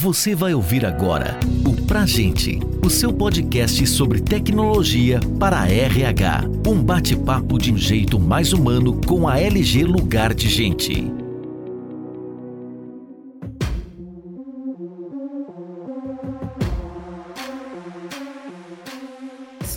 Você 0.00 0.32
vai 0.32 0.54
ouvir 0.54 0.86
agora 0.86 1.36
o 1.66 1.74
Pra 1.74 2.06
Gente, 2.06 2.60
o 2.86 2.88
seu 2.88 3.12
podcast 3.12 3.84
sobre 3.88 4.20
tecnologia 4.20 5.18
para 5.40 5.62
a 5.62 5.68
RH. 5.68 6.44
Um 6.64 6.80
bate-papo 6.80 7.58
de 7.58 7.72
um 7.72 7.76
jeito 7.76 8.16
mais 8.16 8.52
humano 8.52 9.00
com 9.04 9.26
a 9.26 9.40
LG 9.40 9.82
Lugar 9.82 10.34
de 10.34 10.48
Gente. 10.48 11.17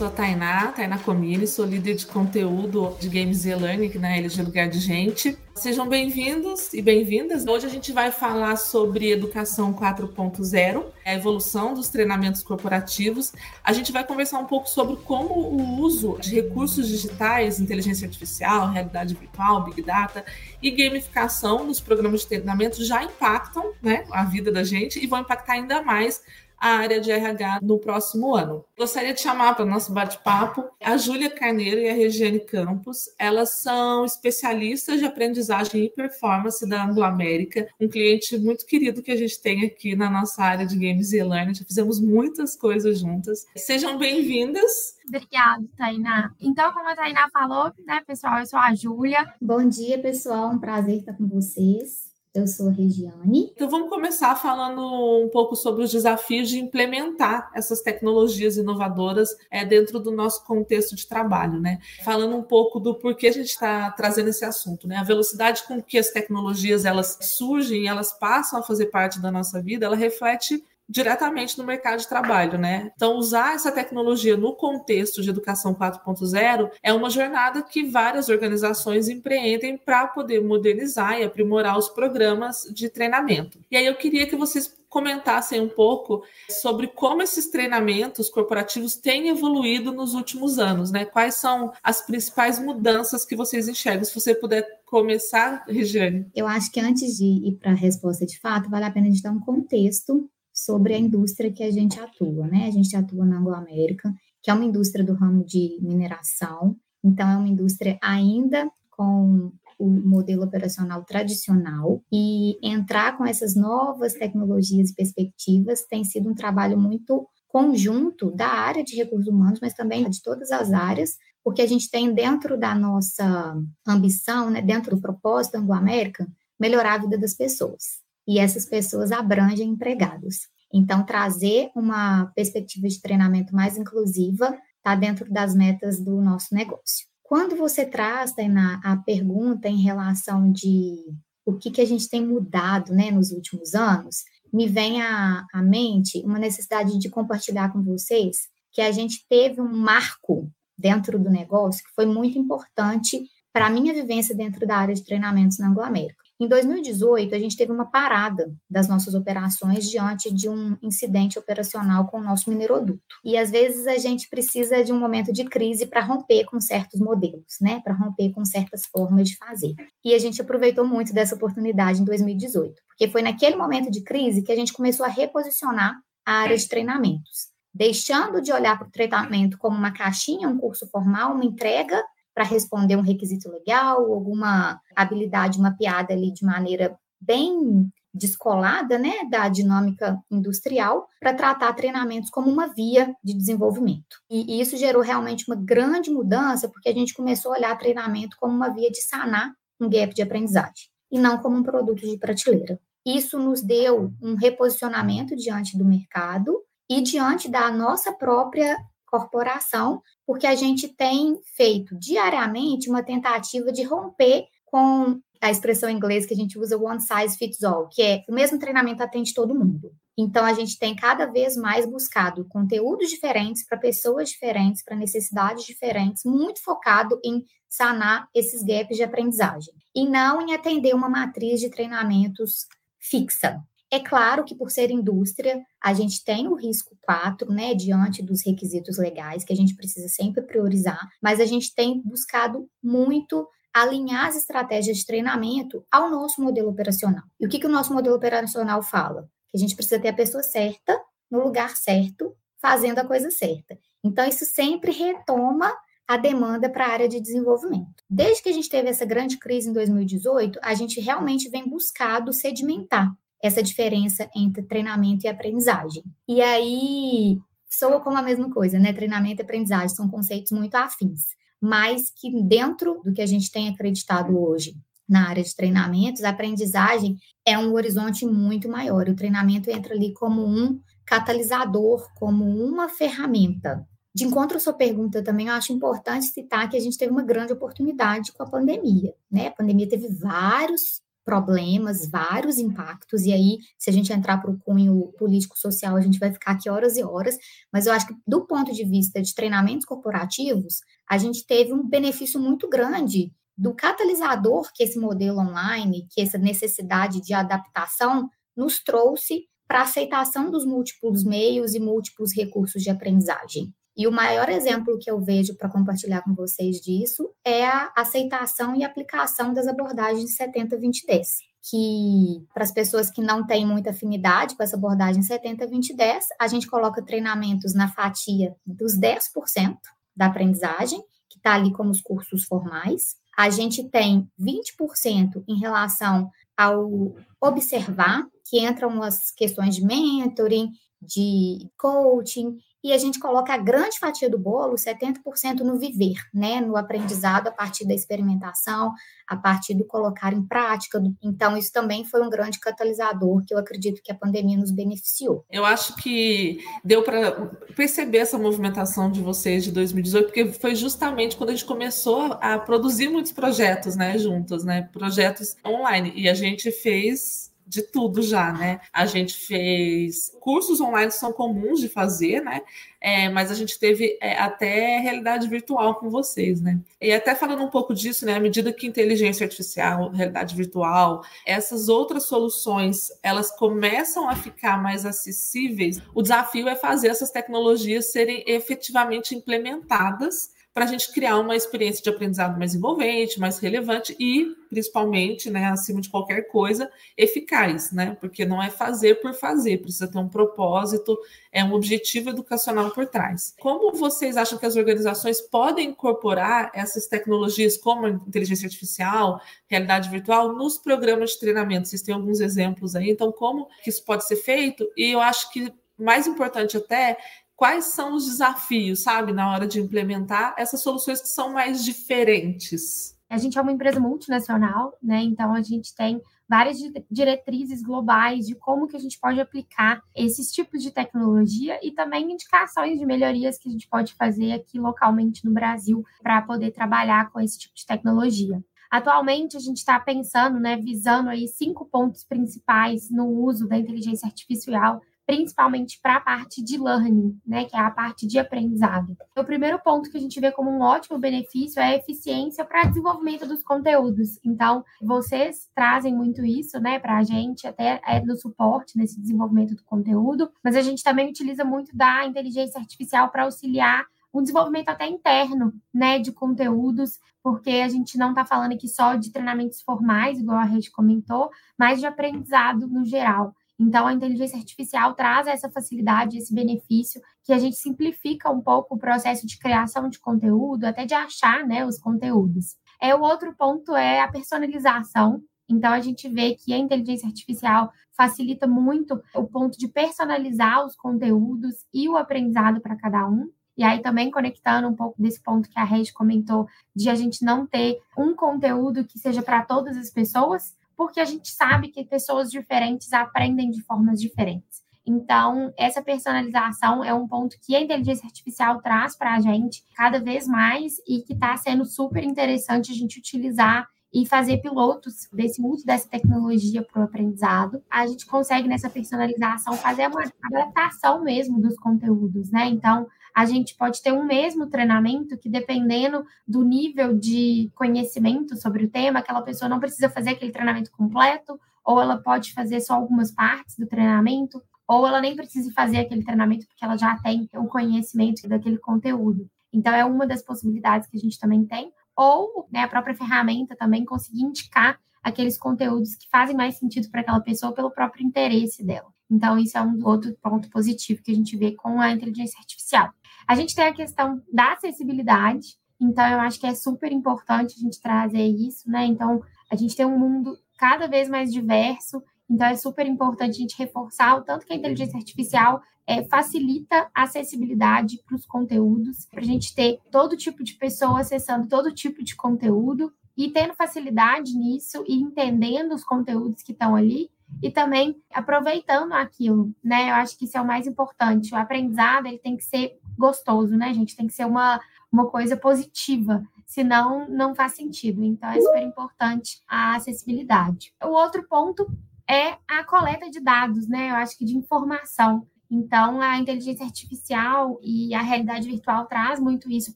Sou 0.02 0.08
a 0.08 0.12
Tainá, 0.12 0.72
Tainá 0.72 0.98
Comini, 0.98 1.46
sou 1.46 1.64
líder 1.64 1.94
de 1.94 2.08
conteúdo 2.08 2.98
de 3.00 3.08
Games 3.08 3.46
e 3.46 3.54
Learning 3.54 4.00
na 4.00 4.18
LG 4.18 4.42
Lugar 4.42 4.68
de 4.68 4.80
Gente. 4.80 5.38
Sejam 5.54 5.88
bem-vindos 5.88 6.74
e 6.74 6.82
bem-vindas. 6.82 7.46
Hoje 7.46 7.68
a 7.68 7.70
gente 7.70 7.92
vai 7.92 8.12
falar 8.12 8.56
sobre 8.56 9.12
educação 9.12 9.72
4.0, 9.72 10.86
a 11.06 11.14
evolução 11.14 11.76
dos 11.76 11.88
treinamentos 11.90 12.42
corporativos. 12.42 13.32
A 13.64 13.72
gente 13.74 13.92
vai 13.92 14.04
conversar 14.04 14.40
um 14.40 14.48
pouco 14.48 14.68
sobre 14.68 14.96
como 14.96 15.36
o 15.36 15.80
uso 15.82 16.18
de 16.20 16.34
recursos 16.34 16.88
digitais, 16.88 17.60
inteligência 17.60 18.08
artificial, 18.08 18.72
realidade 18.72 19.14
virtual, 19.14 19.66
big 19.66 19.84
data 19.84 20.26
e 20.64 20.72
gamificação 20.72 21.64
nos 21.64 21.80
programas 21.80 22.22
de 22.22 22.28
treinamento 22.28 22.84
já 22.84 23.04
impactam 23.04 23.74
né, 23.80 24.06
a 24.10 24.24
vida 24.24 24.52
da 24.52 24.64
gente 24.64 24.98
e 24.98 25.06
vão 25.06 25.20
impactar 25.20 25.54
ainda 25.54 25.84
mais 25.84 26.24
a 26.62 26.78
área 26.78 27.02
de 27.02 27.12
RH 27.12 27.60
no 27.64 27.80
próximo 27.80 28.36
ano. 28.36 28.64
Gostaria 28.78 29.16
de 29.16 29.20
chamar 29.20 29.56
para 29.56 29.66
o 29.66 29.68
nosso 29.68 29.92
bate-papo 29.92 30.70
a 30.80 30.96
Júlia 30.96 31.32
Carneiro 31.32 31.82
e 31.82 31.90
a 31.90 31.94
Regiane 31.94 32.40
Campos. 32.40 33.10
Elas 33.18 33.62
são 33.64 34.06
especialistas 34.06 35.00
de 35.00 35.06
aprendizagem 35.06 35.86
e 35.86 35.90
performance 35.90 36.68
da 36.70 36.86
Anglo 36.86 37.04
América, 37.04 37.68
um 37.80 37.90
cliente 37.90 38.38
muito 38.38 38.64
querido 38.68 39.02
que 39.02 39.12
a 39.12 39.16
gente 39.16 39.42
tem 39.42 39.66
aqui 39.66 39.96
na 39.96 40.08
nossa 40.08 40.44
área 40.44 40.66
de 40.66 40.78
games 40.78 41.12
e 41.14 41.24
learning. 41.24 41.56
Já 41.56 41.66
fizemos 41.66 42.00
muitas 42.00 42.56
coisas 42.56 43.00
juntas. 43.00 43.48
Sejam 43.56 43.98
bem-vindas. 43.98 45.00
Obrigada, 45.08 45.66
Tainá. 45.76 46.32
Então, 46.40 46.72
como 46.74 46.88
a 46.88 46.96
Tainá 46.96 47.28
falou, 47.34 47.74
né, 47.88 48.02
pessoal, 48.06 48.40
eu 48.40 48.46
sou 48.46 48.60
a 48.60 48.76
Júlia. 48.76 49.34
Bom 49.42 49.68
dia, 49.68 50.00
pessoal. 50.00 50.52
Um 50.52 50.60
prazer 50.60 51.00
estar 51.00 51.14
com 51.14 51.28
vocês. 51.28 52.11
Eu 52.34 52.48
sou 52.48 52.70
Regiane. 52.70 53.52
Então 53.54 53.70
vamos 53.70 53.90
começar 53.90 54.34
falando 54.38 54.82
um 55.22 55.28
pouco 55.28 55.54
sobre 55.54 55.84
os 55.84 55.92
desafios 55.92 56.48
de 56.48 56.60
implementar 56.60 57.52
essas 57.54 57.82
tecnologias 57.82 58.56
inovadoras 58.56 59.36
é, 59.50 59.66
dentro 59.66 60.00
do 60.00 60.12
nosso 60.12 60.46
contexto 60.46 60.96
de 60.96 61.06
trabalho, 61.06 61.60
né? 61.60 61.80
Falando 62.06 62.38
um 62.38 62.42
pouco 62.42 62.80
do 62.80 62.96
porquê 62.96 63.28
a 63.28 63.34
gente 63.34 63.50
está 63.50 63.92
trazendo 63.92 64.30
esse 64.30 64.46
assunto, 64.46 64.88
né? 64.88 64.96
A 64.96 65.04
velocidade 65.04 65.64
com 65.64 65.82
que 65.82 65.98
as 65.98 66.12
tecnologias 66.12 66.86
elas 66.86 67.18
surgem, 67.22 67.90
elas 67.90 68.14
passam 68.14 68.60
a 68.60 68.64
fazer 68.64 68.86
parte 68.86 69.20
da 69.20 69.30
nossa 69.30 69.62
vida, 69.62 69.86
ela 69.86 69.96
reflete 69.98 70.64
diretamente 70.92 71.58
no 71.58 71.64
mercado 71.64 72.00
de 72.00 72.08
trabalho, 72.08 72.58
né? 72.58 72.92
Então, 72.94 73.16
usar 73.16 73.56
essa 73.56 73.72
tecnologia 73.72 74.36
no 74.36 74.54
contexto 74.54 75.22
de 75.22 75.30
educação 75.30 75.74
4.0 75.74 76.70
é 76.84 76.92
uma 76.92 77.10
jornada 77.10 77.62
que 77.62 77.86
várias 77.86 78.28
organizações 78.28 79.08
empreendem 79.08 79.78
para 79.78 80.08
poder 80.08 80.44
modernizar 80.44 81.18
e 81.18 81.24
aprimorar 81.24 81.78
os 81.78 81.88
programas 81.88 82.68
de 82.74 82.90
treinamento. 82.90 83.60
E 83.72 83.78
aí 83.78 83.86
eu 83.86 83.96
queria 83.96 84.28
que 84.28 84.36
vocês 84.36 84.76
comentassem 84.90 85.62
um 85.62 85.70
pouco 85.70 86.22
sobre 86.50 86.88
como 86.88 87.22
esses 87.22 87.50
treinamentos 87.50 88.30
corporativos 88.30 88.96
têm 88.96 89.30
evoluído 89.30 89.94
nos 89.94 90.14
últimos 90.14 90.60
anos, 90.60 90.92
né? 90.92 91.06
Quais 91.06 91.36
são 91.36 91.72
as 91.82 92.02
principais 92.02 92.60
mudanças 92.60 93.24
que 93.24 93.34
vocês 93.34 93.70
enxergam? 93.70 94.04
Se 94.04 94.14
você 94.14 94.36
puder 94.36 94.68
começar, 94.86 95.64
Regiane. 95.70 96.30
Eu 96.36 96.46
acho 96.46 96.70
que 96.70 96.82
antes 96.82 97.18
de 97.18 97.24
ir 97.24 97.54
para 97.54 97.72
a 97.72 97.76
resposta 97.76 98.26
de 98.26 98.38
fato, 98.38 98.70
vale 98.70 98.84
a 98.84 98.92
pena 98.92 99.08
a 99.08 99.10
gente 99.10 99.24
dar 99.24 99.32
um 99.32 99.40
contexto 99.40 100.30
sobre 100.66 100.94
a 100.94 101.00
indústria 101.00 101.52
que 101.52 101.64
a 101.64 101.72
gente 101.72 102.00
atua, 102.00 102.48
né? 102.48 102.68
A 102.68 102.72
gente 102.72 102.96
atua 102.96 103.26
na 103.26 103.40
Anglo-América, 103.40 104.14
que 104.42 104.50
é 104.52 104.54
uma 104.54 104.66
indústria 104.66 105.04
do 105.04 105.14
ramo 105.14 105.44
de 105.44 105.78
mineração, 105.82 106.76
então 107.04 107.28
é 107.28 107.38
uma 107.38 107.48
indústria 107.48 107.98
ainda 108.02 108.70
com 108.90 109.52
o 109.80 109.90
modelo 109.90 110.44
operacional 110.44 111.04
tradicional. 111.04 112.04
E 112.12 112.58
entrar 112.62 113.18
com 113.18 113.26
essas 113.26 113.56
novas 113.56 114.14
tecnologias 114.14 114.92
e 114.92 114.96
perspectivas 114.96 115.86
tem 115.90 116.04
sido 116.04 116.30
um 116.30 116.36
trabalho 116.36 116.78
muito 116.80 117.28
conjunto 117.48 118.32
da 118.32 118.48
área 118.48 118.84
de 118.84 118.96
recursos 118.96 119.28
humanos, 119.28 119.60
mas 119.62 119.74
também 119.74 120.08
de 120.10 120.22
todas 120.22 120.52
as 120.52 120.72
áreas, 120.72 121.18
porque 121.44 121.62
a 121.62 121.68
gente 121.68 121.90
tem 121.90 122.14
dentro 122.14 122.58
da 122.58 122.76
nossa 122.76 123.60
ambição, 123.86 124.50
né, 124.50 124.62
dentro 124.62 124.96
do 124.96 125.02
propósito 125.02 125.56
Anglo-América, 125.56 126.28
melhorar 126.60 126.94
a 126.94 126.98
vida 127.00 127.18
das 127.18 127.34
pessoas 127.34 128.02
e 128.28 128.40
essas 128.40 128.66
pessoas 128.66 129.12
abrangem 129.12 129.70
empregados. 129.70 130.48
Então, 130.74 131.06
trazer 131.06 131.70
uma 131.76 132.28
perspectiva 132.36 132.88
de 132.88 133.02
treinamento 133.02 133.54
mais 133.54 133.78
inclusiva 133.78 134.58
está 134.78 134.96
dentro 134.96 135.32
das 135.32 135.54
metas 135.54 136.00
do 136.00 136.22
nosso 136.22 136.54
negócio. 136.54 137.08
Quando 137.22 137.56
você 137.56 137.86
traz, 137.86 138.34
Tainá, 138.34 138.82
a 138.84 138.98
pergunta 138.98 139.68
em 139.68 139.82
relação 139.82 140.52
de 140.52 140.98
o 141.46 141.54
que, 141.54 141.72
que 141.72 141.82
a 141.82 141.86
gente 141.86 142.10
tem 142.10 142.26
mudado 142.26 142.94
né, 142.94 143.12
nos 143.12 143.32
últimos 143.32 143.74
anos, 143.74 144.24
me 144.52 144.68
vem 144.68 145.02
à, 145.02 145.46
à 145.54 145.62
mente 145.62 146.22
uma 146.26 146.38
necessidade 146.38 146.98
de 147.00 147.10
compartilhar 147.10 147.72
com 147.72 147.82
vocês 147.82 148.50
que 148.72 148.82
a 148.82 148.92
gente 148.92 149.26
teve 149.30 149.62
um 149.62 149.76
marco 149.76 150.52
dentro 150.78 151.20
do 151.20 151.30
negócio 151.30 151.84
que 151.84 151.94
foi 151.94 152.06
muito 152.06 152.38
importante 152.38 153.24
para 153.54 153.68
a 153.68 153.70
minha 153.70 153.94
vivência 153.94 154.36
dentro 154.36 154.66
da 154.66 154.78
área 154.78 154.96
de 154.96 155.04
treinamentos 155.04 155.58
na 155.60 155.70
Anglo-América. 155.70 156.21
Em 156.42 156.48
2018, 156.48 157.36
a 157.36 157.38
gente 157.38 157.56
teve 157.56 157.72
uma 157.72 157.86
parada 157.86 158.52
das 158.68 158.88
nossas 158.88 159.14
operações 159.14 159.88
diante 159.88 160.34
de 160.34 160.50
um 160.50 160.76
incidente 160.82 161.38
operacional 161.38 162.08
com 162.08 162.18
o 162.18 162.24
nosso 162.24 162.50
mineroduto. 162.50 163.00
E 163.24 163.38
às 163.38 163.52
vezes 163.52 163.86
a 163.86 164.00
gente 164.00 164.28
precisa 164.28 164.84
de 164.84 164.92
um 164.92 165.00
momento 165.00 165.32
de 165.32 165.44
crise 165.44 165.86
para 165.86 166.02
romper 166.02 166.46
com 166.46 166.60
certos 166.60 167.00
modelos, 167.00 167.58
né? 167.62 167.80
Para 167.84 167.94
romper 167.94 168.32
com 168.32 168.44
certas 168.44 168.88
formas 168.88 169.30
de 169.30 169.38
fazer. 169.38 169.76
E 170.04 170.16
a 170.16 170.18
gente 170.18 170.42
aproveitou 170.42 170.84
muito 170.84 171.14
dessa 171.14 171.36
oportunidade 171.36 172.02
em 172.02 172.06
2018, 172.06 172.74
porque 172.88 173.08
foi 173.08 173.22
naquele 173.22 173.56
momento 173.56 173.92
de 173.92 174.02
crise 174.02 174.42
que 174.42 174.52
a 174.52 174.56
gente 174.56 174.74
começou 174.74 175.06
a 175.06 175.10
reposicionar 175.10 175.96
a 176.26 176.34
área 176.38 176.58
de 176.58 176.68
treinamentos, 176.68 177.50
deixando 177.72 178.42
de 178.42 178.52
olhar 178.52 178.80
para 178.80 178.88
o 178.88 178.92
treinamento 178.92 179.60
como 179.60 179.78
uma 179.78 179.92
caixinha, 179.92 180.50
um 180.50 180.58
curso 180.58 180.90
formal, 180.90 181.36
uma 181.36 181.46
entrega 181.46 182.04
para 182.34 182.44
responder 182.44 182.96
um 182.96 183.02
requisito 183.02 183.50
legal, 183.50 184.12
alguma 184.12 184.80
habilidade 184.96 185.60
mapeada 185.60 186.14
ali 186.14 186.32
de 186.32 186.46
maneira 186.46 186.98
bem 187.20 187.92
descolada, 188.14 188.98
né, 188.98 189.24
da 189.30 189.48
dinâmica 189.48 190.20
industrial, 190.30 191.08
para 191.20 191.34
tratar 191.34 191.74
treinamentos 191.74 192.30
como 192.30 192.50
uma 192.50 192.68
via 192.68 193.14
de 193.24 193.34
desenvolvimento. 193.34 194.18
E, 194.30 194.58
e 194.58 194.62
isso 194.62 194.76
gerou 194.76 195.02
realmente 195.02 195.46
uma 195.48 195.56
grande 195.56 196.10
mudança, 196.10 196.68
porque 196.68 196.90
a 196.90 196.94
gente 196.94 197.14
começou 197.14 197.54
a 197.54 197.58
olhar 197.58 197.78
treinamento 197.78 198.36
como 198.40 198.54
uma 198.54 198.70
via 198.70 198.92
de 198.92 199.02
sanar 199.02 199.54
um 199.80 199.90
gap 199.90 200.14
de 200.14 200.22
aprendizagem, 200.22 200.90
e 201.10 201.18
não 201.18 201.38
como 201.38 201.58
um 201.58 201.64
produto 201.64 202.02
de 202.02 202.18
prateleira. 202.18 202.80
Isso 203.06 203.40
nos 203.40 203.62
deu 203.62 204.14
um 204.22 204.36
reposicionamento 204.36 205.36
diante 205.36 205.78
do 205.78 205.86
mercado 205.86 206.62
e 206.90 207.02
diante 207.02 207.50
da 207.50 207.72
nossa 207.72 208.12
própria 208.12 208.78
corporação, 209.12 210.02
porque 210.32 210.48
a 210.48 210.56
gente 210.56 210.88
tem 210.88 211.38
feito 211.58 211.94
diariamente 212.00 212.90
uma 212.90 213.04
tentativa 213.04 213.70
de 213.70 213.84
romper 213.84 214.46
com 214.64 215.20
a 215.42 215.52
expressão 215.52 215.90
em 215.90 215.98
inglês 215.98 216.26
que 216.26 216.34
a 216.34 216.38
gente 216.38 216.58
usa 216.58 216.78
one 216.78 217.02
size 217.02 217.38
fits 217.38 217.62
all, 217.66 217.90
que 217.90 218.02
é 218.02 218.24
o 218.30 218.34
mesmo 218.34 218.58
treinamento 218.58 219.04
atende 219.04 219.34
todo 219.34 219.54
mundo. 219.54 219.92
Então 220.18 220.46
a 220.46 220.54
gente 220.54 220.80
tem 220.80 220.96
cada 220.96 221.26
vez 221.26 221.58
mais 221.58 221.86
buscado 221.86 222.46
conteúdos 222.48 223.10
diferentes 223.10 223.68
para 223.68 223.78
pessoas 223.78 224.30
diferentes, 224.30 224.82
para 224.82 224.96
necessidades 224.96 225.66
diferentes, 225.66 226.24
muito 226.24 226.64
focado 226.64 227.20
em 227.26 227.44
sanar 227.68 228.30
esses 228.34 228.64
gaps 228.64 228.96
de 228.96 229.04
aprendizagem 229.04 229.74
e 229.94 230.08
não 230.08 230.42
em 230.42 230.54
atender 230.54 230.96
uma 230.96 231.10
matriz 231.10 231.60
de 231.60 231.70
treinamentos 231.70 232.68
fixa. 232.98 233.62
É 233.94 234.00
claro 234.00 234.46
que, 234.46 234.56
por 234.56 234.72
ser 234.72 234.90
indústria, 234.90 235.62
a 235.84 235.94
gente 235.94 236.24
tem 236.24 236.48
o 236.48 236.56
risco 236.56 236.96
4, 237.02 237.52
né, 237.52 237.76
diante 237.76 238.24
dos 238.24 238.42
requisitos 238.46 238.98
legais, 238.98 239.44
que 239.44 239.52
a 239.52 239.56
gente 239.56 239.76
precisa 239.76 240.08
sempre 240.08 240.42
priorizar, 240.44 241.10
mas 241.22 241.42
a 241.42 241.46
gente 241.46 241.76
tem 241.76 242.02
buscado 242.02 242.70
muito 242.82 243.46
alinhar 243.74 244.28
as 244.28 244.38
estratégias 244.38 244.98
de 244.98 245.06
treinamento 245.06 245.86
ao 245.92 246.10
nosso 246.10 246.42
modelo 246.42 246.70
operacional. 246.70 247.24
E 247.38 247.46
o 247.46 247.50
que, 247.50 247.60
que 247.60 247.68
o 247.68 247.72
nosso 247.72 247.94
modelo 247.94 248.16
operacional 248.16 248.82
fala? 248.82 249.30
Que 249.50 249.58
a 249.58 249.60
gente 249.60 249.76
precisa 249.76 250.00
ter 250.00 250.10
a 250.10 250.14
pessoa 250.14 250.42
certa, 250.42 250.98
no 251.30 251.44
lugar 251.44 251.76
certo, 251.76 252.34
fazendo 252.62 253.00
a 253.00 253.06
coisa 253.06 253.30
certa. 253.30 253.78
Então, 254.02 254.26
isso 254.26 254.46
sempre 254.46 254.92
retoma 254.94 255.74
a 256.08 256.16
demanda 256.16 256.70
para 256.70 256.86
a 256.86 256.92
área 256.92 257.10
de 257.10 257.20
desenvolvimento. 257.20 258.04
Desde 258.10 258.42
que 258.44 258.50
a 258.50 258.54
gente 258.54 258.70
teve 258.70 258.90
essa 258.90 259.06
grande 259.06 259.38
crise 259.38 259.70
em 259.70 259.74
2018, 259.74 260.60
a 260.62 260.74
gente 260.74 261.00
realmente 261.02 261.50
vem 261.50 261.68
buscado 261.70 262.32
sedimentar 262.32 263.14
essa 263.42 263.64
diferença 263.64 264.30
entre 264.36 264.64
treinamento 264.64 265.26
e 265.26 265.30
aprendizagem. 265.30 266.04
E 266.28 266.42
aí 266.42 267.40
soa 267.70 268.00
como 268.00 268.18
a 268.18 268.22
mesma 268.22 268.52
coisa, 268.52 268.78
né? 268.78 268.94
Treinamento 268.94 269.42
e 269.42 269.44
aprendizagem 269.44 269.90
são 269.90 270.10
conceitos 270.10 270.52
muito 270.52 270.76
afins, 270.76 271.28
mas 271.60 272.12
que 272.12 272.44
dentro 272.44 273.02
do 273.04 273.14
que 273.14 273.22
a 273.22 273.26
gente 273.26 273.52
tem 273.52 273.70
acreditado 273.70 274.38
hoje 274.38 274.76
na 275.08 275.28
área 275.28 275.44
de 275.44 275.56
treinamentos, 275.56 276.24
a 276.24 276.30
aprendizagem 276.30 277.18
é 277.46 277.58
um 277.58 277.74
horizonte 277.74 278.26
muito 278.26 278.70
maior. 278.70 279.10
O 279.10 279.16
treinamento 279.16 279.70
entra 279.70 279.94
ali 279.94 280.14
como 280.14 280.46
um 280.46 280.80
catalisador, 281.06 282.08
como 282.16 282.46
uma 282.46 282.88
ferramenta. 282.88 283.86
De 284.14 284.26
encontro 284.26 284.58
à 284.58 284.60
sua 284.60 284.74
pergunta 284.74 285.24
também, 285.24 285.48
eu 285.48 285.54
acho 285.54 285.74
importante 285.74 286.26
citar 286.26 286.70
que 286.70 286.78
a 286.78 286.80
gente 286.80 286.98
teve 286.98 287.12
uma 287.12 287.24
grande 287.24 287.54
oportunidade 287.54 288.32
com 288.34 288.44
a 288.44 288.50
pandemia, 288.50 289.14
né? 289.30 289.48
A 289.48 289.52
pandemia 289.52 289.88
teve 289.88 290.08
vários 290.10 291.02
problemas, 291.32 292.10
vários 292.10 292.58
impactos, 292.58 293.22
e 293.22 293.32
aí, 293.32 293.60
se 293.78 293.90
a 293.90 293.94
gente 293.94 294.12
entrar 294.12 294.38
para 294.42 294.52
o 294.52 294.60
cunho 294.60 295.14
político-social, 295.18 295.96
a 295.96 296.02
gente 296.02 296.20
vai 296.20 296.30
ficar 296.30 296.52
aqui 296.52 296.70
horas 296.70 296.98
e 296.98 297.04
horas, 297.06 297.38
mas 297.72 297.88
eu 297.88 297.94
acho 297.94 298.08
que, 298.08 298.16
do 298.28 298.46
ponto 298.46 298.74
de 298.74 298.84
vista 298.84 299.22
de 299.22 299.34
treinamentos 299.34 299.86
corporativos, 299.86 300.82
a 301.10 301.18
gente 301.18 301.46
teve 301.48 301.72
um 301.72 301.88
benefício 301.88 302.38
muito 302.38 302.68
grande 302.68 303.32
do 303.58 303.74
catalisador 303.74 304.70
que 304.76 304.84
esse 304.84 305.00
modelo 305.00 305.40
online, 305.40 306.06
que 306.12 306.20
essa 306.20 306.38
necessidade 306.38 307.22
de 307.22 307.34
adaptação 307.34 308.30
nos 308.54 308.84
trouxe 308.84 309.46
para 309.66 309.80
a 309.80 309.84
aceitação 309.84 310.52
dos 310.52 310.66
múltiplos 310.66 311.24
meios 311.24 311.74
e 311.74 311.80
múltiplos 311.80 312.36
recursos 312.36 312.84
de 312.84 312.90
aprendizagem. 312.90 313.74
E 313.96 314.08
o 314.08 314.12
maior 314.12 314.50
exemplo 314.50 314.98
que 315.00 315.12
eu 315.12 315.20
vejo 315.20 315.56
para 315.56 315.70
compartilhar 315.70 316.22
com 316.22 316.34
vocês 316.34 316.78
disso 316.78 317.30
é 317.44 317.66
a 317.66 317.92
aceitação 317.96 318.76
e 318.76 318.84
aplicação 318.84 319.54
das 319.54 319.68
abordagens 319.68 320.38
70-20-10, 320.38 321.28
que 321.70 322.46
para 322.54 322.64
as 322.64 322.72
pessoas 322.72 323.12
que 323.12 323.22
não 323.22 323.46
têm 323.46 323.66
muita 323.66 323.90
afinidade 323.90 324.56
com 324.56 324.64
essa 324.64 324.78
abordagem 324.78 325.22
70-20-10, 325.22 326.22
a 326.40 326.48
gente 326.48 326.68
coloca 326.68 327.04
treinamentos 327.04 327.74
na 327.74 327.90
fatia 327.90 328.56
dos 328.66 328.98
10% 328.98 329.78
da 330.16 330.28
aprendizagem, 330.28 331.02
que 331.30 331.38
está 331.38 331.54
ali 331.56 331.72
como 331.74 331.90
os 331.90 332.02
cursos 332.02 332.46
formais. 332.46 333.16
A 333.38 333.50
gente 333.50 333.90
tem 333.90 334.28
20% 334.40 335.44
em 335.48 335.60
relação 335.60 336.30
ao 336.56 337.14
observar, 337.42 338.26
que 338.46 338.60
entram 338.60 339.02
as 339.02 339.32
questões 339.32 339.76
de 339.76 339.84
mentoring, 339.84 340.72
de 341.02 341.70
coaching, 341.78 342.58
e 342.84 342.92
a 342.92 342.98
gente 342.98 343.20
coloca 343.20 343.54
a 343.54 343.58
grande 343.58 344.00
fatia 344.00 344.30
do 344.30 344.38
bolo, 344.38 344.76
70% 344.76 345.60
no 345.60 345.78
viver, 345.78 346.16
né, 346.34 346.60
no 346.60 346.76
aprendizado 346.76 347.48
a 347.48 347.52
partir 347.52 347.86
da 347.86 347.94
experimentação, 347.94 348.94
a 349.28 349.38
partir 349.38 349.74
do 349.74 349.86
colocar 349.86 350.34
em 350.34 350.44
prática. 350.44 351.02
Então, 351.22 351.56
isso 351.56 351.72
também 351.72 352.04
foi 352.04 352.22
um 352.22 352.30
grande 352.30 352.60
catalisador 352.60 353.44
que 353.46 353.54
eu 353.54 353.58
acredito 353.58 354.02
que 354.04 354.12
a 354.12 354.16
pandemia 354.16 354.58
nos 354.58 354.72
beneficiou. 354.72 355.46
Eu 355.50 355.64
acho 355.64 355.96
que 355.96 356.60
deu 356.84 357.04
para 357.04 357.32
perceber 357.76 358.20
essa 358.20 358.38
movimentação 358.38 359.12
de 359.12 359.22
vocês 359.22 359.64
de 359.64 359.72
2018, 359.72 360.26
porque 360.26 360.52
foi 360.54 360.76
justamente 360.76 361.38
quando 361.38 361.50
a 361.52 361.54
gente 361.54 361.66
começou 361.66 362.34
a 362.42 362.58
produzir 362.58 363.10
muitos 363.10 363.32
projetos, 363.32 363.96
né, 363.96 364.18
juntos, 364.18 364.64
né, 364.64 364.90
projetos 364.92 365.56
online, 365.66 366.12
e 366.16 366.28
a 366.28 366.34
gente 366.34 366.72
fez 366.72 367.41
de 367.66 367.82
tudo 367.82 368.22
já, 368.22 368.52
né? 368.52 368.82
A 368.92 369.06
gente 369.06 369.34
fez 369.34 370.36
cursos 370.40 370.82
online 370.82 371.12
são 371.12 371.32
comuns 371.32 371.80
de 371.80 371.88
fazer, 371.88 372.42
né? 372.42 372.62
É, 373.00 373.30
mas 373.30 373.50
a 373.50 373.56
gente 373.56 373.80
teve 373.80 374.18
é, 374.22 374.38
até 374.38 375.00
realidade 375.00 375.48
virtual 375.48 375.96
com 375.96 376.10
vocês, 376.10 376.62
né? 376.62 376.80
E 377.00 377.12
até 377.12 377.34
falando 377.34 377.64
um 377.64 377.70
pouco 377.70 377.94
disso, 377.94 378.26
né? 378.26 378.36
À 378.36 378.40
medida 378.40 378.74
que 378.74 378.86
inteligência 378.86 379.46
artificial, 379.46 380.12
realidade 380.12 380.56
virtual, 380.56 381.24
essas 381.46 381.90
outras 381.90 382.26
soluções, 382.26 383.10
elas 383.24 383.52
começam 383.52 384.30
a 384.30 384.36
ficar 384.36 384.82
mais 384.82 385.06
acessíveis, 385.06 386.02
o 386.14 386.22
desafio 386.22 386.68
é 386.68 386.76
fazer 386.76 387.08
essas 387.08 387.32
tecnologias 387.32 388.12
serem 388.12 388.44
efetivamente 388.46 389.34
implementadas 389.34 390.52
para 390.74 390.86
a 390.86 390.88
gente 390.88 391.12
criar 391.12 391.38
uma 391.38 391.56
experiência 391.56 392.02
de 392.02 392.10
aprendizado 392.10 392.58
mais 392.58 392.74
envolvente, 392.74 393.40
mais 393.40 393.60
relevante 393.60 394.16
e, 394.18 394.56
principalmente, 394.70 395.50
né, 395.50 395.66
acima 395.66 396.00
de 396.00 396.10
qualquer 396.10 396.44
coisa, 396.44 396.90
eficaz, 397.18 397.92
né? 397.92 398.16
Porque 398.22 398.46
não 398.46 398.64
é 398.64 398.70
fazer 398.70 399.16
por 399.16 399.34
fazer, 399.34 399.82
precisa 399.82 400.10
ter 400.10 400.18
um 400.18 400.30
propósito, 400.30 401.18
é 401.52 401.62
um 401.62 401.74
objetivo 401.74 402.30
educacional 402.30 402.92
por 402.92 403.06
trás. 403.06 403.54
Como 403.60 403.94
vocês 403.94 404.38
acham 404.38 404.58
que 404.58 404.66
as 404.66 404.78
organizações 404.78 405.42
podem 405.42 405.90
incorporar 405.90 406.72
essas 406.74 407.06
tecnologias 407.06 407.76
como 407.76 408.08
inteligência 408.08 408.66
artificial, 408.66 409.42
realidade 409.68 410.10
virtual, 410.10 410.54
nos 410.54 410.78
programas 410.78 411.32
de 411.32 411.40
treinamento? 411.40 411.90
Vocês 411.90 412.02
têm 412.02 412.16
alguns 412.16 412.40
exemplos 412.40 412.96
aí, 412.96 413.10
então 413.10 413.30
como 413.30 413.68
que 413.84 413.90
isso 413.90 414.06
pode 414.06 414.26
ser 414.26 414.38
feito? 414.38 414.88
E 414.96 415.12
eu 415.12 415.20
acho 415.20 415.52
que 415.52 415.74
mais 416.02 416.26
importante 416.26 416.76
até 416.76 417.18
quais 417.62 417.86
são 417.86 418.16
os 418.16 418.26
desafios, 418.26 419.04
sabe, 419.04 419.32
na 419.32 419.52
hora 419.52 419.68
de 419.68 419.80
implementar 419.80 420.56
essas 420.58 420.82
soluções 420.82 421.22
que 421.22 421.28
são 421.28 421.54
mais 421.54 421.86
diferentes? 421.86 423.16
A 423.30 423.38
gente 423.38 423.56
é 423.56 423.62
uma 423.62 423.72
empresa 423.72 424.00
multinacional, 424.00 424.98
né? 425.00 425.22
Então 425.22 425.54
a 425.54 425.62
gente 425.62 425.94
tem 425.94 426.20
várias 426.50 426.80
diretrizes 427.12 427.84
globais 427.84 428.48
de 428.48 428.56
como 428.56 428.88
que 428.88 428.98
a 428.98 429.00
gente 429.00 429.20
pode 429.20 429.40
aplicar 429.40 430.02
esses 430.16 430.52
tipos 430.52 430.82
de 430.82 430.90
tecnologia 430.90 431.80
e 431.84 431.92
também 431.92 432.32
indicações 432.32 432.98
de 432.98 433.06
melhorias 433.06 433.60
que 433.60 433.70
a 433.70 433.72
gente 433.72 433.88
pode 433.88 434.16
fazer 434.16 434.54
aqui 434.54 434.80
localmente 434.80 435.46
no 435.46 435.54
Brasil 435.54 436.04
para 436.24 436.42
poder 436.42 436.72
trabalhar 436.72 437.30
com 437.30 437.40
esse 437.40 437.60
tipo 437.60 437.76
de 437.76 437.86
tecnologia. 437.86 438.60
Atualmente, 438.90 439.56
a 439.56 439.60
gente 439.60 439.78
está 439.78 440.00
pensando, 440.00 440.60
né, 440.60 440.78
visando 440.78 441.30
aí 441.30 441.48
cinco 441.48 441.86
pontos 441.86 442.24
principais 442.24 443.12
no 443.12 443.28
uso 443.28 443.68
da 443.68 443.78
inteligência 443.78 444.26
artificial 444.26 445.00
principalmente 445.26 446.00
para 446.02 446.18
a 446.18 446.22
parte 446.22 446.64
de 446.64 446.78
learning, 446.78 447.40
né, 447.46 447.66
que 447.66 447.76
é 447.76 447.80
a 447.80 447.92
parte 447.92 448.28
de 448.28 448.38
aprendizado. 448.40 449.16
O 449.38 449.44
primeiro 449.44 449.80
ponto 449.80 450.10
que 450.10 450.18
a 450.18 450.20
gente 450.20 450.40
vê 450.40 450.52
como 450.52 450.70
um 450.70 450.82
ótimo 450.82 451.18
benefício 451.20 451.80
é 451.80 451.86
a 451.86 451.96
eficiência 451.96 452.66
para 452.66 452.84
desenvolvimento 452.84 453.48
dos 453.48 453.64
conteúdos. 453.64 454.40
Então, 454.44 454.84
vocês 455.02 455.70
trazem 455.74 456.16
muito 456.16 456.46
isso, 456.46 456.80
né, 456.80 457.00
para 457.00 457.18
a 457.18 457.24
gente, 457.24 457.68
até 457.68 458.02
é 458.06 458.20
no 458.22 458.36
suporte 458.36 458.98
nesse 458.98 459.20
desenvolvimento 459.20 459.76
do 459.76 459.84
conteúdo, 459.84 460.52
mas 460.64 460.76
a 460.76 460.82
gente 460.82 461.04
também 461.04 461.30
utiliza 461.30 461.64
muito 461.64 461.96
da 461.96 462.26
inteligência 462.26 462.80
artificial 462.80 463.30
para 463.30 463.44
auxiliar 463.44 464.06
um 464.34 464.42
desenvolvimento 464.42 464.90
até 464.90 465.08
interno, 465.08 465.74
né, 465.94 466.20
de 466.20 466.32
conteúdos, 466.32 467.20
porque 467.44 467.70
a 467.70 467.90
gente 467.90 468.18
não 468.18 468.30
está 468.30 468.46
falando 468.46 468.74
aqui 468.74 468.88
só 468.88 469.16
de 469.16 469.32
treinamentos 469.32 469.82
formais, 469.82 470.40
igual 470.40 470.58
a 470.58 470.64
rede 470.64 470.92
comentou, 470.92 471.50
mas 471.78 472.00
de 472.00 472.06
aprendizado 472.06 472.88
no 472.88 473.04
geral. 473.04 473.54
Então, 473.82 474.06
a 474.06 474.14
inteligência 474.14 474.60
artificial 474.60 475.16
traz 475.16 475.48
essa 475.48 475.68
facilidade, 475.68 476.38
esse 476.38 476.54
benefício, 476.54 477.20
que 477.44 477.52
a 477.52 477.58
gente 477.58 477.78
simplifica 477.78 478.52
um 478.52 478.62
pouco 478.62 478.94
o 478.94 478.98
processo 478.98 479.48
de 479.48 479.58
criação 479.58 480.08
de 480.08 480.20
conteúdo, 480.20 480.86
até 480.86 481.04
de 481.04 481.16
achar 481.16 481.66
né, 481.66 481.84
os 481.84 481.98
conteúdos. 481.98 482.76
É, 483.02 483.16
o 483.16 483.22
outro 483.22 483.56
ponto 483.58 483.96
é 483.96 484.22
a 484.22 484.28
personalização. 484.28 485.42
Então, 485.68 485.92
a 485.92 486.00
gente 486.00 486.30
vê 486.30 486.54
que 486.54 486.72
a 486.72 486.78
inteligência 486.78 487.28
artificial 487.28 487.92
facilita 488.16 488.68
muito 488.68 489.20
o 489.34 489.46
ponto 489.46 489.76
de 489.80 489.88
personalizar 489.88 490.86
os 490.86 490.96
conteúdos 490.96 491.74
e 491.92 492.08
o 492.08 492.18
aprendizado 492.18 492.82
para 492.82 492.96
cada 492.96 493.28
um. 493.28 493.50
E 493.76 493.84
aí, 493.84 494.00
também 494.00 494.30
conectando 494.30 494.90
um 494.90 494.96
pouco 494.96 495.20
desse 495.20 495.42
ponto 495.42 495.68
que 495.68 495.80
a 495.80 495.84
Rede 495.84 496.14
comentou, 496.14 496.68
de 496.96 497.10
a 497.10 497.16
gente 497.16 497.44
não 497.44 497.66
ter 497.66 497.98
um 498.16 498.36
conteúdo 498.36 499.04
que 499.04 499.18
seja 499.18 499.42
para 499.42 499.66
todas 499.66 499.98
as 499.98 500.12
pessoas, 500.12 500.80
porque 501.02 501.20
a 501.20 501.26
gente 501.26 501.50
sabe 501.50 501.88
que 501.88 502.06
pessoas 502.06 502.52
diferentes 502.52 503.12
aprendem 503.12 503.72
de 503.72 503.82
formas 503.82 504.22
diferentes. 504.22 504.84
Então, 505.04 505.74
essa 505.76 506.00
personalização 506.00 507.04
é 507.04 507.12
um 507.12 507.28
ponto 507.28 507.58
que 507.60 507.76
a 507.76 507.82
inteligência 507.82 508.28
artificial 508.28 508.80
traz 508.84 509.18
para 509.18 509.34
a 509.34 509.40
gente 509.40 509.84
cada 509.96 510.20
vez 510.20 510.48
mais 510.48 510.98
e 511.08 511.24
que 511.24 511.34
está 511.34 511.58
sendo 511.58 511.86
super 511.86 512.24
interessante 512.24 512.92
a 512.92 512.94
gente 512.94 513.18
utilizar 513.18 513.88
e 514.14 514.28
fazer 514.28 514.58
pilotos 514.58 515.28
desse 515.34 515.60
uso 515.60 515.84
dessa 515.84 516.08
tecnologia 516.08 516.84
para 516.84 517.02
o 517.02 517.06
aprendizado. 517.06 517.82
A 517.90 518.06
gente 518.06 518.28
consegue, 518.28 518.68
nessa 518.68 518.88
personalização, 518.88 519.74
fazer 519.74 520.08
uma 520.08 520.22
adaptação 520.44 521.24
mesmo 521.24 521.60
dos 521.60 521.76
conteúdos, 521.78 522.52
né? 522.52 522.68
Então, 522.68 523.08
a 523.36 523.46
gente 523.46 523.76
pode 523.76 524.02
ter 524.02 524.12
um 524.12 524.26
mesmo 524.26 524.68
treinamento 524.68 525.38
que, 525.38 525.50
dependendo 525.50 526.26
do 526.48 526.64
nível 526.64 527.18
de 527.18 527.72
conhecimento 527.76 528.56
sobre 528.56 528.86
o 528.86 528.90
tema, 528.90 529.20
aquela 529.20 529.42
pessoa 529.42 529.70
não 529.70 529.80
precisa 529.80 530.10
fazer 530.10 530.32
aquele 530.32 530.52
treinamento 530.52 530.92
completo, 530.92 531.60
ou 531.84 532.02
ela 532.02 532.18
pode 532.18 532.54
fazer 532.54 532.80
só 532.82 532.94
algumas 532.94 533.32
partes 533.32 533.76
do 533.78 533.88
treinamento, 533.88 534.62
ou 534.88 535.08
ela 535.08 535.22
nem 535.22 535.36
precisa 535.36 535.72
fazer 535.72 536.00
aquele 536.00 536.24
treinamento 536.24 536.68
porque 536.68 536.84
ela 536.84 536.98
já 536.98 537.18
tem 537.18 537.48
o 537.54 537.62
um 537.62 537.68
conhecimento 537.68 538.48
daquele 538.48 538.78
conteúdo. 538.78 539.50
Então, 539.74 539.94
é 539.94 540.04
uma 540.04 540.28
das 540.28 540.42
possibilidades 540.42 541.08
que 541.10 541.18
a 541.18 541.20
gente 541.20 541.40
também 541.40 541.66
tem. 541.66 541.92
Ou 542.16 542.68
né, 542.72 542.82
a 542.82 542.88
própria 542.88 543.16
ferramenta 543.16 543.76
também 543.76 544.04
conseguir 544.04 544.42
indicar 544.42 545.00
aqueles 545.24 545.58
conteúdos 545.58 546.16
que 546.16 546.28
fazem 546.30 546.56
mais 546.56 546.76
sentido 546.76 547.10
para 547.10 547.22
aquela 547.22 547.40
pessoa 547.40 547.74
pelo 547.74 547.92
próprio 547.92 548.26
interesse 548.26 548.84
dela. 548.84 549.08
Então, 549.30 549.58
isso 549.58 549.78
é 549.78 549.82
um 549.82 550.06
outro 550.06 550.36
ponto 550.42 550.70
positivo 550.70 551.22
que 551.24 551.32
a 551.32 551.36
gente 551.36 551.56
vê 551.56 551.72
com 551.72 552.02
a 552.02 552.12
inteligência 552.12 552.60
artificial. 552.60 553.14
A 553.48 553.56
gente 553.56 553.76
tem 553.76 553.86
a 553.86 553.94
questão 553.94 554.42
da 554.52 554.74
acessibilidade, 554.74 555.78
então 556.00 556.26
eu 556.28 556.40
acho 556.40 556.60
que 556.60 556.68
é 556.68 556.74
super 556.74 557.12
importante 557.12 557.76
a 557.78 557.80
gente 557.80 558.02
trazer 558.02 558.46
isso, 558.46 558.90
né? 558.90 559.06
Então, 559.06 559.42
a 559.70 559.76
gente 559.76 559.96
tem 559.96 560.06
um 560.06 560.18
mundo 560.18 560.58
cada 560.78 561.08
vez 561.08 561.30
mais 561.30 561.52
diverso, 561.52 562.24
então 562.50 562.68
é 562.68 562.76
super 562.76 563.06
importante 563.06 563.52
a 563.52 563.62
gente 563.62 563.78
reforçar 563.78 564.36
o 564.38 564.42
tanto 564.42 564.66
que 564.66 564.74
a 564.74 564.76
inteligência 564.76 565.18
artificial 565.18 565.82
é, 566.06 566.24
facilita 566.26 567.10
a 567.14 567.24
acessibilidade 567.24 568.18
para 568.26 568.36
os 568.36 568.46
conteúdos, 568.46 569.26
para 569.30 569.42
a 569.42 569.46
gente 569.46 569.74
ter 569.74 570.00
todo 570.12 570.36
tipo 570.36 570.64
de 570.64 570.74
pessoa 570.74 571.20
acessando 571.20 571.68
todo 571.68 571.94
tipo 571.94 572.24
de 572.24 572.36
conteúdo, 572.36 573.14
e 573.38 573.50
tendo 573.50 573.74
facilidade 573.74 574.54
nisso 574.56 575.04
e 575.08 575.16
entendendo 575.16 575.94
os 575.94 576.04
conteúdos 576.04 576.62
que 576.62 576.72
estão 576.72 576.96
ali 576.96 577.30
e 577.62 577.72
também 577.72 578.22
aproveitando 578.34 579.14
aquilo, 579.14 579.74
né? 579.84 580.10
Eu 580.10 580.16
acho 580.16 580.38
que 580.38 580.46
isso 580.46 580.58
é 580.58 580.62
o 580.62 580.66
mais 580.66 580.88
importante. 580.88 581.54
O 581.54 581.58
aprendizado 581.58 582.28
ele 582.28 582.40
tem 582.40 582.58
que 582.58 582.64
ser 582.64 583.00
gostoso, 583.18 583.76
né, 583.76 583.94
gente? 583.94 584.16
Tem 584.16 584.28
que 584.28 584.34
ser 584.34 584.46
uma, 584.46 584.80
uma 585.12 585.28
coisa 585.28 585.56
positiva, 585.58 586.44
senão 586.66 587.28
não 587.30 587.56
faz 587.56 587.74
sentido. 587.74 588.24
Então 588.24 588.50
é 588.50 588.60
super 588.60 588.84
importante 588.84 589.62
a 589.68 589.96
acessibilidade. 589.96 590.94
O 591.04 591.10
outro 591.10 591.48
ponto 591.48 591.88
é 592.28 592.58
a 592.68 592.84
coleta 592.84 593.30
de 593.30 593.40
dados, 593.40 593.88
né? 593.88 594.12
Eu 594.12 594.16
acho 594.16 594.38
que 594.38 594.46
de 594.46 594.58
informação. 594.58 595.46
Então, 595.70 596.20
a 596.22 596.38
inteligência 596.38 596.86
artificial 596.86 597.80
e 597.82 598.14
a 598.14 598.22
realidade 598.22 598.70
virtual 598.70 599.06
traz 599.06 599.40
muito 599.40 599.72
isso 599.72 599.96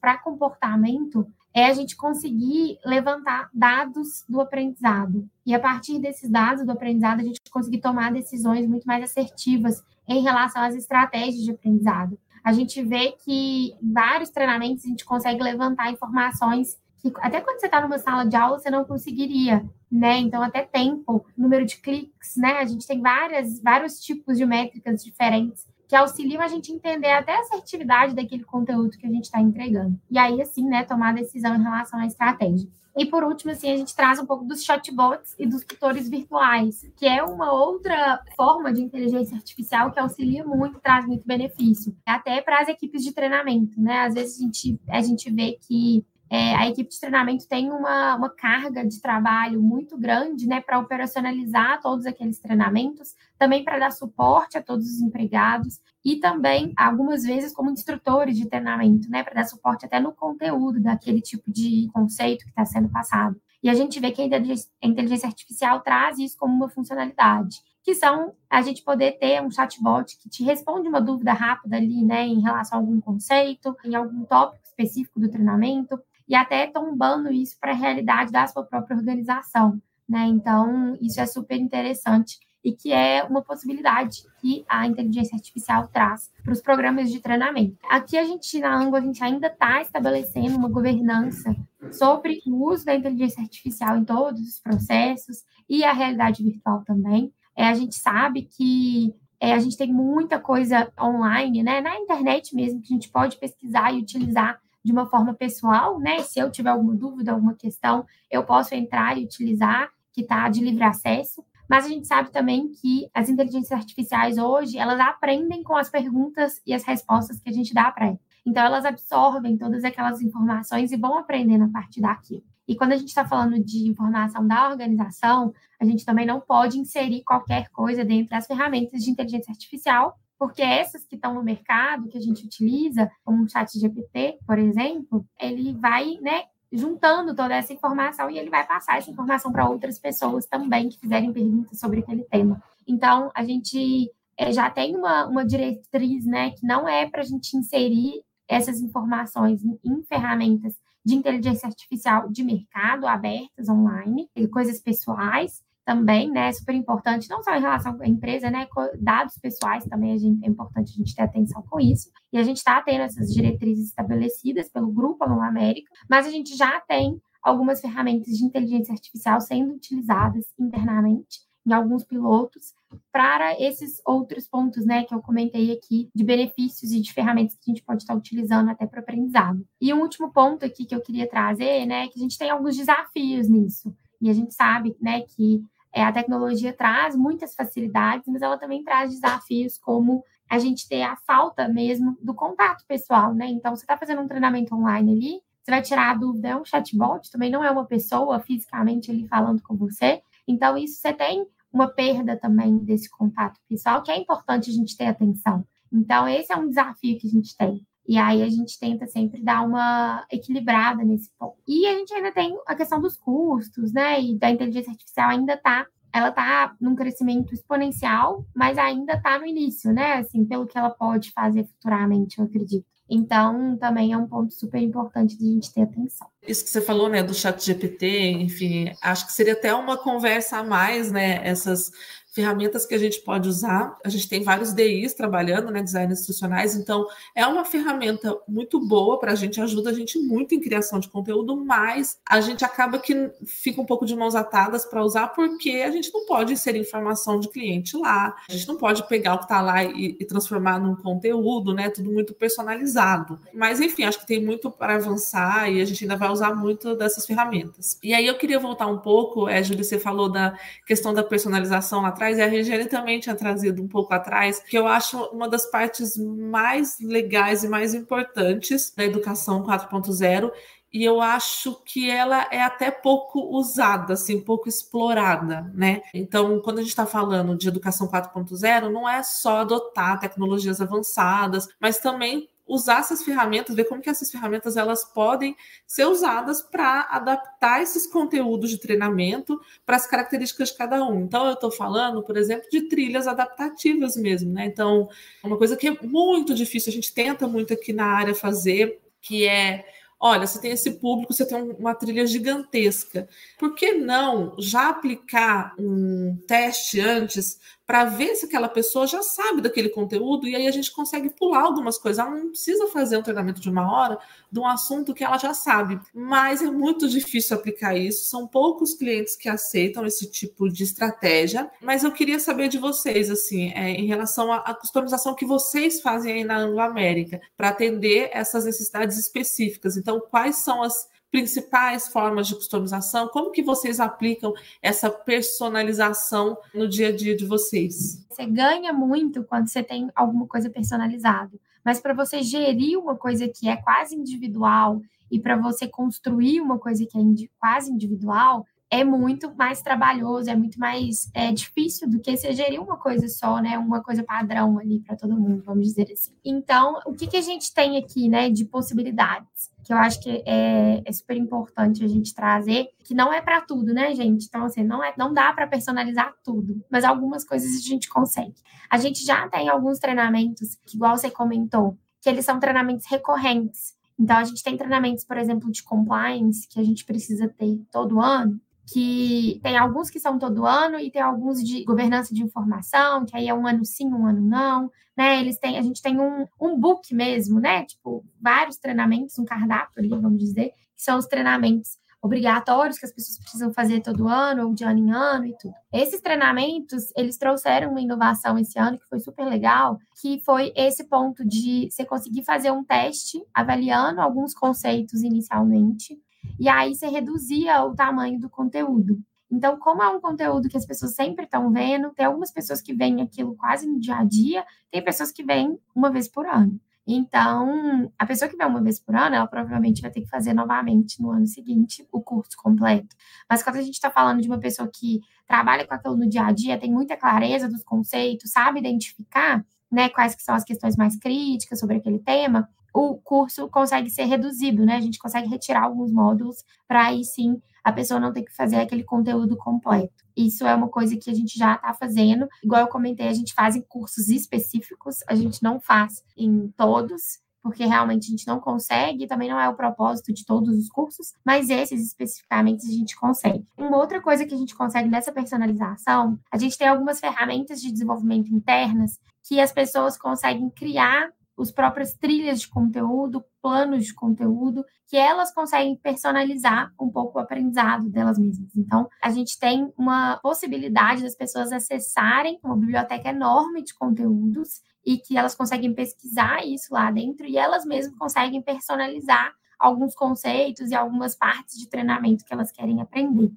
para 0.00 0.16
comportamento, 0.16 1.26
é 1.56 1.64
a 1.64 1.72
gente 1.72 1.96
conseguir 1.96 2.78
levantar 2.84 3.48
dados 3.54 4.22
do 4.28 4.42
aprendizado. 4.42 5.26
E 5.46 5.54
a 5.54 5.58
partir 5.58 5.98
desses 5.98 6.28
dados 6.28 6.66
do 6.66 6.70
aprendizado, 6.70 7.20
a 7.20 7.22
gente 7.22 7.40
conseguir 7.50 7.78
tomar 7.78 8.12
decisões 8.12 8.68
muito 8.68 8.84
mais 8.84 9.02
assertivas 9.02 9.82
em 10.06 10.22
relação 10.22 10.60
às 10.60 10.74
estratégias 10.74 11.42
de 11.42 11.52
aprendizado. 11.52 12.18
A 12.44 12.52
gente 12.52 12.82
vê 12.82 13.12
que 13.24 13.74
em 13.82 13.92
vários 13.92 14.28
treinamentos 14.28 14.84
a 14.84 14.88
gente 14.88 15.06
consegue 15.06 15.42
levantar 15.42 15.90
informações 15.90 16.78
que 16.98 17.10
até 17.20 17.40
quando 17.40 17.58
você 17.58 17.66
está 17.66 17.80
numa 17.80 17.98
sala 17.98 18.26
de 18.26 18.36
aula 18.36 18.58
você 18.58 18.70
não 18.70 18.84
conseguiria, 18.84 19.64
né? 19.90 20.18
Então 20.18 20.42
até 20.42 20.62
tempo, 20.62 21.24
número 21.34 21.64
de 21.64 21.78
cliques, 21.78 22.36
né? 22.36 22.58
A 22.58 22.66
gente 22.66 22.86
tem 22.86 23.00
várias, 23.00 23.62
vários 23.62 23.98
tipos 23.98 24.36
de 24.36 24.44
métricas 24.44 25.02
diferentes 25.02 25.66
que 25.88 25.96
auxiliam 25.96 26.40
a 26.40 26.48
gente 26.48 26.72
entender 26.72 27.10
até 27.10 27.36
a 27.36 27.40
assertividade 27.40 28.14
daquele 28.14 28.44
conteúdo 28.44 28.96
que 28.98 29.06
a 29.06 29.10
gente 29.10 29.24
está 29.24 29.40
entregando. 29.40 29.98
E 30.10 30.18
aí, 30.18 30.40
assim, 30.40 30.64
né, 30.64 30.84
tomar 30.84 31.14
decisão 31.14 31.54
em 31.54 31.62
relação 31.62 32.00
à 32.00 32.06
estratégia. 32.06 32.68
E 32.96 33.04
por 33.04 33.22
último, 33.22 33.50
assim, 33.50 33.70
a 33.70 33.76
gente 33.76 33.94
traz 33.94 34.18
um 34.18 34.24
pouco 34.24 34.44
dos 34.44 34.64
chatbots 34.64 35.34
e 35.38 35.46
dos 35.46 35.62
tutores 35.62 36.08
virtuais, 36.08 36.80
que 36.96 37.06
é 37.06 37.22
uma 37.22 37.52
outra 37.52 38.22
forma 38.34 38.72
de 38.72 38.80
inteligência 38.80 39.36
artificial 39.36 39.92
que 39.92 40.00
auxilia 40.00 40.42
muito, 40.44 40.80
traz 40.80 41.06
muito 41.06 41.26
benefício, 41.26 41.94
até 42.06 42.40
para 42.40 42.60
as 42.60 42.68
equipes 42.68 43.04
de 43.04 43.12
treinamento, 43.12 43.78
né? 43.78 44.06
Às 44.06 44.14
vezes 44.14 44.40
a 44.40 44.44
gente, 44.44 44.80
a 44.88 45.02
gente 45.02 45.30
vê 45.30 45.58
que 45.60 46.02
é, 46.28 46.56
a 46.56 46.68
equipe 46.68 46.90
de 46.90 46.98
treinamento 46.98 47.46
tem 47.46 47.70
uma, 47.70 48.16
uma 48.16 48.28
carga 48.28 48.84
de 48.84 49.00
trabalho 49.00 49.62
muito 49.62 49.96
grande 49.96 50.46
né, 50.46 50.60
para 50.60 50.78
operacionalizar 50.78 51.80
todos 51.80 52.04
aqueles 52.04 52.40
treinamentos, 52.40 53.14
também 53.38 53.62
para 53.62 53.78
dar 53.78 53.92
suporte 53.92 54.58
a 54.58 54.62
todos 54.62 54.86
os 54.86 55.00
empregados 55.00 55.80
e 56.04 56.16
também, 56.16 56.72
algumas 56.76 57.22
vezes, 57.22 57.52
como 57.52 57.70
instrutores 57.70 58.36
de 58.36 58.48
treinamento, 58.48 59.08
né, 59.08 59.22
para 59.22 59.34
dar 59.34 59.44
suporte 59.44 59.86
até 59.86 60.00
no 60.00 60.12
conteúdo 60.12 60.80
daquele 60.80 61.20
tipo 61.20 61.50
de 61.50 61.88
conceito 61.92 62.44
que 62.44 62.50
está 62.50 62.64
sendo 62.64 62.88
passado. 62.88 63.40
E 63.62 63.68
a 63.68 63.74
gente 63.74 63.98
vê 63.98 64.10
que 64.12 64.22
a 64.22 64.86
inteligência 64.86 65.26
artificial 65.26 65.80
traz 65.80 66.18
isso 66.18 66.36
como 66.38 66.54
uma 66.54 66.68
funcionalidade, 66.68 67.60
que 67.82 67.94
são 67.94 68.34
a 68.50 68.62
gente 68.62 68.82
poder 68.82 69.12
ter 69.18 69.40
um 69.40 69.50
chatbot 69.50 70.18
que 70.18 70.28
te 70.28 70.44
responde 70.44 70.88
uma 70.88 71.00
dúvida 71.00 71.32
rápida 71.32 71.76
ali, 71.76 72.04
né, 72.04 72.26
em 72.26 72.40
relação 72.40 72.78
a 72.78 72.82
algum 72.82 73.00
conceito, 73.00 73.76
em 73.84 73.94
algum 73.94 74.24
tópico 74.24 74.64
específico 74.64 75.20
do 75.20 75.28
treinamento, 75.28 76.00
e 76.28 76.34
até 76.34 76.66
tombando 76.66 77.32
isso 77.32 77.56
para 77.60 77.72
a 77.72 77.76
realidade 77.76 78.32
da 78.32 78.46
sua 78.46 78.64
própria 78.64 78.96
organização. 78.96 79.80
Né? 80.08 80.26
Então, 80.26 80.96
isso 81.00 81.20
é 81.20 81.26
super 81.26 81.56
interessante 81.56 82.38
e 82.66 82.72
que 82.72 82.92
é 82.92 83.22
uma 83.22 83.42
possibilidade 83.42 84.22
que 84.40 84.64
a 84.68 84.88
inteligência 84.88 85.36
artificial 85.36 85.86
traz 85.86 86.32
para 86.42 86.52
os 86.52 86.60
programas 86.60 87.12
de 87.12 87.20
treinamento. 87.20 87.76
Aqui 87.88 88.18
a 88.18 88.24
gente, 88.24 88.58
na 88.58 88.76
Ango, 88.76 88.96
a 88.96 89.00
gente 89.00 89.22
ainda 89.22 89.46
está 89.46 89.80
estabelecendo 89.80 90.56
uma 90.56 90.68
governança 90.68 91.54
sobre 91.92 92.40
o 92.44 92.68
uso 92.68 92.84
da 92.84 92.96
inteligência 92.96 93.40
artificial 93.40 93.96
em 93.96 94.04
todos 94.04 94.40
os 94.40 94.58
processos 94.58 95.44
e 95.68 95.84
a 95.84 95.92
realidade 95.92 96.42
virtual 96.42 96.82
também. 96.84 97.32
É, 97.56 97.68
a 97.68 97.74
gente 97.74 97.94
sabe 97.94 98.42
que 98.42 99.14
é, 99.38 99.52
a 99.52 99.58
gente 99.60 99.76
tem 99.76 99.92
muita 99.92 100.40
coisa 100.40 100.90
online, 101.00 101.62
né, 101.62 101.80
na 101.80 101.96
internet 101.96 102.54
mesmo, 102.54 102.80
que 102.80 102.92
a 102.92 102.96
gente 102.96 103.10
pode 103.10 103.36
pesquisar 103.36 103.94
e 103.94 104.00
utilizar 104.00 104.60
de 104.86 104.92
uma 104.92 105.06
forma 105.06 105.34
pessoal, 105.34 105.98
né? 105.98 106.20
Se 106.20 106.38
eu 106.38 106.48
tiver 106.48 106.70
alguma 106.70 106.94
dúvida, 106.94 107.32
alguma 107.32 107.54
questão, 107.54 108.06
eu 108.30 108.44
posso 108.44 108.72
entrar 108.72 109.18
e 109.18 109.24
utilizar, 109.24 109.90
que 110.12 110.20
está 110.20 110.48
de 110.48 110.60
livre 110.60 110.84
acesso. 110.84 111.44
Mas 111.68 111.84
a 111.84 111.88
gente 111.88 112.06
sabe 112.06 112.30
também 112.30 112.68
que 112.68 113.10
as 113.12 113.28
inteligências 113.28 113.72
artificiais 113.72 114.38
hoje, 114.38 114.78
elas 114.78 115.00
aprendem 115.00 115.64
com 115.64 115.74
as 115.76 115.90
perguntas 115.90 116.62
e 116.64 116.72
as 116.72 116.84
respostas 116.84 117.40
que 117.40 117.50
a 117.50 117.52
gente 117.52 117.74
dá 117.74 117.90
para 117.90 118.06
elas. 118.06 118.20
Então, 118.46 118.64
elas 118.64 118.84
absorvem 118.84 119.58
todas 119.58 119.82
aquelas 119.82 120.22
informações 120.22 120.92
e 120.92 120.96
vão 120.96 121.18
aprendendo 121.18 121.64
a 121.64 121.68
partir 121.68 122.00
daquilo. 122.00 122.44
E 122.68 122.76
quando 122.76 122.92
a 122.92 122.96
gente 122.96 123.08
está 123.08 123.24
falando 123.24 123.58
de 123.58 123.88
informação 123.88 124.46
da 124.46 124.68
organização, 124.68 125.52
a 125.80 125.84
gente 125.84 126.04
também 126.04 126.24
não 126.24 126.40
pode 126.40 126.78
inserir 126.78 127.24
qualquer 127.24 127.68
coisa 127.70 128.04
dentro 128.04 128.30
das 128.30 128.46
ferramentas 128.46 129.02
de 129.02 129.10
inteligência 129.10 129.50
artificial, 129.50 130.16
porque 130.38 130.62
essas 130.62 131.04
que 131.04 131.16
estão 131.16 131.34
no 131.34 131.42
mercado, 131.42 132.08
que 132.08 132.18
a 132.18 132.20
gente 132.20 132.44
utiliza, 132.44 133.10
como 133.24 133.44
o 133.44 133.48
chat 133.48 133.78
GPT, 133.78 134.38
por 134.46 134.58
exemplo, 134.58 135.26
ele 135.40 135.72
vai, 135.74 136.18
né, 136.20 136.44
juntando 136.72 137.34
toda 137.34 137.54
essa 137.54 137.72
informação 137.72 138.30
e 138.30 138.38
ele 138.38 138.50
vai 138.50 138.66
passar 138.66 138.98
essa 138.98 139.10
informação 139.10 139.52
para 139.52 139.68
outras 139.68 139.98
pessoas 139.98 140.46
também 140.46 140.88
que 140.88 140.98
fizerem 140.98 141.32
perguntas 141.32 141.78
sobre 141.78 142.00
aquele 142.00 142.24
tema. 142.24 142.62
Então, 142.86 143.30
a 143.34 143.44
gente 143.44 144.10
é, 144.36 144.52
já 144.52 144.70
tem 144.70 144.96
uma, 144.96 145.26
uma 145.26 145.44
diretriz, 145.44 146.26
né, 146.26 146.50
que 146.50 146.66
não 146.66 146.88
é 146.88 147.08
para 147.08 147.22
a 147.22 147.24
gente 147.24 147.56
inserir 147.56 148.22
essas 148.48 148.80
informações 148.80 149.62
em 149.64 150.02
ferramentas 150.04 150.74
de 151.04 151.14
inteligência 151.14 151.68
artificial 151.68 152.28
de 152.28 152.42
mercado 152.42 153.06
abertas 153.06 153.68
online, 153.68 154.28
coisas 154.50 154.80
pessoais, 154.80 155.62
também, 155.86 156.28
né, 156.32 156.48
é 156.48 156.52
super 156.52 156.74
importante, 156.74 157.30
não 157.30 157.40
só 157.44 157.54
em 157.54 157.60
relação 157.60 157.96
à 158.02 158.08
empresa, 158.08 158.50
né, 158.50 158.66
dados 158.98 159.38
pessoais 159.38 159.84
também 159.84 160.12
a 160.12 160.18
gente, 160.18 160.44
é 160.44 160.48
importante 160.48 160.90
a 160.90 160.96
gente 160.96 161.14
ter 161.14 161.22
atenção 161.22 161.62
com 161.62 161.78
isso. 161.78 162.10
E 162.32 162.38
a 162.38 162.42
gente 162.42 162.56
está 162.56 162.82
tendo 162.82 163.02
essas 163.02 163.32
diretrizes 163.32 163.86
estabelecidas 163.86 164.68
pelo 164.68 164.90
Grupo 164.90 165.22
Alô 165.22 165.40
América, 165.40 165.88
mas 166.10 166.26
a 166.26 166.30
gente 166.30 166.56
já 166.56 166.80
tem 166.80 167.22
algumas 167.40 167.80
ferramentas 167.80 168.36
de 168.36 168.44
inteligência 168.44 168.92
artificial 168.92 169.40
sendo 169.40 169.74
utilizadas 169.74 170.46
internamente 170.58 171.46
em 171.64 171.72
alguns 171.72 172.02
pilotos 172.04 172.74
para 173.12 173.60
esses 173.60 174.00
outros 174.04 174.48
pontos, 174.48 174.84
né, 174.84 175.04
que 175.04 175.14
eu 175.14 175.20
comentei 175.20 175.72
aqui 175.72 176.10
de 176.12 176.24
benefícios 176.24 176.90
e 176.90 177.00
de 177.00 177.12
ferramentas 177.12 177.56
que 177.56 177.70
a 177.70 177.74
gente 177.74 177.84
pode 177.84 178.02
estar 178.02 178.14
utilizando 178.14 178.70
até 178.70 178.86
para 178.86 179.00
aprendizado. 179.00 179.64
E 179.80 179.94
um 179.94 180.00
último 180.00 180.32
ponto 180.32 180.64
aqui 180.64 180.84
que 180.84 180.94
eu 180.94 181.00
queria 181.00 181.28
trazer, 181.28 181.86
né, 181.86 182.08
que 182.08 182.18
a 182.18 182.22
gente 182.22 182.36
tem 182.36 182.50
alguns 182.50 182.76
desafios 182.76 183.48
nisso. 183.48 183.94
E 184.20 184.28
a 184.28 184.32
gente 184.32 184.52
sabe, 184.52 184.96
né, 185.00 185.20
que 185.22 185.62
é, 185.92 186.02
a 186.02 186.12
tecnologia 186.12 186.72
traz 186.72 187.16
muitas 187.16 187.54
facilidades, 187.54 188.26
mas 188.26 188.42
ela 188.42 188.58
também 188.58 188.84
traz 188.84 189.10
desafios 189.10 189.78
como 189.78 190.24
a 190.48 190.58
gente 190.58 190.88
ter 190.88 191.02
a 191.02 191.16
falta 191.16 191.68
mesmo 191.68 192.16
do 192.20 192.34
contato 192.34 192.84
pessoal, 192.86 193.34
né? 193.34 193.46
Então, 193.48 193.74
você 193.74 193.82
está 193.82 193.96
fazendo 193.96 194.22
um 194.22 194.28
treinamento 194.28 194.74
online 194.74 195.12
ali, 195.12 195.40
você 195.62 195.70
vai 195.70 195.82
tirar 195.82 196.10
a 196.10 196.14
dúvida, 196.14 196.48
é 196.48 196.56
um 196.56 196.64
chatbot, 196.64 197.30
também 197.30 197.50
não 197.50 197.64
é 197.64 197.70
uma 197.70 197.84
pessoa 197.84 198.38
fisicamente 198.38 199.10
ali 199.10 199.26
falando 199.26 199.60
com 199.62 199.76
você. 199.76 200.22
Então, 200.46 200.76
isso 200.76 201.00
você 201.00 201.12
tem 201.12 201.46
uma 201.72 201.88
perda 201.88 202.36
também 202.36 202.78
desse 202.78 203.10
contato 203.10 203.60
pessoal, 203.68 204.02
que 204.02 204.10
é 204.10 204.16
importante 204.16 204.70
a 204.70 204.72
gente 204.72 204.96
ter 204.96 205.06
atenção. 205.06 205.66
Então, 205.92 206.28
esse 206.28 206.52
é 206.52 206.56
um 206.56 206.68
desafio 206.68 207.18
que 207.18 207.26
a 207.26 207.30
gente 207.30 207.56
tem. 207.56 207.84
E 208.08 208.16
aí 208.18 208.42
a 208.42 208.48
gente 208.48 208.78
tenta 208.78 209.06
sempre 209.06 209.42
dar 209.42 209.62
uma 209.62 210.24
equilibrada 210.30 211.04
nesse 211.04 211.30
ponto. 211.38 211.56
E 211.66 211.86
a 211.86 211.94
gente 211.94 212.14
ainda 212.14 212.32
tem 212.32 212.56
a 212.66 212.74
questão 212.74 213.00
dos 213.00 213.16
custos, 213.16 213.92
né? 213.92 214.20
E 214.20 214.38
da 214.38 214.50
inteligência 214.50 214.90
artificial 214.90 215.30
ainda 215.30 215.56
tá, 215.56 215.86
ela 216.12 216.30
tá 216.30 216.74
num 216.80 216.94
crescimento 216.94 217.52
exponencial, 217.52 218.46
mas 218.54 218.78
ainda 218.78 219.20
tá 219.20 219.38
no 219.38 219.46
início, 219.46 219.92
né? 219.92 220.14
Assim, 220.14 220.44
pelo 220.44 220.66
que 220.66 220.78
ela 220.78 220.90
pode 220.90 221.32
fazer 221.32 221.64
futuramente, 221.64 222.38
eu 222.38 222.44
acredito. 222.44 222.86
Então, 223.08 223.76
também 223.76 224.12
é 224.12 224.16
um 224.16 224.26
ponto 224.26 224.52
super 224.52 224.80
importante 224.80 225.38
de 225.38 225.48
a 225.48 225.52
gente 225.52 225.72
ter 225.72 225.82
atenção. 225.82 226.26
Isso 226.42 226.64
que 226.64 226.70
você 226.70 226.80
falou, 226.80 227.08
né, 227.08 227.22
do 227.22 227.34
chat 227.34 227.64
GPT, 227.64 228.30
enfim, 228.32 228.92
acho 229.00 229.26
que 229.26 229.32
seria 229.32 229.52
até 229.52 229.72
uma 229.72 229.96
conversa 229.96 230.58
a 230.58 230.64
mais, 230.64 231.12
né, 231.12 231.40
essas 231.46 231.92
ferramentas 232.36 232.84
que 232.84 232.94
a 232.94 232.98
gente 232.98 233.20
pode 233.22 233.48
usar. 233.48 233.96
A 234.04 234.10
gente 234.10 234.28
tem 234.28 234.42
vários 234.42 234.74
DIs 234.74 235.14
trabalhando, 235.14 235.70
né, 235.70 235.82
design 235.82 236.12
institucionais, 236.12 236.76
então 236.76 237.06
é 237.34 237.46
uma 237.46 237.64
ferramenta 237.64 238.36
muito 238.46 238.78
boa 238.78 239.18
para 239.18 239.32
a 239.32 239.34
gente, 239.34 239.58
ajuda 239.58 239.88
a 239.88 239.92
gente 239.94 240.18
muito 240.18 240.54
em 240.54 240.60
criação 240.60 241.00
de 241.00 241.08
conteúdo, 241.08 241.56
mas 241.56 242.18
a 242.28 242.38
gente 242.42 242.62
acaba 242.62 242.98
que 242.98 243.30
fica 243.46 243.80
um 243.80 243.86
pouco 243.86 244.04
de 244.04 244.14
mãos 244.14 244.34
atadas 244.34 244.84
para 244.84 245.02
usar, 245.02 245.28
porque 245.28 245.82
a 245.86 245.90
gente 245.90 246.12
não 246.12 246.26
pode 246.26 246.52
inserir 246.52 246.80
informação 246.80 247.40
de 247.40 247.48
cliente 247.48 247.96
lá, 247.96 248.36
a 248.46 248.52
gente 248.52 248.68
não 248.68 248.76
pode 248.76 249.08
pegar 249.08 249.34
o 249.34 249.38
que 249.38 249.44
está 249.44 249.62
lá 249.62 249.82
e, 249.82 250.16
e, 250.20 250.24
transformar 250.26 250.78
num 250.78 250.94
conteúdo, 250.94 251.72
né, 251.72 251.88
tudo 251.88 252.12
muito 252.12 252.34
personalizado. 252.34 253.38
Mas 253.54 253.80
enfim, 253.80 254.04
acho 254.04 254.20
que 254.20 254.26
tem 254.26 254.44
muito 254.44 254.70
para 254.70 254.96
avançar 254.96 255.72
e 255.72 255.80
a 255.80 255.84
gente 255.86 256.04
ainda 256.04 256.16
vai 256.16 256.30
usar 256.30 256.54
muito 256.54 256.94
dessas 256.94 257.24
ferramentas. 257.24 257.98
E 258.02 258.12
aí 258.12 258.26
eu 258.26 258.36
queria 258.36 258.58
voltar 258.58 258.88
um 258.88 258.98
pouco, 258.98 259.48
é, 259.48 259.62
Júlia, 259.62 259.82
você 259.82 259.98
falou 259.98 260.28
da 260.28 260.54
questão 260.86 261.14
da 261.14 261.24
personalização 261.24 262.02
lá 262.02 262.08
atrás, 262.08 262.25
atrás, 262.26 262.38
e 262.38 262.42
a 262.42 262.46
Regiane 262.46 262.86
também 262.86 263.20
tinha 263.20 263.34
trazido 263.34 263.82
um 263.82 263.88
pouco 263.88 264.12
atrás, 264.12 264.58
que 264.60 264.76
eu 264.76 264.86
acho 264.86 265.22
uma 265.26 265.48
das 265.48 265.66
partes 265.70 266.16
mais 266.16 266.98
legais 267.00 267.62
e 267.62 267.68
mais 267.68 267.94
importantes 267.94 268.92
da 268.94 269.04
educação 269.04 269.62
4.0, 269.62 270.50
e 270.92 271.04
eu 271.04 271.20
acho 271.20 271.82
que 271.84 272.08
ela 272.08 272.46
é 272.50 272.62
até 272.62 272.90
pouco 272.90 273.40
usada, 273.56 274.14
assim, 274.14 274.40
pouco 274.40 274.68
explorada, 274.68 275.70
né? 275.74 276.00
Então, 276.14 276.60
quando 276.60 276.78
a 276.78 276.82
gente 276.82 276.90
está 276.90 277.04
falando 277.04 277.56
de 277.56 277.68
educação 277.68 278.08
4.0, 278.08 278.88
não 278.90 279.08
é 279.08 279.22
só 279.22 279.58
adotar 279.58 280.18
tecnologias 280.18 280.80
avançadas, 280.80 281.68
mas 281.80 281.98
também 281.98 282.48
usar 282.66 283.00
essas 283.00 283.22
ferramentas, 283.22 283.76
ver 283.76 283.84
como 283.84 284.02
que 284.02 284.10
essas 284.10 284.30
ferramentas 284.30 284.76
elas 284.76 285.04
podem 285.04 285.56
ser 285.86 286.06
usadas 286.06 286.60
para 286.60 287.02
adaptar 287.10 287.80
esses 287.82 288.06
conteúdos 288.06 288.70
de 288.70 288.78
treinamento 288.78 289.60
para 289.84 289.96
as 289.96 290.06
características 290.06 290.70
de 290.70 290.76
cada 290.76 291.04
um. 291.04 291.20
Então 291.20 291.46
eu 291.46 291.52
estou 291.52 291.70
falando, 291.70 292.22
por 292.22 292.36
exemplo, 292.36 292.68
de 292.70 292.88
trilhas 292.88 293.28
adaptativas 293.28 294.16
mesmo, 294.16 294.52
né? 294.52 294.66
Então, 294.66 295.08
uma 295.42 295.56
coisa 295.56 295.76
que 295.76 295.86
é 295.86 295.96
muito 296.02 296.54
difícil, 296.54 296.90
a 296.90 296.94
gente 296.94 297.14
tenta 297.14 297.46
muito 297.46 297.72
aqui 297.72 297.92
na 297.92 298.06
área 298.06 298.34
fazer, 298.34 299.00
que 299.20 299.46
é 299.46 299.84
Olha, 300.18 300.46
você 300.46 300.58
tem 300.58 300.70
esse 300.72 300.92
público, 300.92 301.34
você 301.34 301.46
tem 301.46 301.62
uma 301.78 301.94
trilha 301.94 302.26
gigantesca. 302.26 303.28
Por 303.58 303.74
que 303.74 303.92
não 303.92 304.54
já 304.58 304.88
aplicar 304.88 305.74
um 305.78 306.38
teste 306.46 306.98
antes 307.00 307.60
para 307.86 308.04
ver 308.04 308.34
se 308.34 308.46
aquela 308.46 308.68
pessoa 308.68 309.06
já 309.06 309.22
sabe 309.22 309.60
daquele 309.60 309.88
conteúdo 309.88 310.48
e 310.48 310.56
aí 310.56 310.66
a 310.66 310.72
gente 310.72 310.90
consegue 310.90 311.30
pular 311.30 311.62
algumas 311.62 311.96
coisas. 311.96 312.18
Ela 312.18 312.34
não 312.34 312.48
precisa 312.48 312.88
fazer 312.88 313.16
um 313.16 313.22
treinamento 313.22 313.60
de 313.60 313.70
uma 313.70 313.90
hora 313.90 314.18
de 314.50 314.58
um 314.58 314.66
assunto 314.66 315.14
que 315.14 315.22
ela 315.22 315.38
já 315.38 315.54
sabe, 315.54 316.00
mas 316.12 316.62
é 316.62 316.70
muito 316.70 317.08
difícil 317.08 317.56
aplicar 317.56 317.96
isso. 317.96 318.24
São 318.26 318.46
poucos 318.46 318.94
clientes 318.94 319.36
que 319.36 319.48
aceitam 319.48 320.04
esse 320.04 320.28
tipo 320.28 320.68
de 320.68 320.82
estratégia, 320.82 321.70
mas 321.80 322.02
eu 322.02 322.10
queria 322.10 322.40
saber 322.40 322.68
de 322.68 322.78
vocês, 322.78 323.30
assim, 323.30 323.70
é, 323.72 323.90
em 323.90 324.06
relação 324.06 324.52
à 324.52 324.74
customização 324.74 325.34
que 325.34 325.44
vocês 325.44 326.00
fazem 326.00 326.32
aí 326.32 326.44
na 326.44 326.58
Anglo 326.58 326.80
América 326.80 327.40
para 327.56 327.68
atender 327.68 328.30
essas 328.32 328.64
necessidades 328.64 329.16
específicas. 329.18 329.96
Então, 329.96 330.20
quais 330.20 330.56
são 330.56 330.82
as 330.82 331.08
principais 331.36 332.08
formas 332.08 332.48
de 332.48 332.54
customização? 332.54 333.28
Como 333.28 333.50
que 333.50 333.62
vocês 333.62 334.00
aplicam 334.00 334.54
essa 334.80 335.10
personalização 335.10 336.56
no 336.72 336.88
dia 336.88 337.08
a 337.08 337.12
dia 337.14 337.36
de 337.36 337.44
vocês? 337.44 338.24
Você 338.30 338.46
ganha 338.46 338.90
muito 338.90 339.44
quando 339.44 339.68
você 339.68 339.82
tem 339.82 340.10
alguma 340.14 340.46
coisa 340.46 340.70
personalizada, 340.70 341.52
mas 341.84 342.00
para 342.00 342.14
você 342.14 342.42
gerir 342.42 342.98
uma 342.98 343.16
coisa 343.16 343.46
que 343.46 343.68
é 343.68 343.76
quase 343.76 344.16
individual 344.16 345.02
e 345.30 345.38
para 345.38 345.58
você 345.58 345.86
construir 345.86 346.62
uma 346.62 346.78
coisa 346.78 347.04
que 347.04 347.18
é 347.18 347.48
quase 347.60 347.92
individual, 347.92 348.66
é 349.00 349.04
muito 349.04 349.54
mais 349.54 349.82
trabalhoso, 349.82 350.48
é 350.48 350.56
muito 350.56 350.78
mais 350.78 351.30
é, 351.34 351.52
difícil 351.52 352.08
do 352.08 352.18
que 352.18 352.36
você 352.36 352.52
gerir 352.52 352.80
uma 352.80 352.96
coisa 352.96 353.28
só, 353.28 353.60
né? 353.60 353.78
Uma 353.78 354.02
coisa 354.02 354.22
padrão 354.22 354.78
ali 354.78 355.00
para 355.00 355.16
todo 355.16 355.36
mundo, 355.36 355.62
vamos 355.64 355.86
dizer 355.86 356.10
assim. 356.10 356.32
Então, 356.44 357.00
o 357.04 357.12
que, 357.12 357.26
que 357.26 357.36
a 357.36 357.42
gente 357.42 357.72
tem 357.74 357.98
aqui, 357.98 358.28
né, 358.28 358.48
de 358.48 358.64
possibilidades? 358.64 359.70
Que 359.84 359.92
eu 359.92 359.98
acho 359.98 360.20
que 360.20 360.42
é, 360.46 361.02
é 361.04 361.12
super 361.12 361.36
importante 361.36 362.02
a 362.02 362.08
gente 362.08 362.34
trazer, 362.34 362.88
que 363.04 363.14
não 363.14 363.32
é 363.32 363.40
para 363.40 363.60
tudo, 363.60 363.92
né, 363.92 364.14
gente? 364.14 364.46
Então, 364.46 364.64
assim, 364.64 364.82
não, 364.82 365.04
é, 365.04 365.12
não 365.16 365.32
dá 365.32 365.52
para 365.52 365.66
personalizar 365.66 366.34
tudo, 366.42 366.82
mas 366.90 367.04
algumas 367.04 367.44
coisas 367.44 367.76
a 367.76 367.88
gente 367.88 368.08
consegue. 368.08 368.56
A 368.90 368.98
gente 368.98 369.24
já 369.24 369.48
tem 369.48 369.68
alguns 369.68 369.98
treinamentos, 369.98 370.76
que, 370.86 370.96
igual 370.96 371.16
você 371.16 371.30
comentou, 371.30 371.98
que 372.20 372.28
eles 372.28 372.44
são 372.44 372.58
treinamentos 372.58 373.06
recorrentes. 373.06 373.94
Então, 374.18 374.38
a 374.38 374.44
gente 374.44 374.62
tem 374.62 374.76
treinamentos, 374.76 375.24
por 375.24 375.36
exemplo, 375.36 375.70
de 375.70 375.82
compliance, 375.82 376.66
que 376.66 376.80
a 376.80 376.82
gente 376.82 377.04
precisa 377.04 377.48
ter 377.48 377.78
todo 377.92 378.20
ano, 378.20 378.58
que 378.86 379.60
tem 379.62 379.76
alguns 379.76 380.08
que 380.08 380.20
são 380.20 380.38
todo 380.38 380.64
ano 380.64 380.98
e 380.98 381.10
tem 381.10 381.20
alguns 381.20 381.62
de 381.62 381.84
governança 381.84 382.32
de 382.32 382.42
informação, 382.42 383.26
que 383.26 383.36
aí 383.36 383.48
é 383.48 383.54
um 383.54 383.66
ano 383.66 383.84
sim, 383.84 384.06
um 384.06 384.26
ano 384.26 384.40
não, 384.40 384.90
né? 385.16 385.40
Eles 385.40 385.58
têm, 385.58 385.76
a 385.76 385.82
gente 385.82 386.00
tem 386.00 386.20
um, 386.20 386.46
um 386.60 386.78
book 386.78 387.12
mesmo, 387.14 387.58
né? 387.58 387.84
Tipo, 387.84 388.24
vários 388.40 388.76
treinamentos, 388.76 389.38
um 389.38 389.44
cardápio 389.44 389.98
ali, 389.98 390.08
vamos 390.08 390.38
dizer, 390.38 390.70
que 390.94 391.02
são 391.02 391.18
os 391.18 391.26
treinamentos 391.26 391.98
obrigatórios 392.22 392.98
que 392.98 393.06
as 393.06 393.12
pessoas 393.12 393.38
precisam 393.38 393.72
fazer 393.72 394.00
todo 394.00 394.28
ano 394.28 394.66
ou 394.66 394.74
de 394.74 394.84
ano 394.84 394.98
em 394.98 395.12
ano 395.12 395.46
e 395.46 395.56
tudo. 395.58 395.74
Esses 395.92 396.20
treinamentos, 396.20 397.12
eles 397.16 397.38
trouxeram 397.38 397.90
uma 397.90 398.00
inovação 398.00 398.58
esse 398.58 398.78
ano 398.78 398.98
que 398.98 399.08
foi 399.08 399.20
super 399.20 399.46
legal, 399.46 399.98
que 400.20 400.40
foi 400.44 400.72
esse 400.76 401.04
ponto 401.04 401.46
de 401.46 401.88
você 401.90 402.04
conseguir 402.04 402.44
fazer 402.44 402.70
um 402.70 402.84
teste 402.84 403.40
avaliando 403.54 404.20
alguns 404.20 404.54
conceitos 404.54 405.22
inicialmente 405.22 406.18
e 406.58 406.68
aí 406.68 406.94
você 406.94 407.06
reduzia 407.08 407.84
o 407.84 407.94
tamanho 407.94 408.38
do 408.40 408.48
conteúdo. 408.48 409.18
Então, 409.50 409.78
como 409.78 410.02
é 410.02 410.08
um 410.08 410.20
conteúdo 410.20 410.68
que 410.68 410.76
as 410.76 410.84
pessoas 410.84 411.14
sempre 411.14 411.44
estão 411.44 411.72
vendo, 411.72 412.10
tem 412.10 412.26
algumas 412.26 412.50
pessoas 412.50 412.80
que 412.82 412.92
veem 412.92 413.22
aquilo 413.22 413.54
quase 413.54 413.86
no 413.86 413.98
dia 414.00 414.16
a 414.16 414.24
dia, 414.24 414.64
tem 414.90 415.02
pessoas 415.02 415.30
que 415.30 415.44
vêm 415.44 415.78
uma 415.94 416.10
vez 416.10 416.28
por 416.28 416.46
ano. 416.46 416.80
Então, 417.06 418.10
a 418.18 418.26
pessoa 418.26 418.48
que 418.48 418.56
vem 418.56 418.66
uma 418.66 418.82
vez 418.82 418.98
por 418.98 419.14
ano, 419.14 419.36
ela 419.36 419.46
provavelmente 419.46 420.02
vai 420.02 420.10
ter 420.10 420.22
que 420.22 420.28
fazer 420.28 420.52
novamente 420.52 421.22
no 421.22 421.30
ano 421.30 421.46
seguinte 421.46 422.06
o 422.10 422.20
curso 422.20 422.56
completo. 422.56 423.14
Mas 423.48 423.62
quando 423.62 423.76
a 423.76 423.82
gente 423.82 423.94
está 423.94 424.10
falando 424.10 424.42
de 424.42 424.48
uma 424.48 424.58
pessoa 424.58 424.90
que 424.92 425.20
trabalha 425.46 425.86
com 425.86 425.94
aquilo 425.94 426.16
no 426.16 426.28
dia 426.28 426.44
a 426.44 426.50
dia, 426.50 426.76
tem 426.76 426.92
muita 426.92 427.16
clareza 427.16 427.68
dos 427.68 427.84
conceitos, 427.84 428.50
sabe 428.50 428.80
identificar 428.80 429.64
né, 429.88 430.08
quais 430.08 430.34
que 430.34 430.42
são 430.42 430.56
as 430.56 430.64
questões 430.64 430.96
mais 430.96 431.16
críticas 431.16 431.78
sobre 431.78 431.96
aquele 431.96 432.18
tema, 432.18 432.68
o 432.96 433.14
curso 433.16 433.68
consegue 433.68 434.08
ser 434.08 434.24
reduzido, 434.24 434.86
né? 434.86 434.96
A 434.96 435.00
gente 435.00 435.18
consegue 435.18 435.48
retirar 435.48 435.84
alguns 435.84 436.10
módulos 436.10 436.64
para 436.88 437.06
aí 437.06 437.22
sim 437.24 437.60
a 437.84 437.92
pessoa 437.92 438.18
não 438.18 438.32
ter 438.32 438.42
que 438.42 438.56
fazer 438.56 438.76
aquele 438.76 439.04
conteúdo 439.04 439.56
completo. 439.56 440.24
Isso 440.34 440.66
é 440.66 440.74
uma 440.74 440.88
coisa 440.88 441.16
que 441.16 441.30
a 441.30 441.34
gente 441.34 441.58
já 441.58 441.74
está 441.74 441.92
fazendo. 441.92 442.48
Igual 442.64 442.80
eu 442.80 442.88
comentei, 442.88 443.28
a 443.28 443.32
gente 443.34 443.52
faz 443.52 443.76
em 443.76 443.82
cursos 443.82 444.28
específicos, 444.28 445.18
a 445.28 445.34
gente 445.34 445.62
não 445.62 445.78
faz 445.78 446.24
em 446.36 446.68
todos, 446.76 447.38
porque 447.62 447.84
realmente 447.84 448.28
a 448.28 448.30
gente 448.30 448.46
não 448.46 448.58
consegue, 448.58 449.26
também 449.26 449.50
não 449.50 449.60
é 449.60 449.68
o 449.68 449.76
propósito 449.76 450.32
de 450.32 450.44
todos 450.44 450.76
os 450.76 450.88
cursos, 450.88 451.32
mas 451.44 451.68
esses 451.68 452.00
especificamente 452.00 452.86
a 452.86 452.90
gente 452.90 453.14
consegue. 453.14 453.64
Uma 453.76 453.98
outra 453.98 454.22
coisa 454.22 454.46
que 454.46 454.54
a 454.54 454.58
gente 454.58 454.74
consegue 454.74 455.08
nessa 455.08 455.30
personalização, 455.30 456.38
a 456.50 456.56
gente 456.56 456.78
tem 456.78 456.88
algumas 456.88 457.20
ferramentas 457.20 457.80
de 457.80 457.92
desenvolvimento 457.92 458.52
internas 458.52 459.20
que 459.46 459.60
as 459.60 459.70
pessoas 459.70 460.16
conseguem 460.16 460.70
criar 460.70 461.30
os 461.56 461.70
próprias 461.72 462.12
trilhas 462.12 462.60
de 462.60 462.68
conteúdo, 462.68 463.44
planos 463.62 464.04
de 464.04 464.14
conteúdo, 464.14 464.84
que 465.08 465.16
elas 465.16 465.52
conseguem 465.54 465.96
personalizar 465.96 466.92
um 467.00 467.08
pouco 467.08 467.38
o 467.38 467.40
aprendizado 467.40 468.10
delas 468.10 468.38
mesmas. 468.38 468.76
Então, 468.76 469.08
a 469.22 469.30
gente 469.30 469.58
tem 469.58 469.92
uma 469.96 470.36
possibilidade 470.38 471.22
das 471.22 471.34
pessoas 471.34 471.72
acessarem 471.72 472.58
uma 472.62 472.76
biblioteca 472.76 473.30
enorme 473.30 473.82
de 473.82 473.94
conteúdos 473.94 474.80
e 475.04 475.16
que 475.18 475.36
elas 475.38 475.54
conseguem 475.54 475.94
pesquisar 475.94 476.66
isso 476.66 476.92
lá 476.92 477.10
dentro 477.10 477.46
e 477.46 477.56
elas 477.56 477.84
mesmas 477.84 478.18
conseguem 478.18 478.60
personalizar 478.60 479.54
alguns 479.78 480.14
conceitos 480.14 480.90
e 480.90 480.94
algumas 480.94 481.34
partes 481.34 481.78
de 481.78 481.88
treinamento 481.88 482.44
que 482.44 482.52
elas 482.52 482.72
querem 482.72 483.00
aprender. 483.00 483.52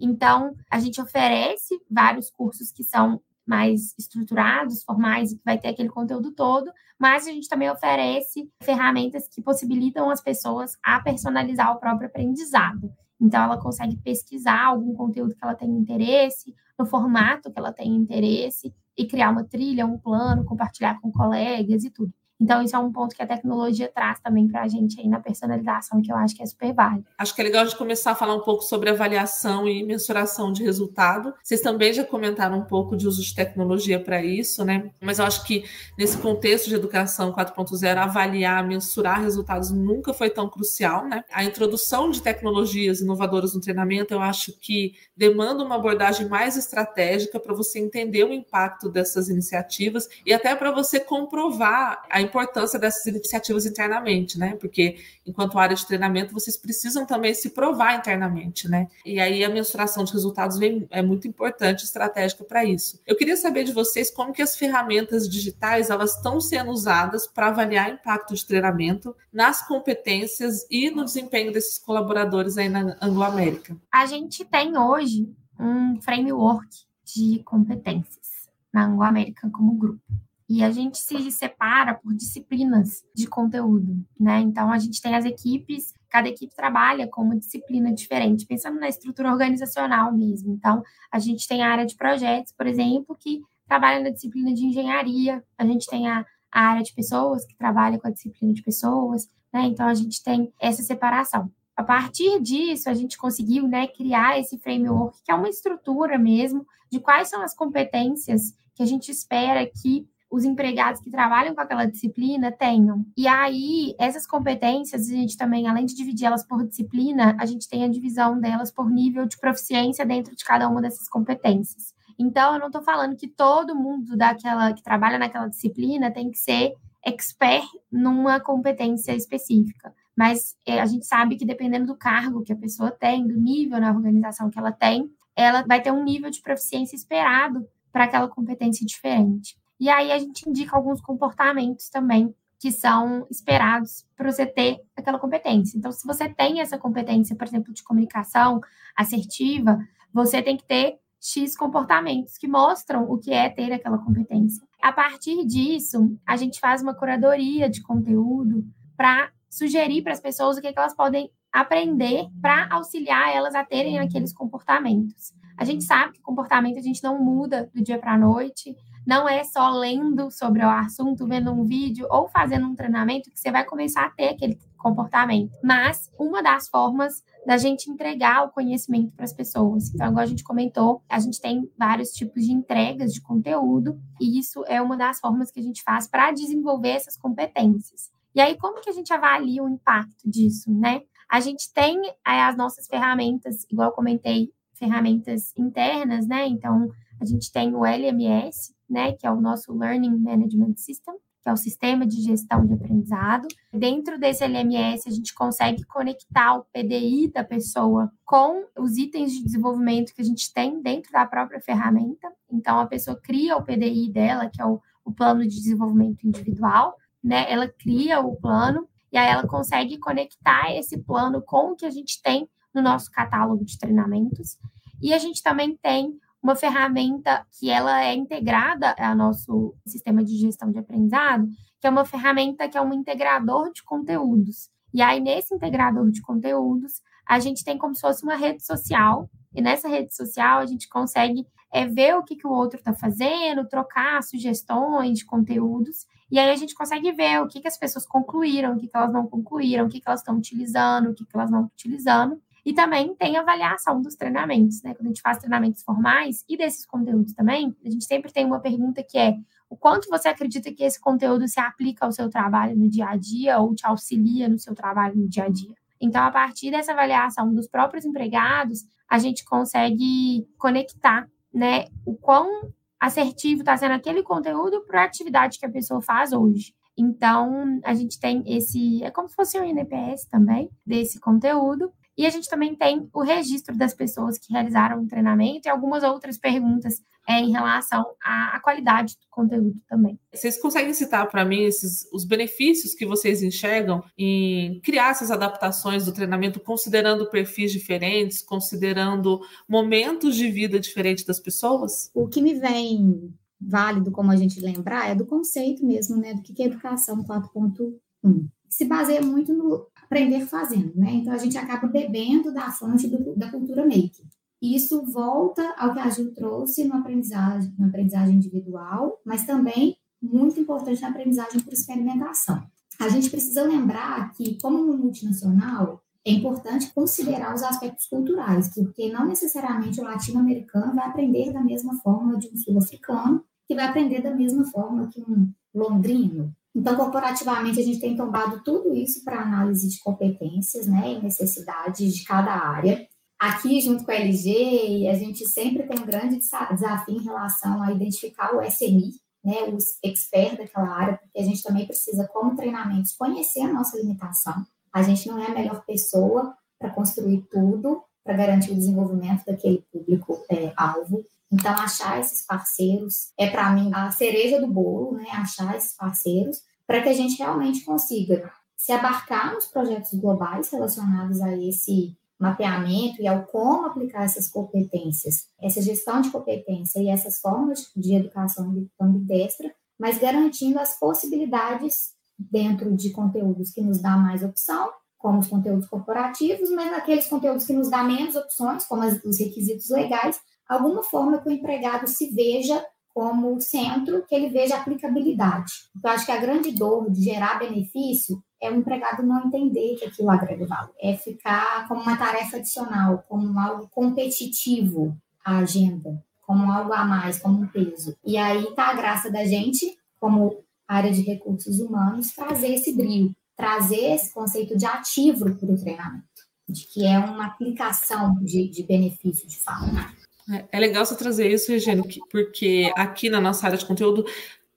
Então, 0.00 0.54
a 0.70 0.78
gente 0.78 1.00
oferece 1.00 1.74
vários 1.90 2.30
cursos 2.30 2.70
que 2.70 2.84
são 2.84 3.20
mais 3.48 3.94
estruturados, 3.98 4.82
formais, 4.82 5.32
que 5.32 5.40
vai 5.44 5.58
ter 5.58 5.68
aquele 5.68 5.88
conteúdo 5.88 6.30
todo, 6.32 6.70
mas 6.98 7.26
a 7.26 7.32
gente 7.32 7.48
também 7.48 7.70
oferece 7.70 8.50
ferramentas 8.62 9.26
que 9.28 9.40
possibilitam 9.40 10.10
as 10.10 10.20
pessoas 10.20 10.76
a 10.84 11.00
personalizar 11.00 11.72
o 11.74 11.80
próprio 11.80 12.08
aprendizado. 12.08 12.92
Então, 13.20 13.42
ela 13.42 13.60
consegue 13.60 13.96
pesquisar 13.96 14.66
algum 14.66 14.94
conteúdo 14.94 15.34
que 15.34 15.42
ela 15.42 15.54
tem 15.54 15.68
interesse, 15.70 16.54
no 16.78 16.86
formato 16.86 17.50
que 17.50 17.58
ela 17.58 17.72
tem 17.72 17.94
interesse, 17.94 18.72
e 18.96 19.06
criar 19.06 19.30
uma 19.30 19.44
trilha, 19.44 19.86
um 19.86 19.98
plano, 19.98 20.44
compartilhar 20.44 21.00
com 21.00 21.10
colegas 21.10 21.84
e 21.84 21.90
tudo. 21.90 22.12
Então, 22.40 22.62
isso 22.62 22.76
é 22.76 22.78
um 22.78 22.92
ponto 22.92 23.16
que 23.16 23.22
a 23.22 23.26
tecnologia 23.26 23.90
traz 23.92 24.20
também 24.20 24.46
para 24.46 24.62
a 24.62 24.68
gente 24.68 25.00
aí 25.00 25.08
na 25.08 25.18
personalização, 25.18 26.00
que 26.00 26.12
eu 26.12 26.16
acho 26.16 26.36
que 26.36 26.42
é 26.42 26.46
super 26.46 26.72
válido. 26.72 27.04
Acho 27.18 27.34
que 27.34 27.40
é 27.40 27.44
legal 27.44 27.62
a 27.62 27.64
gente 27.64 27.76
começar 27.76 28.12
a 28.12 28.14
falar 28.14 28.34
um 28.34 28.40
pouco 28.40 28.62
sobre 28.62 28.90
avaliação 28.90 29.68
e 29.68 29.84
mensuração 29.84 30.52
de 30.52 30.62
resultado. 30.62 31.34
Vocês 31.42 31.60
também 31.60 31.92
já 31.92 32.04
comentaram 32.04 32.58
um 32.58 32.64
pouco 32.64 32.96
de 32.96 33.08
uso 33.08 33.22
de 33.22 33.34
tecnologia 33.34 33.98
para 33.98 34.22
isso, 34.22 34.64
né? 34.64 34.90
Mas 35.00 35.18
eu 35.18 35.24
acho 35.24 35.44
que 35.44 35.64
nesse 35.98 36.16
contexto 36.18 36.68
de 36.68 36.76
educação 36.76 37.32
4.0, 37.32 37.98
avaliar, 37.98 38.64
mensurar 38.66 39.20
resultados 39.20 39.70
nunca 39.70 40.14
foi 40.14 40.30
tão 40.30 40.48
crucial, 40.48 41.06
né? 41.06 41.24
A 41.32 41.42
introdução 41.42 42.10
de 42.10 42.22
tecnologias 42.22 43.00
inovadoras 43.00 43.52
no 43.54 43.60
treinamento, 43.60 44.14
eu 44.14 44.20
acho 44.20 44.52
que 44.60 44.92
demanda 45.16 45.64
uma 45.64 45.74
abordagem 45.74 46.28
mais 46.28 46.56
estratégica 46.56 47.40
para 47.40 47.54
você 47.54 47.80
entender 47.80 48.24
o 48.24 48.32
impacto 48.32 48.88
dessas 48.88 49.28
iniciativas 49.28 50.08
e 50.24 50.32
até 50.32 50.54
para 50.54 50.70
você 50.70 51.00
comprovar 51.00 52.02
a 52.08 52.27
importância 52.28 52.78
dessas 52.78 53.04
iniciativas 53.06 53.66
internamente, 53.66 54.38
né? 54.38 54.56
Porque 54.56 54.96
enquanto 55.26 55.58
área 55.58 55.74
de 55.74 55.86
treinamento, 55.86 56.32
vocês 56.32 56.56
precisam 56.56 57.04
também 57.04 57.34
se 57.34 57.50
provar 57.50 57.96
internamente, 57.96 58.68
né? 58.68 58.88
E 59.04 59.18
aí 59.18 59.44
a 59.44 59.48
mensuração 59.48 60.04
de 60.04 60.12
resultados 60.12 60.58
vem, 60.58 60.86
é 60.90 61.02
muito 61.02 61.26
importante, 61.26 61.84
estratégica 61.84 62.44
para 62.44 62.64
isso. 62.64 63.00
Eu 63.06 63.16
queria 63.16 63.36
saber 63.36 63.64
de 63.64 63.72
vocês 63.72 64.10
como 64.10 64.32
que 64.32 64.42
as 64.42 64.56
ferramentas 64.56 65.28
digitais 65.28 65.90
elas 65.90 66.16
estão 66.16 66.40
sendo 66.40 66.70
usadas 66.70 67.26
para 67.26 67.48
avaliar 67.48 67.90
impacto 67.90 68.34
de 68.34 68.46
treinamento 68.46 69.16
nas 69.32 69.66
competências 69.66 70.66
e 70.70 70.90
no 70.90 71.04
desempenho 71.04 71.52
desses 71.52 71.78
colaboradores 71.78 72.56
aí 72.56 72.68
na 72.68 72.96
Anglo-América. 73.00 73.76
A 73.92 74.06
gente 74.06 74.44
tem 74.44 74.76
hoje 74.76 75.28
um 75.58 76.00
framework 76.00 76.68
de 77.04 77.42
competências 77.44 78.48
na 78.72 78.86
Anglo-América 78.86 79.50
como 79.50 79.74
grupo. 79.74 80.02
E 80.48 80.62
a 80.62 80.70
gente 80.70 80.98
se 80.98 81.30
separa 81.30 81.94
por 81.94 82.14
disciplinas 82.14 83.04
de 83.14 83.26
conteúdo, 83.26 84.02
né? 84.18 84.40
Então 84.40 84.72
a 84.72 84.78
gente 84.78 85.00
tem 85.00 85.14
as 85.14 85.24
equipes 85.24 85.92
cada 86.08 86.28
equipe 86.28 86.54
trabalha 86.54 87.06
com 87.06 87.22
uma 87.22 87.36
disciplina 87.36 87.92
diferente, 87.92 88.46
pensando 88.46 88.80
na 88.80 88.88
estrutura 88.88 89.30
organizacional 89.30 90.12
mesmo. 90.12 90.52
Então, 90.52 90.82
a 91.12 91.18
gente 91.18 91.46
tem 91.46 91.62
a 91.62 91.70
área 91.70 91.86
de 91.86 91.96
projetos, 91.96 92.52
por 92.52 92.66
exemplo, 92.66 93.16
que 93.18 93.42
trabalha 93.66 94.02
na 94.02 94.10
disciplina 94.10 94.52
de 94.52 94.64
engenharia, 94.64 95.44
a 95.56 95.64
gente 95.66 95.86
tem 95.86 96.08
a, 96.08 96.24
a 96.50 96.60
área 96.60 96.82
de 96.82 96.94
pessoas, 96.94 97.44
que 97.44 97.54
trabalha 97.54 97.98
com 97.98 98.08
a 98.08 98.10
disciplina 98.10 98.52
de 98.54 98.62
pessoas, 98.62 99.28
né? 99.52 99.62
Então, 99.64 99.86
a 99.86 99.94
gente 99.94 100.22
tem 100.22 100.52
essa 100.58 100.82
separação. 100.82 101.50
A 101.76 101.82
partir 101.84 102.40
disso, 102.40 102.88
a 102.88 102.94
gente 102.94 103.16
conseguiu 103.16 103.68
né, 103.68 103.86
criar 103.86 104.38
esse 104.40 104.58
framework, 104.58 105.18
que 105.22 105.30
é 105.30 105.34
uma 105.34 105.48
estrutura 105.48 106.18
mesmo, 106.18 106.66
de 106.90 106.98
quais 106.98 107.28
são 107.28 107.42
as 107.42 107.54
competências 107.54 108.54
que 108.74 108.82
a 108.82 108.86
gente 108.86 109.10
espera 109.10 109.64
que 109.66 110.08
os 110.30 110.44
empregados 110.44 111.00
que 111.00 111.10
trabalham 111.10 111.54
com 111.54 111.60
aquela 111.60 111.86
disciplina 111.86 112.52
tenham. 112.52 113.04
E 113.16 113.26
aí, 113.26 113.94
essas 113.98 114.26
competências, 114.26 115.08
a 115.08 115.12
gente 115.12 115.36
também, 115.36 115.66
além 115.66 115.86
de 115.86 115.94
dividir 115.94 116.26
elas 116.26 116.46
por 116.46 116.66
disciplina, 116.66 117.36
a 117.38 117.46
gente 117.46 117.68
tem 117.68 117.84
a 117.84 117.88
divisão 117.88 118.38
delas 118.38 118.70
por 118.70 118.90
nível 118.90 119.26
de 119.26 119.38
proficiência 119.38 120.04
dentro 120.04 120.36
de 120.36 120.44
cada 120.44 120.68
uma 120.68 120.82
dessas 120.82 121.08
competências. 121.08 121.94
Então, 122.18 122.54
eu 122.54 122.60
não 122.60 122.66
estou 122.66 122.82
falando 122.82 123.16
que 123.16 123.28
todo 123.28 123.76
mundo 123.76 124.16
daquela 124.16 124.72
que 124.72 124.82
trabalha 124.82 125.18
naquela 125.18 125.48
disciplina 125.48 126.10
tem 126.10 126.30
que 126.30 126.38
ser 126.38 126.74
expert 127.06 127.64
numa 127.90 128.40
competência 128.40 129.14
específica. 129.14 129.94
Mas 130.16 130.56
é, 130.66 130.80
a 130.80 130.86
gente 130.86 131.06
sabe 131.06 131.36
que 131.36 131.46
dependendo 131.46 131.86
do 131.86 131.96
cargo 131.96 132.42
que 132.42 132.52
a 132.52 132.56
pessoa 132.56 132.90
tem, 132.90 133.26
do 133.26 133.38
nível 133.38 133.80
na 133.80 133.92
organização 133.92 134.50
que 134.50 134.58
ela 134.58 134.72
tem, 134.72 135.08
ela 135.36 135.62
vai 135.62 135.80
ter 135.80 135.92
um 135.92 136.02
nível 136.02 136.28
de 136.28 136.42
proficiência 136.42 136.96
esperado 136.96 137.64
para 137.92 138.04
aquela 138.04 138.26
competência 138.26 138.84
diferente. 138.84 139.56
E 139.78 139.88
aí 139.88 140.10
a 140.12 140.18
gente 140.18 140.48
indica 140.48 140.76
alguns 140.76 141.00
comportamentos 141.00 141.88
também 141.88 142.34
que 142.58 142.72
são 142.72 143.26
esperados 143.30 144.04
para 144.16 144.30
você 144.30 144.44
ter 144.44 144.80
aquela 144.96 145.18
competência. 145.18 145.78
Então, 145.78 145.92
se 145.92 146.04
você 146.04 146.28
tem 146.28 146.60
essa 146.60 146.76
competência, 146.76 147.36
por 147.36 147.46
exemplo, 147.46 147.72
de 147.72 147.84
comunicação 147.84 148.60
assertiva, 148.96 149.78
você 150.12 150.42
tem 150.42 150.56
que 150.56 150.66
ter 150.66 150.98
X 151.20 151.56
comportamentos 151.56 152.36
que 152.36 152.48
mostram 152.48 153.04
o 153.04 153.18
que 153.18 153.32
é 153.32 153.48
ter 153.48 153.72
aquela 153.72 153.98
competência. 153.98 154.66
A 154.82 154.92
partir 154.92 155.44
disso, 155.46 156.16
a 156.26 156.36
gente 156.36 156.58
faz 156.58 156.82
uma 156.82 156.94
curadoria 156.94 157.68
de 157.68 157.82
conteúdo 157.82 158.64
para 158.96 159.30
sugerir 159.48 160.02
para 160.02 160.12
as 160.12 160.20
pessoas 160.20 160.56
o 160.56 160.60
que, 160.60 160.68
é 160.68 160.72
que 160.72 160.78
elas 160.78 160.94
podem 160.94 161.30
aprender 161.52 162.26
para 162.40 162.68
auxiliar 162.70 163.34
elas 163.34 163.54
a 163.54 163.64
terem 163.64 163.98
aqueles 163.98 164.32
comportamentos. 164.32 165.32
A 165.56 165.64
gente 165.64 165.82
sabe 165.82 166.12
que 166.12 166.20
comportamento 166.20 166.78
a 166.78 166.82
gente 166.82 167.02
não 167.02 167.18
muda 167.18 167.68
do 167.74 167.82
dia 167.82 167.98
para 167.98 168.12
a 168.12 168.18
noite, 168.18 168.76
não 169.06 169.28
é 169.28 169.44
só 169.44 169.70
lendo 169.70 170.30
sobre 170.30 170.64
o 170.64 170.68
assunto, 170.68 171.26
vendo 171.26 171.52
um 171.52 171.64
vídeo 171.64 172.06
ou 172.10 172.28
fazendo 172.28 172.66
um 172.66 172.74
treinamento 172.74 173.30
que 173.30 173.38
você 173.38 173.50
vai 173.50 173.64
começar 173.64 174.04
a 174.04 174.10
ter 174.10 174.28
aquele 174.28 174.58
comportamento. 174.76 175.52
Mas 175.62 176.10
uma 176.18 176.42
das 176.42 176.68
formas 176.68 177.22
da 177.46 177.56
gente 177.56 177.90
entregar 177.90 178.44
o 178.44 178.50
conhecimento 178.50 179.12
para 179.14 179.24
as 179.24 179.32
pessoas. 179.32 179.92
Então, 179.94 180.06
agora 180.06 180.24
a 180.24 180.28
gente 180.28 180.44
comentou, 180.44 181.02
a 181.08 181.18
gente 181.18 181.40
tem 181.40 181.70
vários 181.78 182.10
tipos 182.10 182.44
de 182.44 182.52
entregas 182.52 183.12
de 183.12 183.20
conteúdo, 183.20 183.98
e 184.20 184.38
isso 184.38 184.64
é 184.66 184.80
uma 184.80 184.96
das 184.96 185.18
formas 185.18 185.50
que 185.50 185.60
a 185.60 185.62
gente 185.62 185.82
faz 185.82 186.06
para 186.06 186.30
desenvolver 186.30 186.90
essas 186.90 187.16
competências. 187.16 188.10
E 188.34 188.40
aí, 188.40 188.56
como 188.56 188.80
que 188.80 188.90
a 188.90 188.92
gente 188.92 189.12
avalia 189.12 189.62
o 189.62 189.68
impacto 189.68 190.28
disso, 190.28 190.70
né? 190.72 191.02
A 191.28 191.40
gente 191.40 191.72
tem 191.72 192.00
as 192.24 192.56
nossas 192.56 192.86
ferramentas, 192.86 193.66
igual 193.70 193.88
eu 193.88 193.94
comentei, 193.94 194.50
ferramentas 194.74 195.52
internas, 195.56 196.26
né? 196.26 196.46
Então, 196.46 196.88
a 197.20 197.24
gente 197.24 197.50
tem 197.50 197.74
o 197.74 197.84
LMS, 197.84 198.74
né, 198.88 199.12
que 199.12 199.26
é 199.26 199.30
o 199.30 199.40
nosso 199.40 199.72
Learning 199.72 200.16
Management 200.16 200.76
System, 200.76 201.14
que 201.42 201.48
é 201.48 201.52
o 201.52 201.56
sistema 201.56 202.06
de 202.06 202.20
gestão 202.20 202.66
de 202.66 202.74
aprendizado. 202.74 203.46
Dentro 203.72 204.18
desse 204.18 204.44
LMS, 204.44 205.08
a 205.08 205.12
gente 205.12 205.34
consegue 205.34 205.84
conectar 205.84 206.56
o 206.56 206.64
PDI 206.64 207.30
da 207.32 207.44
pessoa 207.44 208.10
com 208.24 208.64
os 208.78 208.96
itens 208.96 209.32
de 209.32 209.44
desenvolvimento 209.44 210.14
que 210.14 210.20
a 210.20 210.24
gente 210.24 210.52
tem 210.52 210.82
dentro 210.82 211.12
da 211.12 211.24
própria 211.26 211.60
ferramenta. 211.60 212.30
Então, 212.50 212.78
a 212.78 212.86
pessoa 212.86 213.18
cria 213.20 213.56
o 213.56 213.64
PDI 213.64 214.10
dela, 214.12 214.50
que 214.50 214.60
é 214.60 214.66
o, 214.66 214.80
o 215.04 215.12
plano 215.12 215.42
de 215.42 215.54
desenvolvimento 215.54 216.26
individual, 216.26 216.96
né? 217.22 217.50
Ela 217.50 217.68
cria 217.68 218.20
o 218.20 218.36
plano 218.36 218.88
e 219.10 219.16
aí 219.16 219.30
ela 219.30 219.46
consegue 219.46 219.98
conectar 219.98 220.74
esse 220.74 220.98
plano 220.98 221.40
com 221.40 221.72
o 221.72 221.76
que 221.76 221.86
a 221.86 221.90
gente 221.90 222.20
tem 222.22 222.48
no 222.74 222.82
nosso 222.82 223.10
catálogo 223.10 223.64
de 223.64 223.78
treinamentos. 223.78 224.58
E 225.00 225.14
a 225.14 225.18
gente 225.18 225.42
também 225.42 225.76
tem 225.76 226.18
uma 226.48 226.56
ferramenta 226.56 227.46
que 227.52 227.68
ela 227.68 228.02
é 228.02 228.14
integrada 228.14 228.94
ao 228.98 229.14
nosso 229.14 229.74
sistema 229.86 230.24
de 230.24 230.34
gestão 230.38 230.72
de 230.72 230.78
aprendizado, 230.78 231.46
que 231.78 231.86
é 231.86 231.90
uma 231.90 232.06
ferramenta 232.06 232.66
que 232.66 232.78
é 232.78 232.80
um 232.80 232.94
integrador 232.94 233.70
de 233.70 233.84
conteúdos. 233.84 234.70
E 234.94 235.02
aí, 235.02 235.20
nesse 235.20 235.54
integrador 235.54 236.10
de 236.10 236.22
conteúdos, 236.22 237.02
a 237.28 237.38
gente 237.38 237.62
tem 237.62 237.76
como 237.76 237.94
se 237.94 238.00
fosse 238.00 238.24
uma 238.24 238.34
rede 238.34 238.64
social, 238.64 239.28
e 239.54 239.60
nessa 239.60 239.88
rede 239.88 240.16
social 240.16 240.60
a 240.60 240.66
gente 240.66 240.88
consegue 240.88 241.46
é, 241.70 241.84
ver 241.84 242.16
o 242.16 242.22
que, 242.22 242.34
que 242.34 242.46
o 242.46 242.50
outro 242.50 242.78
está 242.78 242.94
fazendo, 242.94 243.68
trocar 243.68 244.22
sugestões 244.22 245.18
de 245.18 245.26
conteúdos, 245.26 246.06
e 246.30 246.38
aí 246.38 246.50
a 246.50 246.56
gente 246.56 246.74
consegue 246.74 247.12
ver 247.12 247.42
o 247.42 247.46
que, 247.46 247.60
que 247.60 247.68
as 247.68 247.76
pessoas 247.76 248.06
concluíram, 248.06 248.74
o 248.74 248.78
que, 248.78 248.88
que 248.88 248.96
elas 248.96 249.12
não 249.12 249.26
concluíram, 249.26 249.84
o 249.84 249.88
que, 249.90 250.00
que 250.00 250.08
elas 250.08 250.20
estão 250.20 250.38
utilizando, 250.38 251.10
o 251.10 251.14
que, 251.14 251.26
que 251.26 251.36
elas 251.36 251.50
não 251.50 251.64
estão 251.64 251.72
utilizando. 251.74 252.40
E 252.68 252.74
também 252.74 253.14
tem 253.14 253.38
avaliação 253.38 254.02
dos 254.02 254.14
treinamentos, 254.14 254.82
né? 254.82 254.92
Quando 254.92 255.06
a 255.06 255.08
gente 255.08 255.22
faz 255.22 255.38
treinamentos 255.38 255.82
formais 255.82 256.44
e 256.46 256.54
desses 256.54 256.84
conteúdos 256.84 257.32
também, 257.32 257.74
a 257.82 257.88
gente 257.88 258.04
sempre 258.04 258.30
tem 258.30 258.44
uma 258.44 258.60
pergunta 258.60 259.02
que 259.02 259.16
é: 259.16 259.38
o 259.70 259.74
quanto 259.74 260.06
você 260.10 260.28
acredita 260.28 260.70
que 260.70 260.84
esse 260.84 261.00
conteúdo 261.00 261.48
se 261.48 261.58
aplica 261.58 262.04
ao 262.04 262.12
seu 262.12 262.28
trabalho 262.28 262.76
no 262.76 262.86
dia 262.86 263.08
a 263.08 263.16
dia 263.16 263.58
ou 263.58 263.74
te 263.74 263.86
auxilia 263.86 264.50
no 264.50 264.58
seu 264.58 264.74
trabalho 264.74 265.16
no 265.16 265.26
dia 265.26 265.44
a 265.44 265.48
dia? 265.48 265.74
Então, 265.98 266.22
a 266.22 266.30
partir 266.30 266.70
dessa 266.70 266.92
avaliação 266.92 267.54
dos 267.54 267.66
próprios 267.66 268.04
empregados, 268.04 268.84
a 269.08 269.18
gente 269.18 269.46
consegue 269.46 270.46
conectar, 270.58 271.26
né, 271.50 271.86
o 272.04 272.14
quão 272.16 272.70
assertivo 273.00 273.62
está 273.62 273.78
sendo 273.78 273.92
aquele 273.92 274.22
conteúdo 274.22 274.82
para 274.82 275.00
a 275.00 275.04
atividade 275.06 275.58
que 275.58 275.64
a 275.64 275.70
pessoa 275.70 276.02
faz 276.02 276.34
hoje. 276.34 276.74
Então, 276.98 277.80
a 277.82 277.94
gente 277.94 278.20
tem 278.20 278.42
esse, 278.46 279.02
é 279.02 279.10
como 279.10 279.26
se 279.26 279.34
fosse 279.34 279.58
um 279.58 279.64
NPS 279.64 280.26
também, 280.26 280.68
desse 280.84 281.18
conteúdo, 281.18 281.90
e 282.18 282.26
a 282.26 282.30
gente 282.30 282.48
também 282.48 282.74
tem 282.74 283.08
o 283.14 283.22
registro 283.22 283.76
das 283.76 283.94
pessoas 283.94 284.36
que 284.38 284.52
realizaram 284.52 285.00
o 285.00 285.06
treinamento 285.06 285.68
e 285.68 285.70
algumas 285.70 286.02
outras 286.02 286.36
perguntas 286.36 287.00
é, 287.28 287.38
em 287.38 287.52
relação 287.52 288.04
à, 288.20 288.56
à, 288.56 288.60
qualidade 288.60 289.14
do 289.14 289.26
conteúdo 289.30 289.80
também. 289.88 290.18
Vocês 290.34 290.60
conseguem 290.60 290.92
citar 290.92 291.30
para 291.30 291.44
mim 291.44 291.62
esses, 291.62 292.08
os 292.12 292.24
benefícios 292.24 292.92
que 292.92 293.06
vocês 293.06 293.40
enxergam 293.40 294.02
em 294.16 294.80
criar 294.80 295.10
essas 295.10 295.30
adaptações 295.30 296.06
do 296.06 296.12
treinamento, 296.12 296.58
considerando 296.58 297.30
perfis 297.30 297.70
diferentes, 297.70 298.42
considerando 298.42 299.40
momentos 299.68 300.34
de 300.34 300.50
vida 300.50 300.80
diferentes 300.80 301.24
das 301.24 301.38
pessoas? 301.38 302.10
O 302.12 302.26
que 302.26 302.42
me 302.42 302.54
vem 302.54 303.32
válido, 303.60 304.10
como 304.10 304.32
a 304.32 304.36
gente 304.36 304.58
lembrar, 304.60 305.08
é 305.08 305.14
do 305.14 305.24
conceito 305.26 305.86
mesmo, 305.86 306.16
né, 306.16 306.34
do 306.34 306.42
que 306.42 306.60
é 306.60 306.66
educação 306.66 307.22
4.1. 307.22 308.48
Se 308.68 308.84
baseia 308.84 309.22
muito 309.22 309.52
no 309.52 309.86
aprender 310.08 310.46
fazendo, 310.46 310.92
né? 310.96 311.12
Então, 311.12 311.32
a 311.32 311.38
gente 311.38 311.56
acaba 311.58 311.86
bebendo 311.86 312.52
da 312.52 312.72
fonte 312.72 313.06
do, 313.06 313.36
da 313.36 313.50
cultura 313.50 313.84
maker. 313.84 314.26
E 314.60 314.74
isso 314.74 315.04
volta 315.04 315.62
ao 315.78 315.92
que 315.92 316.00
a 316.00 316.10
Gil 316.10 316.34
trouxe 316.34 316.84
no 316.84 316.96
aprendizagem, 316.96 317.72
na 317.78 317.86
aprendizagem 317.86 318.34
individual, 318.34 319.20
mas 319.24 319.44
também 319.44 319.96
muito 320.20 320.58
importante 320.58 321.00
na 321.00 321.10
aprendizagem 321.10 321.60
por 321.60 321.72
experimentação. 321.72 322.66
A 322.98 323.08
gente 323.08 323.30
precisa 323.30 323.62
lembrar 323.62 324.32
que, 324.32 324.58
como 324.60 324.84
no 324.84 324.96
multinacional, 324.98 326.02
é 326.26 326.32
importante 326.32 326.92
considerar 326.92 327.54
os 327.54 327.62
aspectos 327.62 328.06
culturais, 328.06 328.74
porque 328.74 329.12
não 329.12 329.26
necessariamente 329.26 330.00
o 330.00 330.04
latino-americano 330.04 330.94
vai 330.94 331.06
aprender 331.06 331.52
da 331.52 331.62
mesma 331.62 331.94
forma 332.00 332.36
de 332.36 332.48
um 332.48 332.56
sul-africano, 332.56 333.44
que 333.68 333.74
vai 333.74 333.86
aprender 333.86 334.22
da 334.22 334.34
mesma 334.34 334.64
forma 334.64 335.06
que 335.08 335.20
um 335.20 335.52
londrino, 335.72 336.52
então, 336.78 336.94
corporativamente, 336.94 337.80
a 337.80 337.82
gente 337.82 337.98
tem 337.98 338.16
tomado 338.16 338.62
tudo 338.62 338.94
isso 338.94 339.24
para 339.24 339.42
análise 339.42 339.88
de 339.88 339.98
competências 339.98 340.86
né, 340.86 341.14
e 341.14 341.20
necessidades 341.20 342.14
de 342.14 342.24
cada 342.24 342.52
área. 342.52 343.04
Aqui, 343.36 343.80
junto 343.80 344.04
com 344.04 344.12
a 344.12 344.14
LG, 344.14 345.08
a 345.08 345.14
gente 345.14 345.44
sempre 345.44 345.82
tem 345.88 345.98
um 345.98 346.06
grande 346.06 346.38
desafio 346.38 347.16
em 347.16 347.24
relação 347.24 347.82
a 347.82 347.90
identificar 347.90 348.54
o 348.54 348.62
SMI, 348.62 349.10
né, 349.44 349.64
os 349.74 349.98
experts 350.04 350.56
daquela 350.56 350.88
área, 350.88 351.18
porque 351.18 351.40
a 351.40 351.44
gente 351.44 351.64
também 351.64 351.84
precisa, 351.84 352.28
como 352.28 352.54
treinamentos, 352.54 353.16
conhecer 353.16 353.62
a 353.62 353.72
nossa 353.72 353.98
limitação. 353.98 354.64
A 354.94 355.02
gente 355.02 355.26
não 355.26 355.36
é 355.36 355.46
a 355.48 355.54
melhor 355.54 355.84
pessoa 355.84 356.54
para 356.78 356.90
construir 356.90 357.42
tudo, 357.50 358.04
para 358.22 358.36
garantir 358.36 358.70
o 358.70 358.76
desenvolvimento 358.76 359.44
daquele 359.44 359.84
público-alvo. 359.92 361.18
É, 361.18 361.38
então, 361.50 361.72
achar 361.72 362.20
esses 362.20 362.46
parceiros 362.46 363.32
é, 363.36 363.50
para 363.50 363.68
mim, 363.70 363.90
a 363.92 364.12
cereja 364.12 364.60
do 364.60 364.68
bolo, 364.68 365.16
né? 365.16 365.26
Achar 365.32 365.76
esses 365.76 365.96
parceiros 365.96 366.67
para 366.88 367.02
que 367.02 367.10
a 367.10 367.12
gente 367.12 367.36
realmente 367.36 367.84
consiga 367.84 368.50
se 368.74 368.92
abarcar 368.92 369.52
nos 369.52 369.66
projetos 369.66 370.18
globais 370.18 370.70
relacionados 370.70 371.42
a 371.42 371.54
esse 371.54 372.16
mapeamento 372.40 373.20
e 373.20 373.28
ao 373.28 373.44
como 373.44 373.84
aplicar 373.84 374.24
essas 374.24 374.48
competências, 374.48 375.48
essa 375.60 375.82
gestão 375.82 376.22
de 376.22 376.30
competência 376.30 376.98
e 377.00 377.08
essas 377.08 377.40
formas 377.40 377.90
de 377.94 378.14
educação 378.14 378.88
ambidestra, 378.98 379.70
mas 380.00 380.18
garantindo 380.18 380.78
as 380.78 380.98
possibilidades 380.98 382.14
dentro 382.38 382.96
de 382.96 383.10
conteúdos 383.10 383.70
que 383.70 383.82
nos 383.82 384.00
dá 384.00 384.16
mais 384.16 384.42
opção 384.42 384.90
como 385.18 385.40
os 385.40 385.48
conteúdos 385.48 385.88
corporativos, 385.88 386.70
mas 386.70 386.90
naqueles 386.90 387.26
conteúdos 387.26 387.66
que 387.66 387.72
nos 387.72 387.90
dá 387.90 388.02
menos 388.02 388.34
opções, 388.36 388.86
como 388.86 389.04
os 389.04 389.38
requisitos 389.38 389.90
legais, 389.90 390.40
alguma 390.66 391.02
forma 391.02 391.42
que 391.42 391.48
o 391.48 391.52
empregado 391.52 392.06
se 392.06 392.30
veja 392.30 392.82
como 393.18 393.60
centro, 393.60 394.24
que 394.28 394.32
ele 394.32 394.48
veja 394.48 394.76
aplicabilidade. 394.76 395.72
Então, 395.96 396.12
acho 396.12 396.24
que 396.24 396.30
a 396.30 396.36
grande 396.36 396.70
dor 396.70 397.10
de 397.10 397.20
gerar 397.20 397.58
benefício 397.58 398.40
é 398.62 398.70
o 398.70 398.76
empregado 398.76 399.24
não 399.24 399.44
entender 399.44 399.96
que 399.96 400.04
aquilo 400.04 400.30
agrega 400.30 400.64
valor, 400.64 400.94
é 401.00 401.16
ficar 401.16 401.88
como 401.88 402.00
uma 402.00 402.16
tarefa 402.16 402.58
adicional, 402.58 403.24
como 403.28 403.58
algo 403.58 403.88
competitivo 403.88 405.18
à 405.44 405.58
agenda, 405.58 406.22
como 406.46 406.70
algo 406.70 406.92
a 406.92 407.04
mais, 407.04 407.40
como 407.40 407.60
um 407.60 407.66
peso. 407.66 408.16
E 408.24 408.36
aí 408.36 408.62
está 408.62 408.90
a 408.90 408.94
graça 408.94 409.28
da 409.32 409.44
gente, 409.44 409.98
como 410.20 410.62
área 410.86 411.10
de 411.10 411.22
recursos 411.22 411.80
humanos, 411.80 412.32
trazer 412.32 412.72
esse 412.72 412.94
brilho, 412.94 413.34
trazer 413.56 414.14
esse 414.14 414.32
conceito 414.32 414.78
de 414.78 414.86
ativo 414.86 415.56
para 415.56 415.74
o 415.74 415.76
treinamento, 415.76 416.24
de 416.68 416.86
que 416.86 417.04
é 417.04 417.18
uma 417.18 417.46
aplicação 417.46 418.36
de, 418.44 418.68
de 418.68 418.84
benefício 418.84 419.48
de 419.48 419.58
fato. 419.58 420.17
É, 420.50 420.64
é 420.72 420.80
legal 420.80 421.04
você 421.04 421.16
trazer 421.16 421.50
isso, 421.50 421.72
Eugênio, 421.72 422.04
porque 422.30 422.90
aqui 422.96 423.28
na 423.28 423.40
nossa 423.40 423.66
área 423.66 423.78
de 423.78 423.84
conteúdo, 423.84 424.24